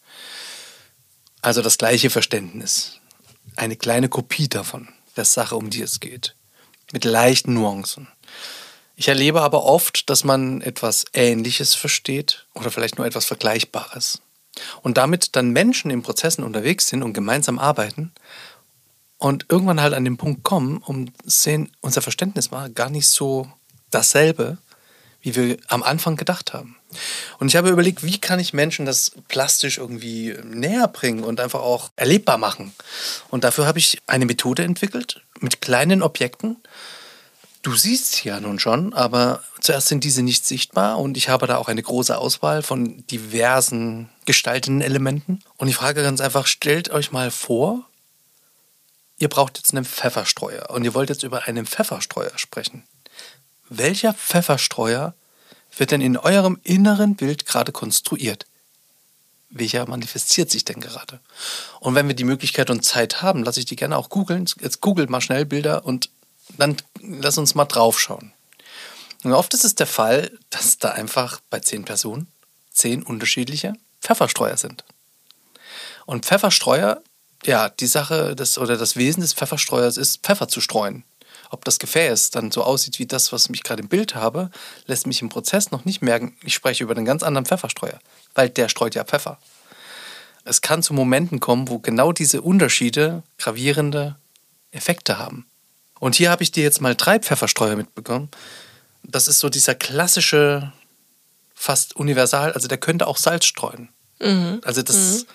Also 1.42 1.62
das 1.62 1.78
gleiche 1.78 2.10
Verständnis. 2.10 3.00
Eine 3.56 3.76
kleine 3.76 4.10
Kopie 4.10 4.50
davon, 4.50 4.90
der 5.16 5.26
Sache, 5.26 5.56
um 5.56 5.70
die 5.70 5.82
es 5.82 6.00
geht. 6.00 6.36
Mit 6.92 7.06
leichten 7.06 7.54
Nuancen. 7.54 8.08
Ich 8.96 9.08
erlebe 9.08 9.42
aber 9.42 9.64
oft, 9.64 10.10
dass 10.10 10.24
man 10.24 10.62
etwas 10.62 11.06
Ähnliches 11.14 11.76
versteht 11.76 12.48
oder 12.54 12.72
vielleicht 12.72 12.98
nur 12.98 13.08
etwas 13.08 13.26
Vergleichbares. 13.26 14.22
Und 14.82 14.98
damit 14.98 15.36
dann 15.36 15.50
Menschen 15.50 15.92
in 15.92 16.02
Prozessen 16.02 16.44
unterwegs 16.44 16.88
sind 16.88 17.04
und 17.04 17.14
gemeinsam 17.14 17.60
arbeiten 17.60 18.14
und 19.18 19.46
irgendwann 19.50 19.82
halt 19.82 19.94
an 19.94 20.06
den 20.06 20.18
Punkt 20.18 20.44
kommen, 20.44 20.78
um 20.78 21.12
sehen, 21.24 21.72
unser 21.82 22.02
Verständnis 22.02 22.52
war 22.52 22.70
gar 22.70 22.90
nicht 22.90 23.08
so 23.08 23.50
dasselbe, 23.90 24.58
wie 25.22 25.36
wir 25.36 25.58
am 25.68 25.84
Anfang 25.84 26.18
gedacht 26.18 26.54
haben. 26.54 26.78
Und 27.40 27.48
ich 27.48 27.56
habe 27.56 27.70
überlegt, 27.70 28.04
wie 28.04 28.20
kann 28.20 28.40
ich 28.40 28.54
Menschen 28.54 28.86
das 28.86 29.12
plastisch 29.28 29.80
irgendwie 29.80 30.36
näher 30.44 30.88
bringen 30.88 31.24
und 31.24 31.40
einfach 31.40 31.62
auch 31.62 31.90
erlebbar 31.96 32.38
machen. 32.38 32.74
Und 33.30 33.44
dafür 33.44 33.66
habe 33.66 33.80
ich 33.80 33.98
eine 34.08 34.26
Methode 34.26 34.64
entwickelt 34.64 35.22
mit 35.40 35.62
kleinen 35.62 36.02
Objekten. 36.04 36.58
Du 37.64 37.76
siehst 37.76 38.12
sie 38.12 38.28
ja 38.30 38.40
nun 38.40 38.60
schon, 38.60 38.94
aber 38.94 39.44
zuerst 39.60 39.88
sind 39.88 40.04
diese 40.04 40.22
nicht 40.22 40.46
sichtbar 40.46 41.00
und 41.00 41.18
ich 41.18 41.30
habe 41.30 41.48
da 41.48 41.58
auch 41.58 41.68
eine 41.68 41.82
große 41.82 42.16
Auswahl 42.16 42.62
von 42.62 43.06
diversen 43.08 44.10
gestaltenden 44.26 44.82
Elementen. 44.82 45.40
Und 45.58 45.68
ich 45.68 45.76
frage 45.76 46.04
ganz 46.04 46.22
einfach, 46.22 46.46
stellt 46.46 46.92
euch 46.92 47.12
mal 47.12 47.32
vor, 47.32 47.88
ihr 49.18 49.30
braucht 49.30 49.58
jetzt 49.58 49.74
einen 49.74 49.86
Pfefferstreuer 49.86 50.70
und 50.70 50.84
ihr 50.84 50.94
wollt 50.94 51.10
jetzt 51.10 51.24
über 51.24 51.44
einen 51.44 51.66
Pfefferstreuer 51.66 52.38
sprechen. 52.38 52.84
Welcher 53.70 54.14
Pfefferstreuer 54.14 55.14
wird 55.78 55.92
denn 55.92 56.02
in 56.02 56.18
eurem 56.18 56.60
inneren 56.64 57.16
Bild 57.16 57.46
gerade 57.46 57.72
konstruiert? 57.72 58.46
Welcher 59.50 59.88
manifestiert 59.88 60.52
sich 60.52 60.66
denn 60.66 60.82
gerade? 60.82 61.20
Und 61.80 61.96
wenn 61.96 62.08
wir 62.08 62.16
die 62.16 62.24
Möglichkeit 62.24 62.70
und 62.70 62.84
Zeit 62.84 63.22
haben, 63.22 63.44
lasse 63.44 63.60
ich 63.60 63.66
die 63.66 63.76
gerne 63.76 63.98
auch 63.98 64.10
googeln. 64.10 64.50
Jetzt 64.60 64.82
googelt 64.82 65.10
mal 65.10 65.22
schnell 65.22 65.46
Bilder 65.46 65.86
und 65.86 66.10
dann 66.58 66.78
lass 67.02 67.38
uns 67.38 67.56
mal 67.56 67.66
draufschauen. 67.66 68.34
Und 69.24 69.34
oft 69.34 69.54
ist 69.54 69.66
es 69.66 69.76
der 69.76 69.88
Fall, 69.88 70.38
dass 70.50 70.78
da 70.78 70.92
einfach 70.92 71.42
bei 71.50 71.60
zehn 71.60 71.86
Personen 71.86 72.28
zehn 72.76 73.04
unterschiedliche 73.04 73.74
Pfefferstreuer 74.02 74.58
sind. 74.58 74.84
Und 76.06 76.26
Pfefferstreuer 76.26 77.02
ja, 77.46 77.70
die 77.70 77.88
Sache 77.88 78.36
des, 78.36 78.58
oder 78.58 78.78
das 78.78 78.96
Wesen 78.96 79.22
des 79.22 79.34
Pfefferstreuers 79.34 79.98
ist, 79.98 80.24
Pfeffer 80.24 80.48
zu 80.48 80.62
streuen. 80.62 81.04
Ob 81.52 81.64
das 81.66 81.80
Gefäß 81.80 82.32
dann 82.32 82.52
so 82.52 82.64
aussieht 82.64 83.00
wie 83.00 83.06
das, 83.06 83.32
was 83.32 83.50
ich 83.50 83.64
gerade 83.64 83.82
im 83.84 83.88
Bild 83.88 84.16
habe, 84.16 84.50
lässt 84.88 85.08
mich 85.08 85.22
im 85.22 85.30
Prozess 85.30 85.72
noch 85.72 85.86
nicht 85.86 86.02
merken, 86.02 86.36
ich 86.44 86.54
spreche 86.54 86.84
über 86.84 86.96
einen 86.96 87.06
ganz 87.06 87.24
anderen 87.24 87.46
Pfefferstreuer, 87.46 88.00
weil 88.34 88.50
der 88.50 88.70
streut 88.70 88.96
ja 88.96 89.04
Pfeffer. 89.04 89.38
Es 90.44 90.62
kann 90.62 90.84
zu 90.84 90.94
Momenten 90.94 91.40
kommen, 91.40 91.70
wo 91.70 91.80
genau 91.80 92.12
diese 92.12 92.42
Unterschiede 92.42 93.24
gravierende 93.38 94.16
Effekte 94.72 95.18
haben. 95.18 95.46
Und 96.00 96.16
hier 96.16 96.30
habe 96.30 96.44
ich 96.44 96.52
dir 96.52 96.64
jetzt 96.64 96.82
mal 96.82 96.96
drei 96.96 97.20
Pfefferstreuer 97.20 97.76
mitbekommen. 97.76 98.30
Das 99.04 99.28
ist 99.28 99.40
so 99.40 99.50
dieser 99.50 99.76
klassische, 99.76 100.72
fast 101.54 101.96
universal, 101.96 102.54
also 102.54 102.68
der 102.68 102.78
könnte 102.78 103.08
auch 103.08 103.18
Salz 103.18 103.46
streuen. 103.46 103.90
Mhm. 104.20 104.62
Also 104.64 104.82
das. 104.82 105.24
Mhm 105.24 105.26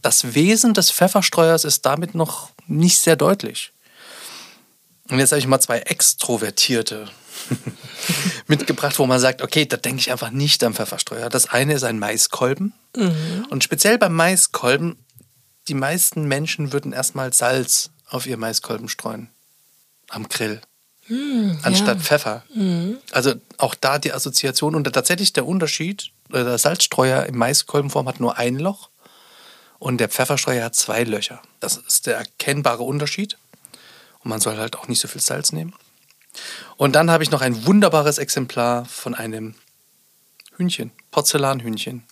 das 0.00 0.34
Wesen 0.34 0.74
des 0.74 0.90
Pfefferstreuers 0.90 1.64
ist 1.64 1.84
damit 1.86 2.14
noch 2.14 2.50
nicht 2.66 2.98
sehr 2.98 3.16
deutlich. 3.16 3.72
Und 5.10 5.18
jetzt 5.18 5.32
habe 5.32 5.40
ich 5.40 5.46
mal 5.46 5.60
zwei 5.60 5.78
Extrovertierte 5.78 7.08
mitgebracht, 8.46 8.98
wo 8.98 9.06
man 9.06 9.20
sagt, 9.20 9.42
okay, 9.42 9.66
da 9.66 9.76
denke 9.76 10.00
ich 10.00 10.10
einfach 10.10 10.30
nicht 10.30 10.64
am 10.64 10.74
Pfefferstreuer. 10.74 11.28
Das 11.28 11.50
eine 11.50 11.74
ist 11.74 11.84
ein 11.84 11.98
Maiskolben. 11.98 12.72
Mhm. 12.96 13.46
Und 13.50 13.64
speziell 13.64 13.98
beim 13.98 14.14
Maiskolben, 14.14 14.96
die 15.68 15.74
meisten 15.74 16.24
Menschen 16.24 16.72
würden 16.72 16.92
erstmal 16.92 17.32
Salz 17.32 17.90
auf 18.08 18.26
ihr 18.26 18.36
Maiskolben 18.36 18.88
streuen. 18.88 19.28
Am 20.08 20.28
Grill. 20.28 20.60
Mhm, 21.08 21.58
anstatt 21.62 21.98
ja. 21.98 22.02
Pfeffer. 22.02 22.44
Mhm. 22.54 22.98
Also 23.10 23.34
auch 23.58 23.74
da 23.74 23.98
die 23.98 24.12
Assoziation 24.12 24.74
und 24.74 24.84
tatsächlich 24.84 25.32
der 25.32 25.46
Unterschied, 25.46 26.10
der 26.32 26.58
Salzstreuer 26.58 27.26
im 27.26 27.36
Maiskolbenform 27.36 28.08
hat 28.08 28.20
nur 28.20 28.38
ein 28.38 28.58
Loch 28.58 28.88
und 29.82 29.98
der 29.98 30.08
Pfefferstreuer 30.08 30.66
hat 30.66 30.76
zwei 30.76 31.02
Löcher. 31.02 31.42
Das 31.58 31.76
ist 31.76 32.06
der 32.06 32.16
erkennbare 32.16 32.84
Unterschied. 32.84 33.36
Und 34.20 34.28
man 34.28 34.40
soll 34.40 34.56
halt 34.56 34.76
auch 34.76 34.86
nicht 34.86 35.00
so 35.00 35.08
viel 35.08 35.20
Salz 35.20 35.50
nehmen. 35.50 35.74
Und 36.76 36.94
dann 36.94 37.10
habe 37.10 37.24
ich 37.24 37.32
noch 37.32 37.40
ein 37.40 37.66
wunderbares 37.66 38.18
Exemplar 38.18 38.84
von 38.84 39.16
einem 39.16 39.56
Hühnchen, 40.56 40.92
Porzellanhühnchen. 41.10 42.04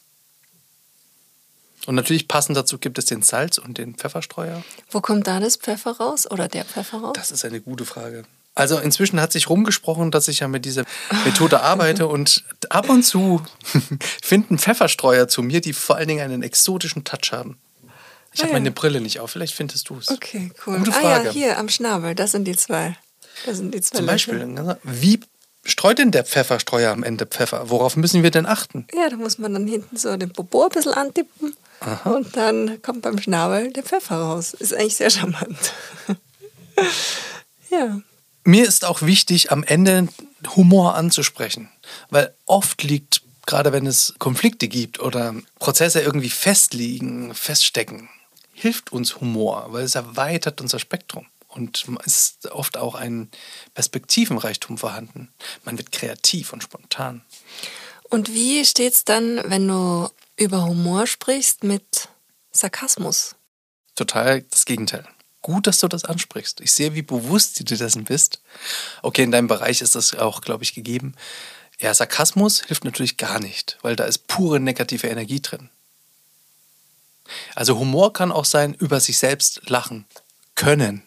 Und 1.86 1.94
natürlich 1.94 2.26
passend 2.26 2.56
dazu 2.56 2.76
gibt 2.76 2.98
es 2.98 3.04
den 3.04 3.22
Salz 3.22 3.56
und 3.56 3.78
den 3.78 3.94
Pfefferstreuer. 3.94 4.64
Wo 4.90 5.00
kommt 5.00 5.28
da 5.28 5.38
das 5.38 5.56
Pfeffer 5.56 5.92
raus 5.92 6.28
oder 6.28 6.48
der 6.48 6.64
Pfeffer 6.64 6.98
raus? 6.98 7.12
Das 7.14 7.30
ist 7.30 7.44
eine 7.44 7.60
gute 7.60 7.84
Frage. 7.84 8.24
Also 8.54 8.78
inzwischen 8.78 9.20
hat 9.20 9.32
sich 9.32 9.48
rumgesprochen, 9.48 10.10
dass 10.10 10.28
ich 10.28 10.40
ja 10.40 10.48
mit 10.48 10.64
dieser 10.64 10.84
Methode 11.24 11.62
arbeite 11.62 12.08
und 12.08 12.44
ab 12.68 12.88
und 12.88 13.04
zu 13.04 13.42
finden 14.22 14.58
Pfefferstreuer 14.58 15.28
zu 15.28 15.42
mir, 15.42 15.60
die 15.60 15.72
vor 15.72 15.96
allen 15.96 16.08
Dingen 16.08 16.20
einen 16.20 16.42
exotischen 16.42 17.04
Touch 17.04 17.32
haben. 17.32 17.58
Ich 18.32 18.40
ah, 18.40 18.42
habe 18.44 18.52
ja. 18.52 18.58
meine 18.58 18.70
Brille 18.70 19.00
nicht 19.00 19.20
auf, 19.20 19.30
vielleicht 19.30 19.54
findest 19.54 19.88
du 19.88 19.98
es. 19.98 20.08
Okay, 20.08 20.50
cool. 20.66 20.78
Gute 20.78 20.92
Frage. 20.92 21.06
Ah 21.06 21.24
ja, 21.24 21.30
hier 21.30 21.58
am 21.58 21.68
Schnabel, 21.68 22.14
das 22.14 22.32
sind 22.32 22.44
die 22.44 22.56
zwei. 22.56 22.96
Das 23.46 23.56
sind 23.56 23.72
die 23.72 23.80
zwei 23.80 23.98
Zum 23.98 24.06
Beispiel, 24.06 24.76
wie 24.82 25.20
streut 25.64 25.98
denn 25.98 26.10
der 26.10 26.24
Pfefferstreuer 26.24 26.92
am 26.92 27.02
Ende 27.02 27.26
Pfeffer? 27.26 27.70
Worauf 27.70 27.96
müssen 27.96 28.22
wir 28.22 28.30
denn 28.30 28.46
achten? 28.46 28.86
Ja, 28.94 29.08
da 29.08 29.16
muss 29.16 29.38
man 29.38 29.54
dann 29.54 29.66
hinten 29.66 29.96
so 29.96 30.16
den 30.16 30.32
Popo 30.32 30.64
ein 30.64 30.70
bisschen 30.70 30.92
antippen 30.92 31.56
Aha. 31.80 32.10
und 32.10 32.36
dann 32.36 32.82
kommt 32.82 33.02
beim 33.02 33.18
Schnabel 33.18 33.72
der 33.72 33.84
Pfeffer 33.84 34.16
raus. 34.16 34.54
Ist 34.54 34.74
eigentlich 34.74 34.96
sehr 34.96 35.10
charmant. 35.10 35.72
ja 37.70 38.00
mir 38.50 38.66
ist 38.66 38.84
auch 38.84 39.02
wichtig, 39.02 39.52
am 39.52 39.62
Ende 39.62 40.08
Humor 40.56 40.94
anzusprechen, 40.94 41.70
weil 42.10 42.34
oft 42.46 42.82
liegt, 42.82 43.22
gerade 43.46 43.72
wenn 43.72 43.86
es 43.86 44.14
Konflikte 44.18 44.68
gibt 44.68 45.00
oder 45.00 45.34
Prozesse 45.58 46.00
irgendwie 46.00 46.30
festliegen, 46.30 47.34
feststecken, 47.34 48.08
hilft 48.52 48.92
uns 48.92 49.20
Humor, 49.20 49.68
weil 49.70 49.84
es 49.84 49.94
erweitert 49.94 50.60
unser 50.60 50.78
Spektrum 50.78 51.26
und 51.48 51.86
es 52.04 52.14
ist 52.14 52.50
oft 52.50 52.76
auch 52.76 52.94
ein 52.94 53.30
Perspektivenreichtum 53.74 54.78
vorhanden. 54.78 55.32
Man 55.64 55.78
wird 55.78 55.92
kreativ 55.92 56.52
und 56.52 56.62
spontan. 56.62 57.22
Und 58.08 58.34
wie 58.34 58.64
steht 58.64 58.94
es 58.94 59.04
dann, 59.04 59.40
wenn 59.44 59.66
du 59.68 60.08
über 60.36 60.64
Humor 60.64 61.06
sprichst 61.06 61.64
mit 61.64 62.08
Sarkasmus? 62.50 63.36
Total 63.94 64.42
das 64.42 64.64
Gegenteil 64.64 65.06
gut, 65.42 65.66
dass 65.66 65.78
du 65.78 65.88
das 65.88 66.04
ansprichst. 66.04 66.60
Ich 66.60 66.72
sehe, 66.72 66.94
wie 66.94 67.02
bewusst 67.02 67.58
du 67.58 67.64
dir 67.64 67.76
dessen 67.76 68.04
bist. 68.04 68.40
Okay, 69.02 69.22
in 69.22 69.30
deinem 69.30 69.48
Bereich 69.48 69.80
ist 69.80 69.94
das 69.94 70.14
auch, 70.14 70.40
glaube 70.40 70.64
ich, 70.64 70.74
gegeben. 70.74 71.14
Ja, 71.78 71.94
Sarkasmus 71.94 72.62
hilft 72.62 72.84
natürlich 72.84 73.16
gar 73.16 73.40
nicht, 73.40 73.78
weil 73.82 73.96
da 73.96 74.04
ist 74.04 74.26
pure 74.26 74.60
negative 74.60 75.06
Energie 75.06 75.40
drin. 75.40 75.70
Also 77.54 77.78
Humor 77.78 78.12
kann 78.12 78.32
auch 78.32 78.44
sein, 78.44 78.74
über 78.74 79.00
sich 79.00 79.18
selbst 79.18 79.62
lachen 79.68 80.04
können. 80.56 81.02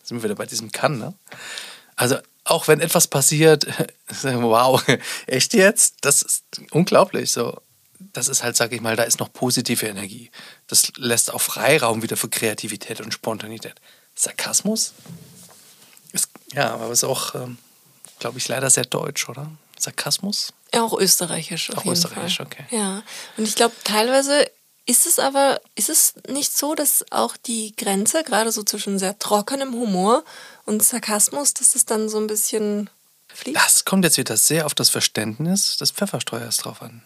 Da 0.00 0.06
sind 0.06 0.18
wir 0.18 0.24
wieder 0.24 0.34
bei 0.34 0.46
diesem 0.46 0.72
kann, 0.72 0.98
ne? 0.98 1.14
Also 1.96 2.18
auch 2.44 2.68
wenn 2.68 2.80
etwas 2.80 3.06
passiert, 3.06 3.66
wow, 4.22 4.82
echt 5.26 5.54
jetzt? 5.54 5.96
Das 6.02 6.22
ist 6.22 6.44
unglaublich 6.70 7.30
so 7.32 7.60
das 8.12 8.28
ist 8.28 8.42
halt, 8.42 8.56
sage 8.56 8.74
ich 8.74 8.80
mal, 8.80 8.96
da 8.96 9.02
ist 9.04 9.20
noch 9.20 9.32
positive 9.32 9.86
Energie. 9.86 10.30
Das 10.70 10.92
lässt 10.96 11.32
auch 11.32 11.40
Freiraum 11.40 12.02
wieder 12.02 12.16
für 12.16 12.28
Kreativität 12.28 13.00
und 13.00 13.12
Spontanität. 13.12 13.74
Sarkasmus? 14.14 14.92
Ist, 16.12 16.28
ja, 16.52 16.72
aber 16.72 16.90
ist 16.90 17.02
auch, 17.02 17.34
ähm, 17.34 17.58
glaube 18.20 18.38
ich, 18.38 18.46
leider 18.46 18.70
sehr 18.70 18.84
deutsch, 18.84 19.28
oder? 19.28 19.50
Sarkasmus? 19.76 20.52
Ja, 20.72 20.82
auch 20.82 20.96
österreichisch. 20.98 21.70
Auch 21.74 21.84
österreichisch, 21.86 22.36
Fall. 22.36 22.46
okay. 22.46 22.64
Ja, 22.70 23.02
und 23.36 23.48
ich 23.48 23.56
glaube, 23.56 23.74
teilweise 23.82 24.48
ist 24.86 25.06
es 25.06 25.18
aber, 25.18 25.60
ist 25.74 25.90
es 25.90 26.14
nicht 26.28 26.56
so, 26.56 26.76
dass 26.76 27.04
auch 27.10 27.36
die 27.36 27.74
Grenze, 27.74 28.22
gerade 28.22 28.52
so 28.52 28.62
zwischen 28.62 28.98
sehr 28.98 29.18
trockenem 29.18 29.72
Humor 29.72 30.24
und 30.66 30.84
Sarkasmus, 30.84 31.54
dass 31.54 31.74
es 31.74 31.84
dann 31.84 32.08
so 32.08 32.18
ein 32.18 32.28
bisschen 32.28 32.90
fließt? 33.28 33.56
Das 33.56 33.84
kommt 33.84 34.04
jetzt 34.04 34.18
wieder 34.18 34.36
sehr 34.36 34.66
auf 34.66 34.74
das 34.74 34.90
Verständnis 34.90 35.76
des 35.78 35.90
Pfefferstreuers 35.90 36.58
drauf 36.58 36.80
an. 36.80 37.02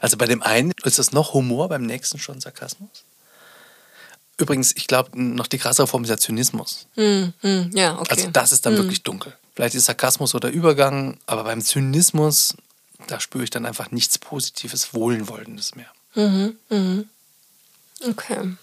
Also 0.00 0.16
bei 0.16 0.26
dem 0.26 0.42
einen 0.42 0.72
ist 0.84 0.98
das 0.98 1.12
noch 1.12 1.34
Humor, 1.34 1.68
beim 1.68 1.82
nächsten 1.82 2.18
schon 2.18 2.40
Sarkasmus. 2.40 3.04
Übrigens, 4.36 4.74
ich 4.74 4.86
glaube, 4.86 5.10
noch 5.20 5.46
die 5.46 5.58
krassere 5.58 5.86
Form 5.86 6.04
ist 6.04 6.10
ja 6.10 6.16
Zynismus. 6.16 6.86
Hm, 6.94 7.34
hm, 7.40 7.70
ja, 7.74 7.98
okay. 7.98 8.10
Also 8.10 8.30
das 8.30 8.52
ist 8.52 8.64
dann 8.64 8.76
wirklich 8.76 9.02
dunkel. 9.02 9.36
Vielleicht 9.54 9.74
ist 9.74 9.84
Sarkasmus 9.84 10.34
oder 10.34 10.48
Übergang, 10.48 11.18
aber 11.26 11.44
beim 11.44 11.60
Zynismus, 11.60 12.54
da 13.06 13.20
spüre 13.20 13.44
ich 13.44 13.50
dann 13.50 13.66
einfach 13.66 13.90
nichts 13.90 14.18
Positives, 14.18 14.94
Wohlwollendes 14.94 15.74
mehr. 15.74 15.90
Okay. 18.08 18.56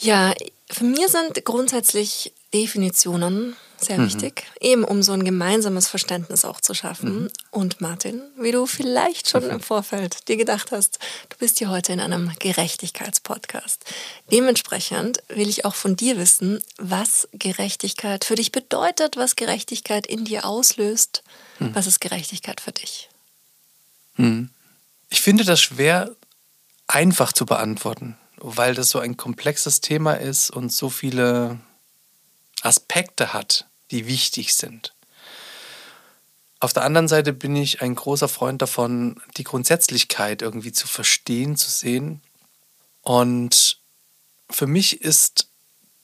Ja, 0.00 0.32
für 0.70 0.84
mir 0.84 1.08
sind 1.08 1.44
grundsätzlich 1.44 2.32
Definitionen 2.54 3.56
sehr 3.80 3.98
wichtig, 3.98 4.44
eben 4.60 4.84
um 4.84 5.02
so 5.02 5.12
ein 5.12 5.24
gemeinsames 5.24 5.88
Verständnis 5.88 6.44
auch 6.44 6.60
zu 6.60 6.74
schaffen. 6.74 7.30
Und 7.50 7.80
Martin, 7.80 8.22
wie 8.36 8.52
du 8.52 8.66
vielleicht 8.66 9.28
schon 9.28 9.44
im 9.44 9.60
Vorfeld 9.60 10.28
dir 10.28 10.36
gedacht 10.36 10.72
hast, 10.72 10.98
du 11.28 11.36
bist 11.38 11.58
hier 11.58 11.70
heute 11.70 11.92
in 11.92 12.00
einem 12.00 12.32
Gerechtigkeitspodcast. 12.38 13.84
Dementsprechend 14.32 15.22
will 15.28 15.48
ich 15.48 15.64
auch 15.64 15.74
von 15.74 15.96
dir 15.96 16.16
wissen, 16.16 16.62
was 16.78 17.28
Gerechtigkeit 17.32 18.24
für 18.24 18.34
dich 18.34 18.52
bedeutet, 18.52 19.16
was 19.16 19.36
Gerechtigkeit 19.36 20.06
in 20.06 20.24
dir 20.24 20.44
auslöst. 20.44 21.22
Was 21.60 21.86
ist 21.86 22.00
Gerechtigkeit 22.00 22.60
für 22.60 22.72
dich? 22.72 23.08
Ich 25.10 25.20
finde 25.20 25.44
das 25.44 25.60
schwer 25.60 26.10
einfach 26.86 27.32
zu 27.32 27.46
beantworten, 27.46 28.16
weil 28.36 28.74
das 28.74 28.90
so 28.90 28.98
ein 28.98 29.16
komplexes 29.16 29.80
Thema 29.80 30.14
ist 30.14 30.50
und 30.50 30.72
so 30.72 30.90
viele 30.90 31.58
Aspekte 32.62 33.32
hat, 33.32 33.67
die 33.90 34.06
wichtig 34.06 34.54
sind. 34.54 34.94
Auf 36.60 36.72
der 36.72 36.84
anderen 36.84 37.08
Seite 37.08 37.32
bin 37.32 37.54
ich 37.54 37.82
ein 37.82 37.94
großer 37.94 38.28
Freund 38.28 38.60
davon, 38.60 39.20
die 39.36 39.44
Grundsätzlichkeit 39.44 40.42
irgendwie 40.42 40.72
zu 40.72 40.88
verstehen, 40.88 41.56
zu 41.56 41.70
sehen. 41.70 42.20
Und 43.02 43.78
für 44.50 44.66
mich 44.66 45.00
ist 45.00 45.48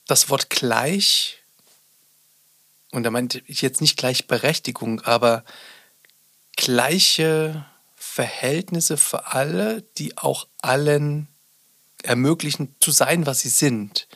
das 0.07 0.29
Wort 0.29 0.49
gleich, 0.49 1.41
und 2.91 3.03
da 3.03 3.11
meinte 3.11 3.41
ich 3.47 3.61
jetzt 3.61 3.81
nicht 3.81 3.97
Gleichberechtigung, 3.97 5.01
aber 5.01 5.43
gleiche 6.55 7.65
Verhältnisse 7.95 8.95
für 8.95 9.33
alle, 9.33 9.81
die 9.97 10.17
auch 10.17 10.47
allen 10.61 11.27
ermöglichen 12.01 12.75
zu 12.79 12.91
sein, 12.91 13.25
was 13.25 13.41
sie 13.41 13.49
sind. 13.49 14.07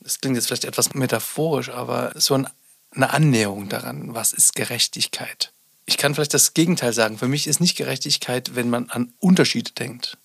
Das 0.00 0.20
klingt 0.20 0.36
jetzt 0.36 0.46
vielleicht 0.46 0.64
etwas 0.64 0.94
metaphorisch, 0.94 1.68
aber 1.68 2.12
so 2.16 2.34
ein, 2.34 2.48
eine 2.90 3.10
Annäherung 3.10 3.68
daran, 3.68 4.14
was 4.14 4.32
ist 4.32 4.54
Gerechtigkeit. 4.54 5.52
Ich 5.86 5.96
kann 5.96 6.14
vielleicht 6.14 6.34
das 6.34 6.54
Gegenteil 6.54 6.92
sagen. 6.92 7.18
Für 7.18 7.28
mich 7.28 7.46
ist 7.46 7.60
nicht 7.60 7.76
Gerechtigkeit, 7.76 8.54
wenn 8.54 8.70
man 8.70 8.90
an 8.90 9.12
Unterschiede 9.20 9.72
denkt. 9.72 10.18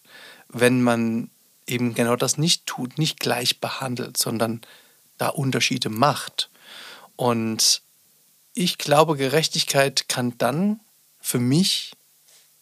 Wenn 0.49 0.82
man 0.82 1.30
eben 1.68 1.93
genau 1.93 2.16
das 2.16 2.38
nicht 2.38 2.66
tut, 2.66 2.97
nicht 2.97 3.20
gleich 3.20 3.59
behandelt, 3.59 4.18
sondern 4.18 4.61
da 5.18 5.30
Unterschiede 5.30 5.89
macht. 5.89 6.49
Und 7.16 7.82
ich 8.53 8.78
glaube, 8.78 9.16
Gerechtigkeit 9.16 10.09
kann 10.09 10.38
dann 10.38 10.80
für 11.22 11.39
mich 11.39 11.93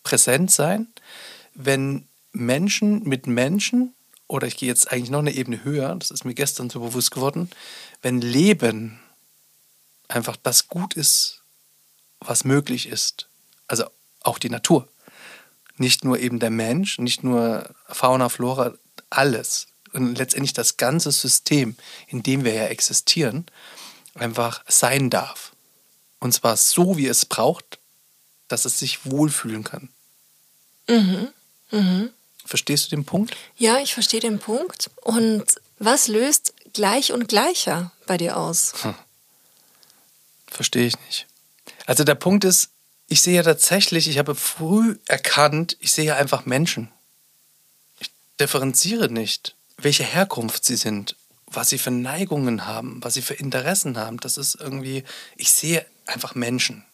präsent 0.04 0.52
sein, 0.52 0.88
wenn 1.54 2.08
Menschen 2.32 3.04
mit 3.04 3.28
Menschen, 3.28 3.94
oder 4.28 4.48
ich 4.48 4.58
gehe 4.58 4.70
jetzt 4.70 4.92
eigentlich 4.92 5.10
noch 5.10 5.20
eine 5.20 5.34
Ebene 5.34 5.64
höher, 5.64 5.96
das 5.96 6.12
ist 6.12 6.24
mir 6.24 6.34
gestern 6.34 6.70
so 6.70 6.80
bewusst 6.80 7.12
geworden, 7.12 7.50
wenn 8.02 8.22
Leben 8.22 9.00
einfach 10.12 10.38
das 10.38 10.68
gut 10.68 10.94
ist, 10.96 11.42
was 12.20 12.44
möglich 12.44 12.88
ist. 12.88 13.28
Also 13.68 13.86
auch 14.22 14.38
die 14.38 14.50
Natur. 14.50 14.88
Nicht 15.78 16.04
nur 16.04 16.20
eben 16.20 16.40
der 16.40 16.52
Mensch, 16.52 17.00
nicht 17.00 17.24
nur 17.24 17.74
Fauna, 17.88 18.30
Flora, 18.30 18.74
alles. 19.10 19.68
Und 19.94 20.18
letztendlich 20.18 20.54
das 20.54 20.78
ganze 20.78 21.12
System, 21.12 21.76
in 22.08 22.24
dem 22.24 22.44
wir 22.44 22.54
ja 22.54 22.66
existieren, 22.66 23.46
einfach 24.14 24.64
sein 24.68 25.10
darf. 25.10 25.52
Und 26.20 26.34
zwar 26.34 26.56
so, 26.56 26.98
wie 26.98 27.08
es 27.08 27.26
braucht, 27.26 27.80
dass 28.48 28.66
es 28.66 28.78
sich 28.78 29.06
wohlfühlen 29.06 29.64
kann. 29.64 29.90
Verstehst 32.46 32.86
du 32.86 32.96
den 32.96 33.06
Punkt? 33.06 33.36
Ja, 33.58 33.80
ich 33.80 33.94
verstehe 33.94 34.20
den 34.20 34.40
Punkt. 34.40 34.92
Und 35.02 35.46
was 35.80 36.08
löst 36.08 36.54
gleich 36.74 37.12
und 37.12 37.28
gleicher 37.28 37.92
bei 38.06 38.18
dir 38.18 38.38
aus? 38.38 38.74
Verstehe 40.52 40.86
ich 40.86 41.00
nicht. 41.08 41.28
Also 41.86 42.04
der 42.04 42.16
Punkt 42.16 42.44
ist, 42.44 42.70
ich 43.08 43.22
sehe 43.22 43.36
ja 43.36 43.44
tatsächlich, 43.44 44.08
ich 44.08 44.18
habe 44.18 44.36
früh 44.36 44.98
erkannt, 45.08 45.78
ich 45.80 45.92
sehe 45.92 46.16
einfach 46.16 46.46
Menschen. 46.46 46.90
Ich 48.00 48.12
differenziere 48.40 49.10
nicht, 49.10 49.56
welche 49.78 50.04
Herkunft 50.04 50.64
sie 50.66 50.76
sind, 50.76 51.16
was 51.48 51.70
sie 51.70 51.78
für 51.78 51.92
Neigungen 51.92 52.68
haben, 52.68 53.04
was 53.04 53.16
sie 53.16 53.22
für 53.22 53.34
Interessen 53.34 53.98
haben. 53.98 54.20
Das 54.20 54.38
ist 54.38 54.56
irgendwie, 54.56 55.04
ich 55.36 55.52
sehe 55.52 55.86
einfach 56.06 56.36
Menschen. 56.36 56.86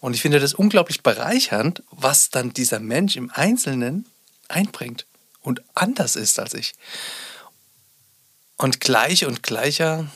Und 0.00 0.14
ich 0.14 0.22
finde 0.22 0.40
das 0.40 0.54
unglaublich 0.54 1.02
bereichernd, 1.02 1.82
was 1.90 2.30
dann 2.30 2.52
dieser 2.52 2.80
Mensch 2.80 3.16
im 3.16 3.30
Einzelnen 3.32 4.06
einbringt 4.48 5.06
und 5.40 5.62
anders 5.74 6.16
ist 6.16 6.38
als 6.38 6.54
ich. 6.54 6.74
Und 8.56 8.80
gleich 8.80 9.24
und 9.24 9.42
gleicher 9.42 10.08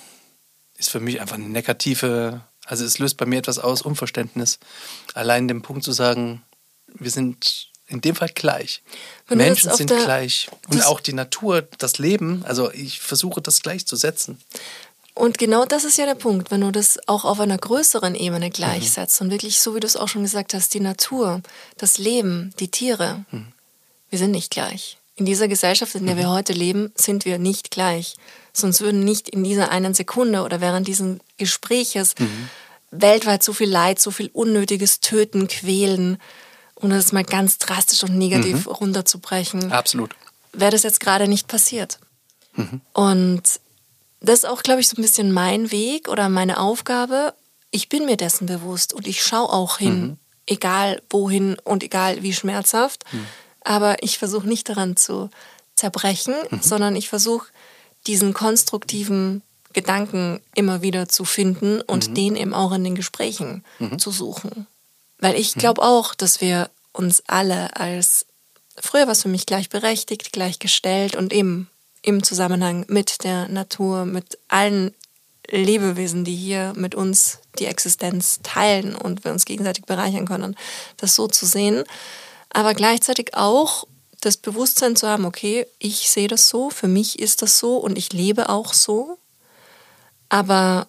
ist 0.83 0.91
für 0.91 1.01
mich 1.01 1.21
einfach 1.21 1.37
eine 1.37 1.49
negative, 1.49 2.43
also 2.67 2.85
es 2.85 2.99
löst 2.99 3.17
bei 3.17 3.27
mir 3.27 3.39
etwas 3.39 3.59
aus, 3.59 3.83
Unverständnis. 3.83 4.59
Allein 5.15 5.49
den 5.49 5.63
Punkt 5.63 5.85
zu 5.85 5.93
sagen, 5.93 6.43
wir 6.87 7.11
sind 7.11 7.69
in 7.87 8.01
dem 8.01 8.15
Fall 8.15 8.31
gleich. 8.35 8.83
Wenn 9.29 9.39
Menschen 9.39 9.73
sind 9.75 9.89
gleich. 9.89 10.49
Und 10.69 10.85
auch 10.85 11.01
die 11.01 11.13
Natur, 11.13 11.63
das 11.79 11.99
Leben, 11.99 12.45
also 12.45 12.73
ich 12.73 13.01
versuche 13.01 13.41
das 13.41 13.63
gleichzusetzen. 13.63 14.39
Und 15.15 15.37
genau 15.37 15.67
das 15.67 15.85
ist 15.85 15.99
ja 15.99 16.07
der 16.07 16.15
Punkt, 16.15 16.51
wenn 16.51 16.63
du 16.63 16.71
das 16.71 16.99
auch 17.07 17.25
auf 17.27 17.39
einer 17.39 17.59
größeren 17.59 18.15
Ebene 18.15 18.51
gleichsetzt 18.51 19.21
und 19.21 19.31
wirklich, 19.31 19.61
so 19.61 19.75
wie 19.75 19.81
du 19.81 19.87
es 19.87 19.97
auch 19.97 20.09
schon 20.09 20.23
gesagt 20.23 20.55
hast, 20.55 20.73
die 20.73 20.81
Natur, 20.81 21.43
das 21.77 21.99
Leben, 21.99 22.55
die 22.59 22.69
Tiere, 22.69 23.25
wir 24.09 24.19
sind 24.19 24.31
nicht 24.31 24.51
gleich. 24.51 24.97
In 25.17 25.27
dieser 25.27 25.49
Gesellschaft, 25.49 25.95
in 25.95 26.07
der 26.07 26.17
wir 26.17 26.31
heute 26.31 26.55
leben, 26.55 26.93
sind 26.95 27.27
wir 27.27 27.39
nicht 27.39 27.71
gleich. 27.71 28.17
Sonst 28.53 28.81
würden 28.81 29.05
nicht 29.05 29.29
in 29.29 29.45
dieser 29.45 29.71
einen 29.71 29.95
Sekunde 29.95 30.43
oder 30.43 30.61
während 30.61 30.87
dieses 30.87 31.19
Gespräches 31.39 32.15
weltweit 32.91 33.43
so 33.43 33.53
viel 33.53 33.71
Leid, 33.71 33.99
so 33.99 34.11
viel 34.11 34.31
unnötiges 34.33 35.01
Töten, 35.01 35.49
Quälen, 35.49 36.19
um 36.75 36.91
das 36.91 37.13
mal 37.13 37.25
ganz 37.25 37.59
drastisch 37.59 38.03
und 38.03 38.19
negativ 38.19 38.67
runterzubrechen 38.67 39.73
Absolut. 39.73 40.15
wäre 40.53 40.73
das 40.73 40.83
jetzt 40.83 41.01
gerade 41.01 41.29
nicht 41.29 41.49
passiert. 41.49 41.99
Und 42.93 43.43
das 44.21 44.41
ist 44.41 44.45
auch, 44.45 44.63
glaube 44.63 44.81
ich, 44.81 44.89
so 44.89 44.97
ein 44.97 45.03
bisschen 45.03 45.33
mein 45.33 45.71
Weg 45.71 46.09
oder 46.09 46.29
meine 46.29 46.61
Aufgabe. 46.61 47.35
Ich 47.71 47.89
bin 47.89 48.05
mir 48.05 48.17
dessen 48.17 48.47
bewusst 48.47 48.93
und 48.93 49.07
ich 49.07 49.23
schaue 49.23 49.51
auch 49.51 49.79
hin, 49.79 50.19
egal 50.47 51.01
wohin 51.09 51.57
und 51.65 51.83
egal 51.83 52.23
wie 52.23 52.35
schmerzhaft. 52.35 53.05
Aber 53.65 54.03
ich 54.03 54.19
versuche 54.19 54.47
nicht 54.47 54.69
daran 54.69 54.97
zu 54.97 55.31
zerbrechen, 55.75 56.35
sondern 56.61 56.95
ich 56.95 57.09
versuche 57.09 57.47
diesen 58.07 58.35
konstruktiven 58.35 59.43
Gedanken 59.73 60.41
immer 60.55 60.83
wieder 60.83 61.09
zu 61.09 61.25
finden 61.25 61.81
und 61.81 62.17
den 62.17 62.37
eben 62.37 62.55
auch 62.55 62.73
in 62.73 62.85
den 62.85 62.95
Gesprächen 62.95 63.65
zu 63.99 64.11
suchen. 64.11 64.67
Weil 65.19 65.35
ich 65.37 65.55
glaube 65.55 65.83
auch, 65.83 66.15
dass 66.15 66.41
wir 66.41 66.69
uns 66.93 67.23
alle 67.27 67.77
als, 67.77 68.27
früher 68.77 69.07
war 69.07 69.13
es 69.13 69.23
für 69.23 69.29
mich 69.29 69.47
gleichberechtigt, 69.47 70.33
gleichgestellt 70.33 71.17
und 71.17 71.33
eben 71.33 71.71
im 72.03 72.23
Zusammenhang 72.23 72.85
mit 72.89 73.25
der 73.25 73.49
Natur, 73.49 74.05
mit 74.05 74.39
allen 74.49 74.93
Lebewesen, 75.49 76.25
die 76.25 76.35
hier 76.35 76.73
mit 76.77 76.95
uns 76.95 77.39
die 77.59 77.67
Existenz 77.67 78.41
teilen 78.43 78.95
und 78.95 79.25
wir 79.25 79.33
uns 79.33 79.45
gegenseitig 79.45 79.85
bereichern 79.85 80.27
können, 80.27 80.57
das 80.97 81.15
so 81.15 81.29
zu 81.29 81.47
sehen. 81.47 81.85
Aber 82.51 82.75
gleichzeitig 82.75 83.35
auch 83.35 83.87
das 84.23 84.37
Bewusstsein 84.37 84.97
zu 84.97 85.09
haben, 85.09 85.25
okay, 85.25 85.67
ich 85.79 86.09
sehe 86.09 86.29
das 86.29 86.49
so, 86.49 86.71
für 86.71 86.89
mich 86.89 87.19
ist 87.19 87.43
das 87.43 87.59
so 87.59 87.77
und 87.77 87.99
ich 87.99 88.13
lebe 88.13 88.49
auch 88.49 88.73
so. 88.73 89.19
Aber 90.29 90.87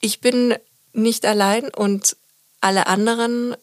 ich 0.00 0.20
bin 0.20 0.54
nicht 0.92 1.24
allein 1.24 1.68
und 1.68 2.16
alle 2.60 2.86
anderen 2.86 3.56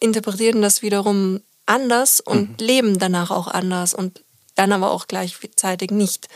interpretieren 0.00 0.62
das 0.62 0.82
wiederum 0.82 1.40
anders 1.66 2.20
und 2.20 2.60
leben 2.60 2.98
danach 2.98 3.30
auch 3.30 3.48
anders 3.48 3.92
und 3.92 4.24
dann 4.54 4.72
aber 4.72 4.90
auch 4.90 5.06
gleichzeitig 5.06 5.90
nicht 5.90 6.28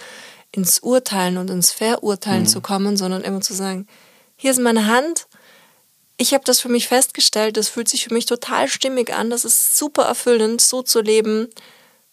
ins 0.50 0.80
Urteilen 0.80 1.38
und 1.38 1.50
ins 1.50 1.70
Verurteilen 1.70 2.42
mhm. 2.42 2.48
zu 2.48 2.60
kommen, 2.60 2.96
sondern 2.96 3.22
immer 3.22 3.40
zu 3.40 3.54
sagen, 3.54 3.86
hier 4.36 4.50
ist 4.50 4.60
meine 4.60 4.86
Hand, 4.86 5.26
ich 6.22 6.32
habe 6.32 6.44
das 6.44 6.60
für 6.60 6.68
mich 6.68 6.88
festgestellt, 6.88 7.56
das 7.56 7.68
fühlt 7.68 7.88
sich 7.88 8.04
für 8.04 8.14
mich 8.14 8.26
total 8.26 8.68
stimmig 8.68 9.12
an, 9.12 9.28
das 9.28 9.44
ist 9.44 9.76
super 9.76 10.04
erfüllend, 10.04 10.60
so 10.60 10.82
zu 10.82 11.00
leben. 11.00 11.48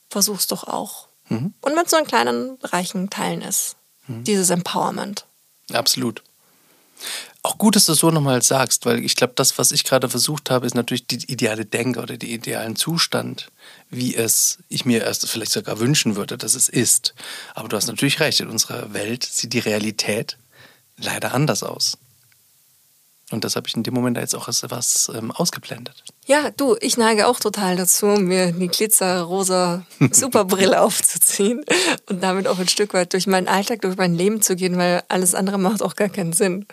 Versuch's 0.10 0.48
doch 0.48 0.64
auch. 0.66 1.08
Mhm. 1.30 1.54
Und 1.62 1.76
wenn 1.76 1.86
es 1.86 1.92
so 1.92 1.98
in 1.98 2.06
kleinen 2.06 2.58
Bereichen 2.58 3.10
teilen 3.10 3.42
ist, 3.42 3.76
mhm. 4.08 4.24
dieses 4.24 4.50
Empowerment. 4.50 5.26
Absolut. 5.72 6.24
Auch 7.44 7.58
gut, 7.58 7.76
dass 7.76 7.86
du 7.86 7.94
es 7.94 8.00
so 8.00 8.10
nochmal 8.10 8.42
sagst, 8.42 8.86
weil 8.86 9.06
ich 9.06 9.16
glaube, 9.16 9.34
das, 9.36 9.58
was 9.58 9.72
ich 9.72 9.86
gerade 9.86 10.10
versucht 10.10 10.50
habe, 10.50 10.66
ist 10.66 10.76
natürlich 10.76 11.08
die 11.08 11.32
ideale 11.32 11.66
Denke 11.66 12.02
oder 12.02 12.18
den 12.18 12.30
idealen 12.30 12.76
Zustand, 12.76 13.50
wie 13.90 14.16
es 14.16 14.58
ich 14.68 14.84
mir 14.84 15.04
erst 15.04 15.30
vielleicht 15.30 15.52
sogar 15.52 15.80
wünschen 15.80 16.16
würde, 16.18 16.38
dass 16.38 16.56
es 16.56 16.68
ist. 16.68 17.14
Aber 17.54 17.70
du 17.70 17.78
hast 17.78 17.88
natürlich 17.88 18.20
recht, 18.20 18.42
in 18.42 18.50
unserer 18.50 18.94
Welt 18.94 19.24
sieht 19.24 19.54
die 19.54 19.60
Realität 19.60 20.38
leider 20.98 21.34
anders 21.34 21.64
aus. 21.64 21.98
Und 23.32 23.44
das 23.44 23.56
habe 23.56 23.68
ich 23.68 23.76
in 23.76 23.84
dem 23.84 23.94
Moment 23.94 24.18
jetzt 24.18 24.36
auch 24.36 24.48
etwas 24.48 25.12
ähm, 25.16 25.32
ausgeblendet. 25.32 26.04
Ja, 26.26 26.50
du, 26.52 26.76
ich 26.82 26.98
neige 26.98 27.28
auch 27.28 27.40
total 27.40 27.76
dazu, 27.76 28.08
mir 28.08 28.52
die 28.52 28.68
glitzerrosa 28.68 29.86
Superbrille 30.12 30.82
aufzuziehen 30.82 31.64
und 32.10 32.24
damit 32.24 32.48
auch 32.48 32.60
ein 32.60 32.68
Stück 32.68 32.94
weit 32.94 33.14
durch 33.14 33.28
meinen 33.28 33.48
Alltag, 33.48 33.82
durch 33.82 33.98
mein 33.98 34.16
Leben 34.16 34.42
zu 34.42 34.56
gehen, 34.56 34.78
weil 34.78 35.04
alles 35.10 35.36
andere 35.36 35.60
macht 35.60 35.84
auch 35.84 35.96
gar 35.96 36.10
keinen 36.10 36.34
Sinn. 36.34 36.66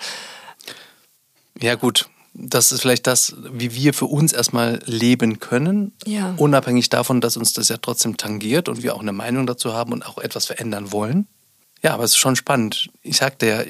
Ja, 1.60 1.74
gut. 1.74 2.08
Das 2.38 2.70
ist 2.70 2.82
vielleicht 2.82 3.06
das, 3.06 3.34
wie 3.50 3.74
wir 3.74 3.94
für 3.94 4.04
uns 4.04 4.34
erstmal 4.34 4.80
leben 4.84 5.40
können. 5.40 5.92
Ja. 6.04 6.34
Unabhängig 6.36 6.90
davon, 6.90 7.22
dass 7.22 7.38
uns 7.38 7.54
das 7.54 7.70
ja 7.70 7.78
trotzdem 7.78 8.18
tangiert 8.18 8.68
und 8.68 8.82
wir 8.82 8.94
auch 8.94 9.00
eine 9.00 9.14
Meinung 9.14 9.46
dazu 9.46 9.72
haben 9.72 9.92
und 9.92 10.06
auch 10.06 10.18
etwas 10.18 10.44
verändern 10.44 10.92
wollen. 10.92 11.26
Ja, 11.82 11.94
aber 11.94 12.04
es 12.04 12.10
ist 12.10 12.18
schon 12.18 12.36
spannend. 12.36 12.90
Ich 13.02 13.16
sagte 13.16 13.46
ja, 13.46 13.62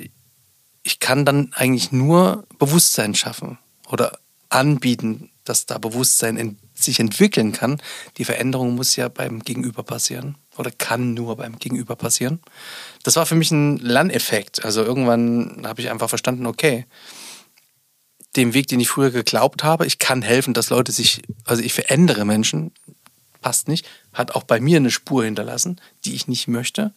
ich 0.87 1.01
kann 1.01 1.24
dann 1.24 1.51
eigentlich 1.53 1.91
nur 1.91 2.47
Bewusstsein 2.61 3.16
schaffen 3.16 3.59
oder 3.89 4.20
anbieten, 4.51 5.30
dass 5.43 5.66
da 5.66 5.78
Bewusstsein 5.78 6.37
in, 6.37 6.59
sich 6.74 7.01
entwickeln 7.01 7.51
kann. 7.51 7.82
Die 8.18 8.24
Veränderung 8.24 8.76
muss 8.76 8.95
ja 8.95 9.09
beim 9.09 9.41
Gegenüber 9.41 9.82
passieren 9.82 10.37
oder 10.57 10.70
kann 10.70 11.12
nur 11.12 11.37
beim 11.37 11.59
Gegenüber 11.59 11.97
passieren. 11.97 12.41
Das 13.03 13.16
war 13.16 13.26
für 13.26 13.34
mich 13.34 13.51
ein 13.51 13.78
Lerneffekt. 13.78 14.64
Also 14.64 14.84
irgendwann 14.84 15.62
habe 15.66 15.80
ich 15.80 15.91
einfach 15.91 16.09
verstanden, 16.09 16.47
okay, 16.47 16.87
dem 18.37 18.55
Weg, 18.55 18.68
den 18.68 18.78
ich 18.78 18.89
früher 18.89 19.11
geglaubt 19.11 19.64
habe, 19.64 19.87
ich 19.87 19.99
kann 19.99 20.22
helfen, 20.22 20.55
dass 20.55 20.70
Leute 20.70 20.93
sich, 20.93 21.22
also 21.45 21.64
ich 21.64 21.74
verändere 21.74 22.24
Menschen, 22.24 22.70
passt 23.41 23.66
nicht, 23.66 23.89
hat 24.12 24.37
auch 24.37 24.45
bei 24.45 24.61
mir 24.61 24.76
eine 24.76 24.93
Spur 24.93 25.24
hinterlassen, 25.24 25.80
die 26.05 26.14
ich 26.14 26.28
nicht 26.28 26.47
möchte. 26.47 26.93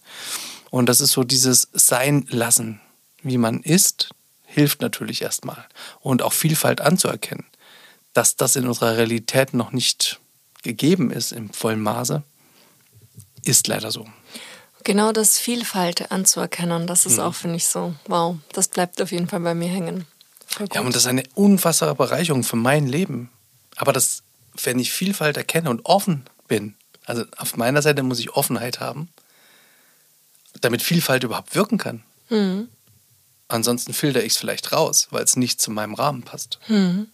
Und 0.69 0.85
das 0.85 1.01
ist 1.01 1.13
so 1.13 1.23
dieses 1.23 1.69
Sein 1.73 2.27
lassen 2.29 2.81
wie 3.23 3.37
man 3.37 3.61
ist, 3.61 4.09
hilft 4.45 4.81
natürlich 4.81 5.21
erstmal. 5.21 5.65
Und 5.99 6.21
auch 6.21 6.33
Vielfalt 6.33 6.81
anzuerkennen. 6.81 7.45
Dass 8.13 8.35
das 8.35 8.55
in 8.55 8.67
unserer 8.67 8.97
Realität 8.97 9.53
noch 9.53 9.71
nicht 9.71 10.19
gegeben 10.63 11.11
ist 11.11 11.31
im 11.31 11.51
vollen 11.51 11.81
Maße, 11.81 12.23
ist 13.43 13.67
leider 13.67 13.91
so. 13.91 14.07
Genau 14.83 15.11
das 15.11 15.37
Vielfalt 15.37 16.11
anzuerkennen, 16.11 16.87
das 16.87 17.05
ist 17.05 17.17
mhm. 17.17 17.23
auch, 17.23 17.35
finde 17.35 17.57
ich, 17.57 17.67
so, 17.67 17.93
wow, 18.07 18.37
das 18.53 18.69
bleibt 18.69 19.01
auf 19.01 19.11
jeden 19.11 19.27
Fall 19.27 19.41
bei 19.41 19.53
mir 19.53 19.67
hängen. 19.67 20.05
Ja, 20.73 20.81
und 20.81 20.95
das 20.95 21.03
ist 21.03 21.07
eine 21.07 21.23
unfassbare 21.35 21.95
Bereicherung 21.95 22.43
für 22.43 22.55
mein 22.55 22.87
Leben. 22.87 23.29
Aber 23.75 23.93
das, 23.93 24.23
wenn 24.63 24.79
ich 24.79 24.91
Vielfalt 24.91 25.37
erkenne 25.37 25.69
und 25.69 25.85
offen 25.85 26.25
bin, 26.47 26.75
also 27.05 27.23
auf 27.37 27.55
meiner 27.55 27.81
Seite 27.81 28.03
muss 28.03 28.19
ich 28.19 28.31
Offenheit 28.31 28.79
haben, 28.79 29.09
damit 30.61 30.81
Vielfalt 30.81 31.23
überhaupt 31.23 31.55
wirken 31.55 31.77
kann. 31.77 32.03
Mhm. 32.29 32.69
Ansonsten 33.51 33.93
filter 33.93 34.23
ich 34.23 34.33
es 34.33 34.37
vielleicht 34.37 34.71
raus, 34.71 35.07
weil 35.09 35.23
es 35.23 35.35
nicht 35.35 35.59
zu 35.59 35.71
meinem 35.71 35.95
Rahmen 35.95 36.21
passt. 36.21 36.59
Hm. 36.67 37.07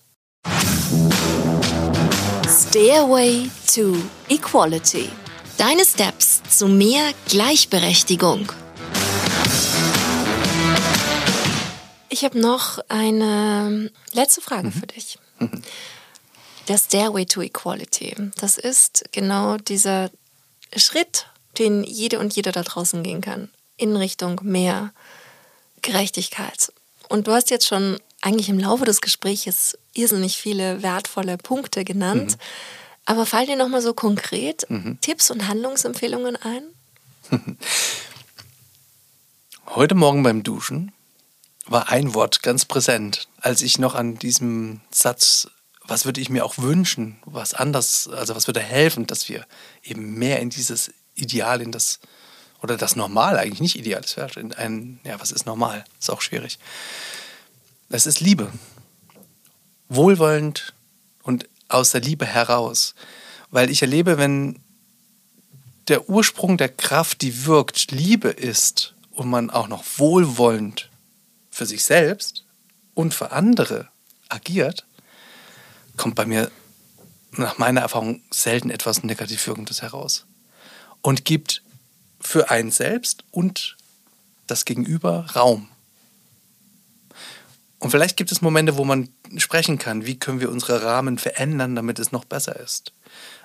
Stairway 2.46 3.50
to 3.74 3.96
Equality. 4.28 5.10
Deine 5.58 5.86
Steps 5.86 6.42
zu 6.50 6.68
mehr 6.68 7.14
Gleichberechtigung. 7.30 8.52
Ich 12.10 12.26
habe 12.26 12.38
noch 12.38 12.80
eine 12.90 13.90
letzte 14.12 14.42
Frage 14.42 14.68
mhm. 14.68 14.74
für 14.74 14.88
dich. 14.88 15.18
Mhm. 15.40 15.62
Der 16.68 16.78
Stairway 16.78 17.26
to 17.26 17.44
Equality, 17.44 18.14
das 18.42 18.58
ist 18.58 19.06
genau 19.14 19.56
dieser 19.56 20.12
Schritt, 20.76 21.28
den 21.60 21.86
jede 21.86 22.20
und 22.20 22.36
jeder 22.36 22.52
da 22.52 22.64
draußen 22.64 23.04
gehen 23.04 23.22
kann, 23.22 23.50
in 23.78 23.96
Richtung 23.96 24.42
mehr 24.44 24.92
Gerechtigkeit. 25.86 26.74
Und 27.10 27.28
du 27.28 27.32
hast 27.32 27.50
jetzt 27.52 27.68
schon 27.68 27.98
eigentlich 28.22 28.50
im 28.50 28.60
Laufe 28.60 28.86
des 28.86 29.02
Gesprächs 29.02 29.78
irrsinnig 29.94 30.38
viele 30.38 30.82
wertvolle 30.82 31.38
Punkte 31.38 31.86
genannt. 31.86 32.32
Mhm. 32.32 32.42
Aber 33.06 33.26
fallen 33.26 33.48
dir 33.48 33.56
nochmal 33.56 33.82
so 33.82 33.94
konkret 33.94 34.70
mhm. 34.70 34.98
Tipps 35.00 35.30
und 35.30 35.48
Handlungsempfehlungen 35.48 36.36
ein? 36.38 36.64
Heute 39.68 39.96
Morgen 39.96 40.24
beim 40.24 40.42
Duschen 40.42 40.92
war 41.68 41.90
ein 41.90 42.14
Wort 42.14 42.42
ganz 42.42 42.66
präsent, 42.66 43.28
als 43.40 43.62
ich 43.62 43.78
noch 43.80 43.96
an 43.96 44.18
diesem 44.18 44.82
Satz, 44.92 45.48
was 45.84 46.06
würde 46.06 46.22
ich 46.22 46.30
mir 46.30 46.46
auch 46.46 46.58
wünschen, 46.58 47.18
was 47.26 47.54
anders, 47.54 48.08
also 48.08 48.36
was 48.36 48.48
würde 48.48 48.60
helfen, 48.60 49.06
dass 49.08 49.30
wir 49.30 49.46
eben 49.84 50.16
mehr 50.16 50.40
in 50.40 50.50
dieses 50.50 50.92
Ideal, 51.16 51.62
in 51.62 51.72
das 51.72 52.00
oder 52.62 52.78
das 52.78 52.96
Normal 52.96 53.38
eigentlich 53.38 53.62
nicht 53.62 53.78
ideal 53.78 54.04
ist. 54.04 54.18
Ein, 54.18 55.00
ja, 55.04 55.20
was 55.20 55.32
ist 55.32 55.46
normal? 55.46 55.86
Ist 56.00 56.10
auch 56.10 56.22
schwierig. 56.22 56.60
Das 57.90 58.06
ist 58.06 58.20
Liebe. 58.20 58.52
Wohlwollend 59.90 60.74
und 61.24 61.48
aus 61.68 61.92
der 61.92 62.02
Liebe 62.02 62.26
heraus. 62.26 62.96
Weil 63.52 63.70
ich 63.70 63.82
erlebe, 63.82 64.18
wenn 64.18 64.60
der 65.88 66.10
Ursprung 66.10 66.58
der 66.58 66.70
Kraft, 66.70 67.22
die 67.22 67.46
wirkt, 67.46 67.92
Liebe 67.92 68.30
ist 68.30 68.96
und 69.12 69.30
man 69.30 69.50
auch 69.50 69.68
noch 69.68 69.84
wohlwollend 69.98 70.90
für 71.52 71.66
sich 71.66 71.84
selbst 71.84 72.44
und 72.94 73.14
für 73.14 73.32
andere 73.32 73.88
agiert, 74.30 74.86
kommt 75.96 76.16
bei 76.16 76.26
mir 76.26 76.52
nach 77.32 77.58
meiner 77.58 77.82
Erfahrung 77.82 78.22
selten 78.32 78.70
etwas 78.70 79.04
negativ 79.04 79.46
Wirkendes 79.48 79.82
heraus. 79.82 80.26
Und 81.02 81.26
gibt 81.26 81.62
für 82.20 82.50
einen 82.50 82.72
selbst 82.72 83.24
und 83.32 83.78
das 84.48 84.66
Gegenüber 84.66 85.26
Raum. 85.36 85.70
Und 87.80 87.92
vielleicht 87.92 88.18
gibt 88.18 88.32
es 88.32 88.42
Momente, 88.42 88.78
wo 88.78 88.84
man 88.84 89.10
sprechen 89.38 89.78
kann, 89.78 90.06
wie 90.06 90.18
können 90.18 90.40
wir 90.40 90.50
unsere 90.50 90.84
Rahmen 90.84 91.18
verändern, 91.18 91.76
damit 91.76 92.00
es 92.00 92.12
noch 92.12 92.26
besser 92.26 92.60
ist. 92.60 92.94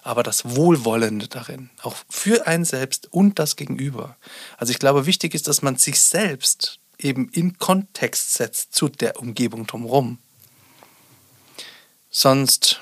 Aber 0.02 0.22
das 0.22 0.56
Wohlwollende 0.56 1.28
darin, 1.28 1.68
auch 1.82 1.96
für 2.08 2.46
einen 2.46 2.64
selbst 2.64 3.12
und 3.12 3.38
das 3.38 3.56
Gegenüber. 3.56 4.16
Also 4.56 4.70
ich 4.70 4.78
glaube, 4.78 5.06
wichtig 5.06 5.34
ist, 5.34 5.46
dass 5.46 5.62
man 5.62 5.76
sich 5.76 6.00
selbst 6.00 6.78
eben 6.98 7.28
in 7.30 7.58
Kontext 7.58 8.34
setzt 8.34 8.74
zu 8.74 8.88
der 8.88 9.18
Umgebung 9.20 9.66
drumherum. 9.66 10.18
Sonst 12.10 12.80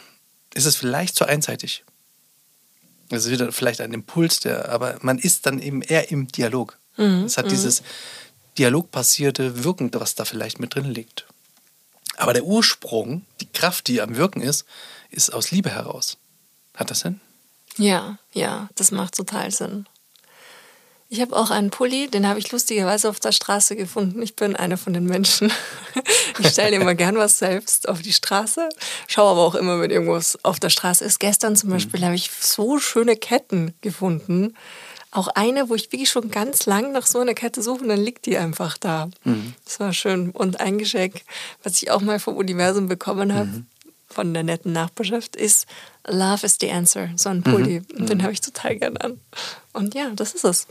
ist 0.55 0.65
es 0.65 0.77
vielleicht 0.77 1.17
zu 1.17 1.25
einseitig. 1.25 1.85
Das 3.09 3.25
ist 3.25 3.31
wieder 3.31 3.51
vielleicht 3.53 3.81
ein 3.81 3.93
Impuls, 3.93 4.41
der, 4.41 4.69
aber 4.69 4.99
man 5.01 5.19
ist 5.19 5.47
dann 5.47 5.59
eben 5.59 5.83
eher 5.83 6.11
im 6.11 6.29
Dialog. 6.29 6.79
Mhm. 6.97 7.25
Es 7.25 7.39
hat 7.39 7.47
mhm. 7.47 7.51
dieses 7.51 7.83
dialogbasierte 8.59 9.65
Wirken, 9.65 9.91
was 9.95 10.15
da 10.15 10.25
vielleicht 10.25 10.59
mit 10.61 10.75
drin 10.75 10.85
liegt. 10.85 11.27
Aber 12.17 12.33
der 12.33 12.45
Ursprung, 12.45 13.25
die 13.41 13.47
Kraft, 13.47 13.87
die 13.87 14.01
am 14.01 14.17
Wirken 14.17 14.43
ist, 14.43 14.65
ist 15.11 15.33
aus 15.33 15.53
Liebe 15.53 15.71
heraus. 15.71 16.19
Hat 16.75 16.91
das 16.91 17.01
Sinn? 17.01 17.21
Ja, 17.77 18.19
ja, 18.33 18.69
das 18.75 18.91
macht 18.91 19.15
total 19.15 19.53
Sinn. 19.53 19.87
Ich 21.11 21.23
habe 21.23 21.35
auch 21.35 21.51
einen 21.51 21.71
Pulli, 21.71 22.09
den 22.09 22.29
habe 22.29 22.39
ich 22.39 22.53
lustigerweise 22.53 23.09
auf 23.09 23.19
der 23.19 23.33
Straße 23.33 23.77
gefunden. 23.77 24.21
Ich 24.21 24.37
bin 24.37 24.55
eine 24.55 24.77
von 24.77 24.93
den 24.93 25.05
Menschen. 25.05 25.53
Ich 26.41 26.51
stelle 26.51 26.77
immer 26.77 26.95
gern 26.95 27.17
was 27.17 27.39
selbst 27.39 27.89
auf 27.89 28.01
die 28.01 28.13
Straße, 28.13 28.69
schaue 29.09 29.33
aber 29.33 29.41
auch 29.41 29.57
immer, 29.57 29.81
wenn 29.81 29.91
irgendwas 29.91 30.39
auf 30.45 30.61
der 30.61 30.71
Straße 30.71 31.05
ist. 31.05 31.19
Gestern 31.19 31.57
zum 31.57 31.71
Beispiel 31.71 31.99
mhm. 31.99 32.05
habe 32.05 32.15
ich 32.15 32.31
so 32.31 32.79
schöne 32.79 33.17
Ketten 33.17 33.75
gefunden. 33.81 34.55
Auch 35.11 35.27
eine, 35.27 35.69
wo 35.69 35.75
ich 35.75 35.91
wirklich 35.91 36.09
schon 36.09 36.31
ganz 36.31 36.67
lang 36.67 36.93
nach 36.93 37.07
so 37.07 37.19
einer 37.19 37.35
Kette 37.35 37.61
suche 37.61 37.83
und 37.83 37.89
dann 37.89 38.01
liegt 38.01 38.27
die 38.27 38.39
einfach 38.39 38.79
da. 38.79 39.11
Mhm. 39.25 39.55
Das 39.65 39.81
war 39.81 39.93
schön. 39.93 40.31
Und 40.31 40.61
ein 40.61 40.79
Geschenk, 40.79 41.23
was 41.65 41.83
ich 41.83 41.91
auch 41.91 42.03
mal 42.03 42.21
vom 42.21 42.37
Universum 42.37 42.87
bekommen 42.87 43.35
habe, 43.35 43.49
mhm. 43.49 43.67
von 44.09 44.33
der 44.33 44.45
netten 44.45 44.73
Nachbarschaft, 44.73 45.35
ist 45.35 45.67
Love 46.07 46.47
is 46.47 46.59
the 46.61 46.71
answer. 46.71 47.11
So 47.17 47.31
ein 47.31 47.43
Pulli. 47.43 47.81
Mhm. 47.81 48.07
Den 48.07 48.19
mhm. 48.19 48.23
habe 48.23 48.33
ich 48.33 48.41
total 48.41 48.77
gern 48.77 48.97
an. 48.99 49.21
Und 49.73 49.95
ja, 49.95 50.11
das 50.15 50.35
ist 50.35 50.45
es. 50.45 50.67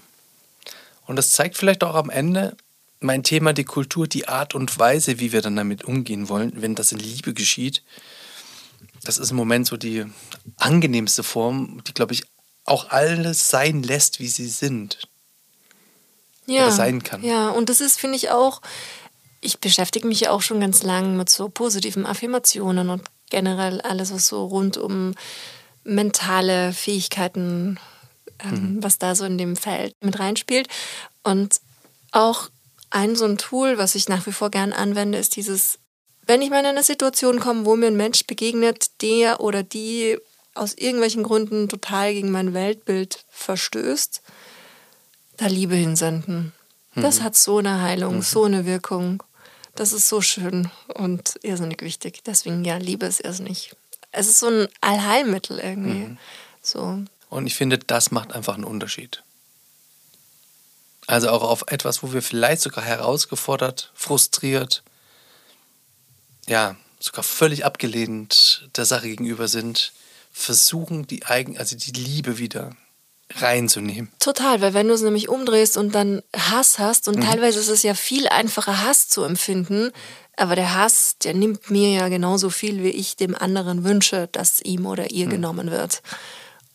Und 1.07 1.15
das 1.15 1.31
zeigt 1.31 1.57
vielleicht 1.57 1.83
auch 1.83 1.95
am 1.95 2.09
Ende 2.09 2.55
mein 2.99 3.23
Thema, 3.23 3.53
die 3.53 3.63
Kultur, 3.63 4.07
die 4.07 4.27
Art 4.27 4.55
und 4.55 4.77
Weise, 4.77 5.19
wie 5.19 5.31
wir 5.31 5.41
dann 5.41 5.55
damit 5.55 5.85
umgehen 5.85 6.29
wollen, 6.29 6.61
wenn 6.61 6.75
das 6.75 6.91
in 6.91 6.99
Liebe 6.99 7.33
geschieht. 7.33 7.83
Das 9.03 9.17
ist 9.17 9.31
im 9.31 9.37
Moment 9.37 9.67
so 9.67 9.77
die 9.77 10.05
angenehmste 10.57 11.23
Form, 11.23 11.81
die, 11.87 11.93
glaube 11.93 12.13
ich, 12.13 12.23
auch 12.65 12.89
alles 12.89 13.49
sein 13.49 13.83
lässt, 13.83 14.19
wie 14.19 14.27
sie 14.27 14.47
sind. 14.47 15.07
ja, 16.47 16.71
sein 16.71 17.03
kann. 17.03 17.23
Ja, 17.23 17.49
und 17.49 17.69
das 17.69 17.81
ist, 17.81 17.99
finde 17.99 18.17
ich, 18.17 18.29
auch, 18.31 18.61
ich 19.41 19.59
beschäftige 19.59 20.07
mich 20.07 20.21
ja 20.21 20.31
auch 20.31 20.41
schon 20.41 20.59
ganz 20.59 20.83
lang 20.83 21.15
mit 21.15 21.29
so 21.29 21.49
positiven 21.49 22.05
Affirmationen 22.05 22.89
und 22.89 23.03
generell 23.29 23.79
alles, 23.81 24.13
was 24.13 24.27
so 24.27 24.45
rund 24.45 24.77
um 24.77 25.13
mentale 25.83 26.73
Fähigkeiten, 26.73 27.79
ähm, 28.43 28.75
mhm. 28.75 28.83
was 28.83 28.97
da 28.97 29.15
so 29.15 29.25
in 29.25 29.37
dem 29.37 29.55
Feld 29.55 29.93
mit 30.01 30.19
reinspielt. 30.19 30.67
Und 31.23 31.59
auch 32.11 32.49
ein 32.89 33.15
so 33.15 33.25
ein 33.25 33.37
Tool, 33.37 33.77
was 33.77 33.95
ich 33.95 34.09
nach 34.09 34.25
wie 34.27 34.31
vor 34.31 34.49
gern 34.49 34.73
anwende, 34.73 35.17
ist 35.17 35.35
dieses, 35.35 35.79
wenn 36.25 36.41
ich 36.41 36.49
mal 36.49 36.59
in 36.59 36.67
eine 36.67 36.83
Situation 36.83 37.39
komme, 37.39 37.65
wo 37.65 37.75
mir 37.75 37.87
ein 37.87 37.97
Mensch 37.97 38.25
begegnet, 38.25 39.01
der 39.01 39.41
oder 39.41 39.63
die 39.63 40.17
aus 40.53 40.73
irgendwelchen 40.73 41.23
Gründen 41.23 41.69
total 41.69 42.13
gegen 42.13 42.31
mein 42.31 42.53
Weltbild 42.53 43.25
verstößt, 43.29 44.21
da 45.37 45.47
Liebe 45.47 45.75
hinsenden. 45.75 46.53
Mhm. 46.95 47.01
Das 47.01 47.21
hat 47.21 47.35
so 47.35 47.59
eine 47.59 47.81
Heilung, 47.81 48.17
mhm. 48.17 48.21
so 48.21 48.43
eine 48.43 48.65
Wirkung. 48.65 49.23
Das 49.75 49.93
ist 49.93 50.09
so 50.09 50.21
schön 50.21 50.71
und 50.95 51.35
irrsinnig 51.43 51.83
wichtig. 51.83 52.23
Deswegen, 52.25 52.65
ja, 52.65 52.77
Liebe 52.77 53.05
ist 53.05 53.23
irrsinnig. 53.23 53.75
Es 54.11 54.27
ist 54.27 54.39
so 54.39 54.47
ein 54.47 54.67
Allheilmittel 54.81 55.59
irgendwie. 55.59 56.07
Mhm. 56.07 56.17
So. 56.63 57.03
Und 57.29 57.47
ich 57.47 57.55
finde, 57.55 57.77
das 57.77 58.11
macht 58.11 58.33
einfach 58.33 58.55
einen 58.55 58.63
Unterschied. 58.63 59.23
Also 61.07 61.29
auch 61.29 61.43
auf 61.43 61.65
etwas, 61.67 62.03
wo 62.03 62.13
wir 62.13 62.21
vielleicht 62.21 62.61
sogar 62.61 62.83
herausgefordert, 62.83 63.91
frustriert, 63.95 64.83
ja, 66.47 66.75
sogar 66.99 67.23
völlig 67.23 67.65
abgelehnt 67.65 68.69
der 68.75 68.85
Sache 68.85 69.07
gegenüber 69.07 69.47
sind, 69.47 69.93
versuchen 70.31 71.07
die 71.07 71.25
Eigen, 71.25 71.57
also 71.57 71.75
die 71.75 71.91
Liebe 71.91 72.37
wieder 72.37 72.75
reinzunehmen. 73.35 74.11
Total, 74.19 74.61
weil 74.61 74.73
wenn 74.73 74.87
du 74.87 74.93
es 74.93 75.01
nämlich 75.01 75.29
umdrehst 75.29 75.77
und 75.77 75.93
dann 75.93 76.21
Hass 76.35 76.79
hast, 76.79 77.07
und 77.07 77.17
mhm. 77.17 77.21
teilweise 77.21 77.59
ist 77.59 77.69
es 77.69 77.83
ja 77.83 77.93
viel 77.93 78.27
einfacher, 78.27 78.83
Hass 78.83 79.09
zu 79.09 79.23
empfinden, 79.23 79.91
aber 80.35 80.55
der 80.55 80.75
Hass, 80.75 81.17
der 81.23 81.33
nimmt 81.33 81.69
mir 81.69 81.91
ja 81.91 82.07
genauso 82.09 82.49
viel, 82.49 82.83
wie 82.83 82.89
ich 82.89 83.15
dem 83.15 83.35
anderen 83.35 83.83
wünsche, 83.83 84.27
dass 84.31 84.61
ihm 84.61 84.85
oder 84.85 85.11
ihr 85.11 85.25
mhm. 85.25 85.31
genommen 85.31 85.71
wird. 85.71 86.01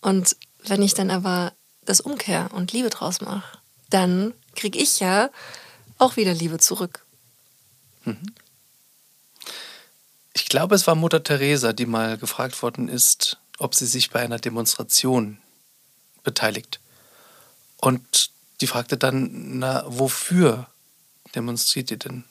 Und 0.03 0.37
wenn 0.65 0.83
ich 0.83 0.93
dann 0.93 1.11
aber 1.11 1.53
das 1.85 2.01
umkehr 2.01 2.51
und 2.53 2.73
Liebe 2.73 2.91
draus 2.91 3.23
mache, 3.23 3.59
dann 3.89 4.35
kriege 4.55 4.79
ich 4.79 5.01
ja 5.01 5.31
auch 5.99 6.17
wieder 6.17 6.35
Liebe 6.35 6.59
zurück. 6.59 7.07
Mhm. 8.05 8.35
Ich 10.35 10.47
glaube, 10.47 10.75
es 10.75 10.87
war 10.87 10.95
Mutter 10.95 11.23
Teresa, 11.23 11.73
die 11.73 11.87
mal 11.87 12.19
gefragt 12.19 12.63
worden 12.63 12.89
ist, 12.89 13.39
ob 13.59 13.75
sie 13.75 13.87
sich 13.87 14.11
bei 14.11 14.21
einer 14.21 14.39
Demonstration 14.39 15.39
beteiligt. 16.25 16.81
Und 17.77 18.31
die 18.61 18.67
fragte 18.67 18.97
dann, 18.97 19.59
na, 19.59 19.85
wofür 19.87 20.69
demonstriert 21.35 21.91
ihr 21.91 21.99
denn? 21.99 22.25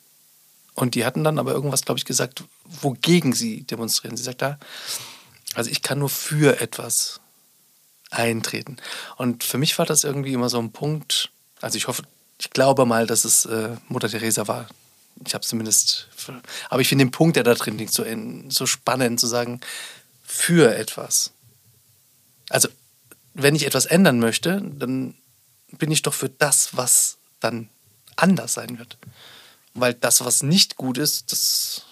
Und 0.74 0.96
die 0.96 1.06
hatten 1.06 1.24
dann 1.24 1.40
aber 1.40 1.52
irgendwas, 1.52 1.84
glaube 1.84 2.00
ich, 2.00 2.06
gesagt, 2.06 2.44
wogegen 2.66 3.34
sie 3.34 3.64
demonstrieren. 3.64 4.18
Sie 4.18 4.24
sagt 4.24 4.42
da, 4.42 4.60
also 5.54 5.70
ich 5.70 5.82
kann 5.82 6.00
nur 6.00 6.10
für 6.10 6.60
etwas 6.60 7.21
eintreten. 8.12 8.78
Und 9.18 9.44
für 9.44 9.58
mich 9.58 9.78
war 9.80 9.86
das 9.86 10.04
irgendwie 10.04 10.34
immer 10.34 10.50
so 10.50 10.60
ein 10.60 10.72
Punkt, 10.72 11.32
also 11.62 11.78
ich 11.78 11.88
hoffe, 11.88 12.04
ich 12.40 12.50
glaube 12.50 12.86
mal, 12.86 13.08
dass 13.08 13.26
es 13.26 13.46
äh, 13.46 13.76
Mutter 13.88 14.10
Teresa 14.10 14.48
war. 14.48 14.68
Ich 15.26 15.34
habe 15.34 15.46
zumindest, 15.46 16.08
aber 16.70 16.82
ich 16.82 16.88
finde 16.88 17.06
den 17.06 17.12
Punkt, 17.12 17.36
der 17.36 17.44
da 17.44 17.54
drin 17.54 17.78
liegt, 17.78 17.94
so, 17.94 18.04
in, 18.04 18.50
so 18.50 18.66
spannend 18.66 19.20
zu 19.20 19.28
sagen, 19.28 19.62
für 20.24 20.76
etwas. 20.76 21.32
Also 22.50 22.70
wenn 23.34 23.56
ich 23.56 23.66
etwas 23.66 23.86
ändern 23.86 24.20
möchte, 24.20 24.62
dann 24.62 25.16
bin 25.72 25.92
ich 25.92 26.02
doch 26.02 26.14
für 26.14 26.30
das, 26.30 26.76
was 26.76 27.18
dann 27.40 27.70
anders 28.16 28.54
sein 28.54 28.80
wird. 28.80 28.98
Weil 29.74 29.94
das, 29.94 30.24
was 30.26 30.44
nicht 30.44 30.76
gut 30.76 30.98
ist, 30.98 31.32
das, 31.32 31.84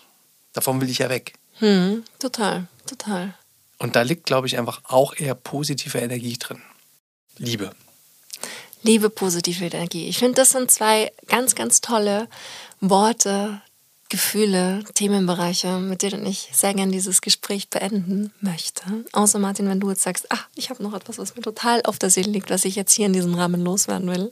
davon 0.54 0.82
will 0.82 0.90
ich 0.90 0.98
ja 1.00 1.10
weg. 1.10 1.34
Hm, 1.60 2.04
total, 2.20 2.68
total. 2.86 3.36
Und 3.80 3.96
da 3.96 4.02
liegt, 4.02 4.26
glaube 4.26 4.48
ich, 4.48 4.58
einfach 4.58 4.82
auch 4.84 5.16
eher 5.16 5.36
positive 5.36 5.98
Energie 5.98 6.38
drin. 6.38 6.62
Liebe. 7.38 7.72
Liebe, 8.84 9.10
positive 9.10 9.66
Energie. 9.66 10.08
Ich 10.08 10.20
finde, 10.20 10.36
das 10.36 10.52
sind 10.52 10.70
zwei 10.70 11.12
ganz, 11.28 11.56
ganz 11.56 11.82
tolle 11.82 12.28
Worte, 12.82 13.62
Gefühle, 14.10 14.84
Themenbereiche, 14.96 15.78
mit 15.78 16.02
denen 16.02 16.26
ich 16.26 16.50
sehr 16.52 16.74
gerne 16.74 16.92
dieses 16.92 17.22
Gespräch 17.22 17.70
beenden 17.70 18.34
möchte. 18.42 18.84
Außer 19.12 19.38
Martin, 19.38 19.70
wenn 19.70 19.80
du 19.80 19.90
jetzt 19.90 20.02
sagst, 20.02 20.26
ach, 20.30 20.48
ich 20.56 20.70
habe 20.70 20.82
noch 20.82 20.94
etwas, 20.94 21.18
was 21.18 21.36
mir 21.36 21.42
total 21.42 21.82
auf 21.84 22.00
der 22.00 22.10
Seele 22.10 22.32
liegt, 22.32 22.50
was 22.50 22.66
ich 22.66 22.76
jetzt 22.76 22.94
hier 22.94 23.06
in 23.06 23.14
diesem 23.14 23.36
Rahmen 23.36 23.64
loswerden 23.64 24.10
will. 24.10 24.32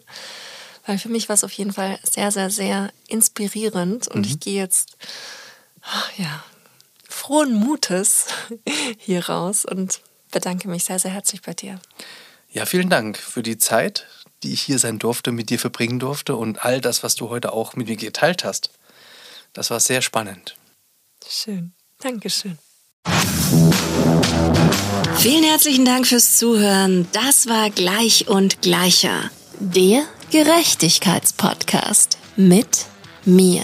Weil 0.86 0.98
für 0.98 1.10
mich 1.10 1.30
war 1.30 1.36
es 1.36 1.44
auf 1.44 1.52
jeden 1.52 1.74
Fall 1.74 2.00
sehr, 2.02 2.32
sehr, 2.32 2.50
sehr 2.50 2.92
inspirierend 3.08 4.08
und 4.08 4.22
mhm. 4.22 4.32
ich 4.32 4.40
gehe 4.40 4.60
jetzt, 4.60 4.98
ach, 5.84 6.12
ja, 6.18 6.44
frohen 7.18 7.54
Mutes 7.54 8.28
hier 8.98 9.28
raus 9.28 9.66
und 9.66 10.02
bedanke 10.32 10.68
mich 10.70 10.86
sehr, 10.86 11.00
sehr 11.00 11.12
herzlich 11.12 11.42
bei 11.42 11.54
dir. 11.54 11.80
Ja, 12.50 12.66
vielen 12.66 12.90
Dank 12.90 13.18
für 13.18 13.44
die 13.44 13.58
Zeit, 13.58 14.06
die 14.44 14.54
ich 14.54 14.62
hier 14.62 14.80
sein 14.80 15.00
durfte, 15.00 15.32
mit 15.32 15.50
dir 15.50 15.60
verbringen 15.60 16.00
durfte 16.00 16.36
und 16.36 16.64
all 16.64 16.80
das, 16.80 17.04
was 17.04 17.16
du 17.16 17.30
heute 17.30 17.52
auch 17.54 17.76
mit 17.76 17.88
mir 17.88 17.98
geteilt 17.98 18.44
hast. 18.44 18.72
Das 19.54 19.70
war 19.70 19.80
sehr 19.80 20.02
spannend. 20.02 20.56
Schön. 21.28 21.74
Dankeschön. 22.00 22.58
Vielen 25.18 25.44
herzlichen 25.44 25.86
Dank 25.86 26.06
fürs 26.06 26.38
Zuhören. 26.38 27.08
Das 27.12 27.48
war 27.48 27.72
Gleich 27.72 28.28
und 28.28 28.62
Gleicher. 28.62 29.32
Der 29.60 30.04
Gerechtigkeitspodcast 30.30 32.20
mit 32.36 32.86
mir. 33.26 33.64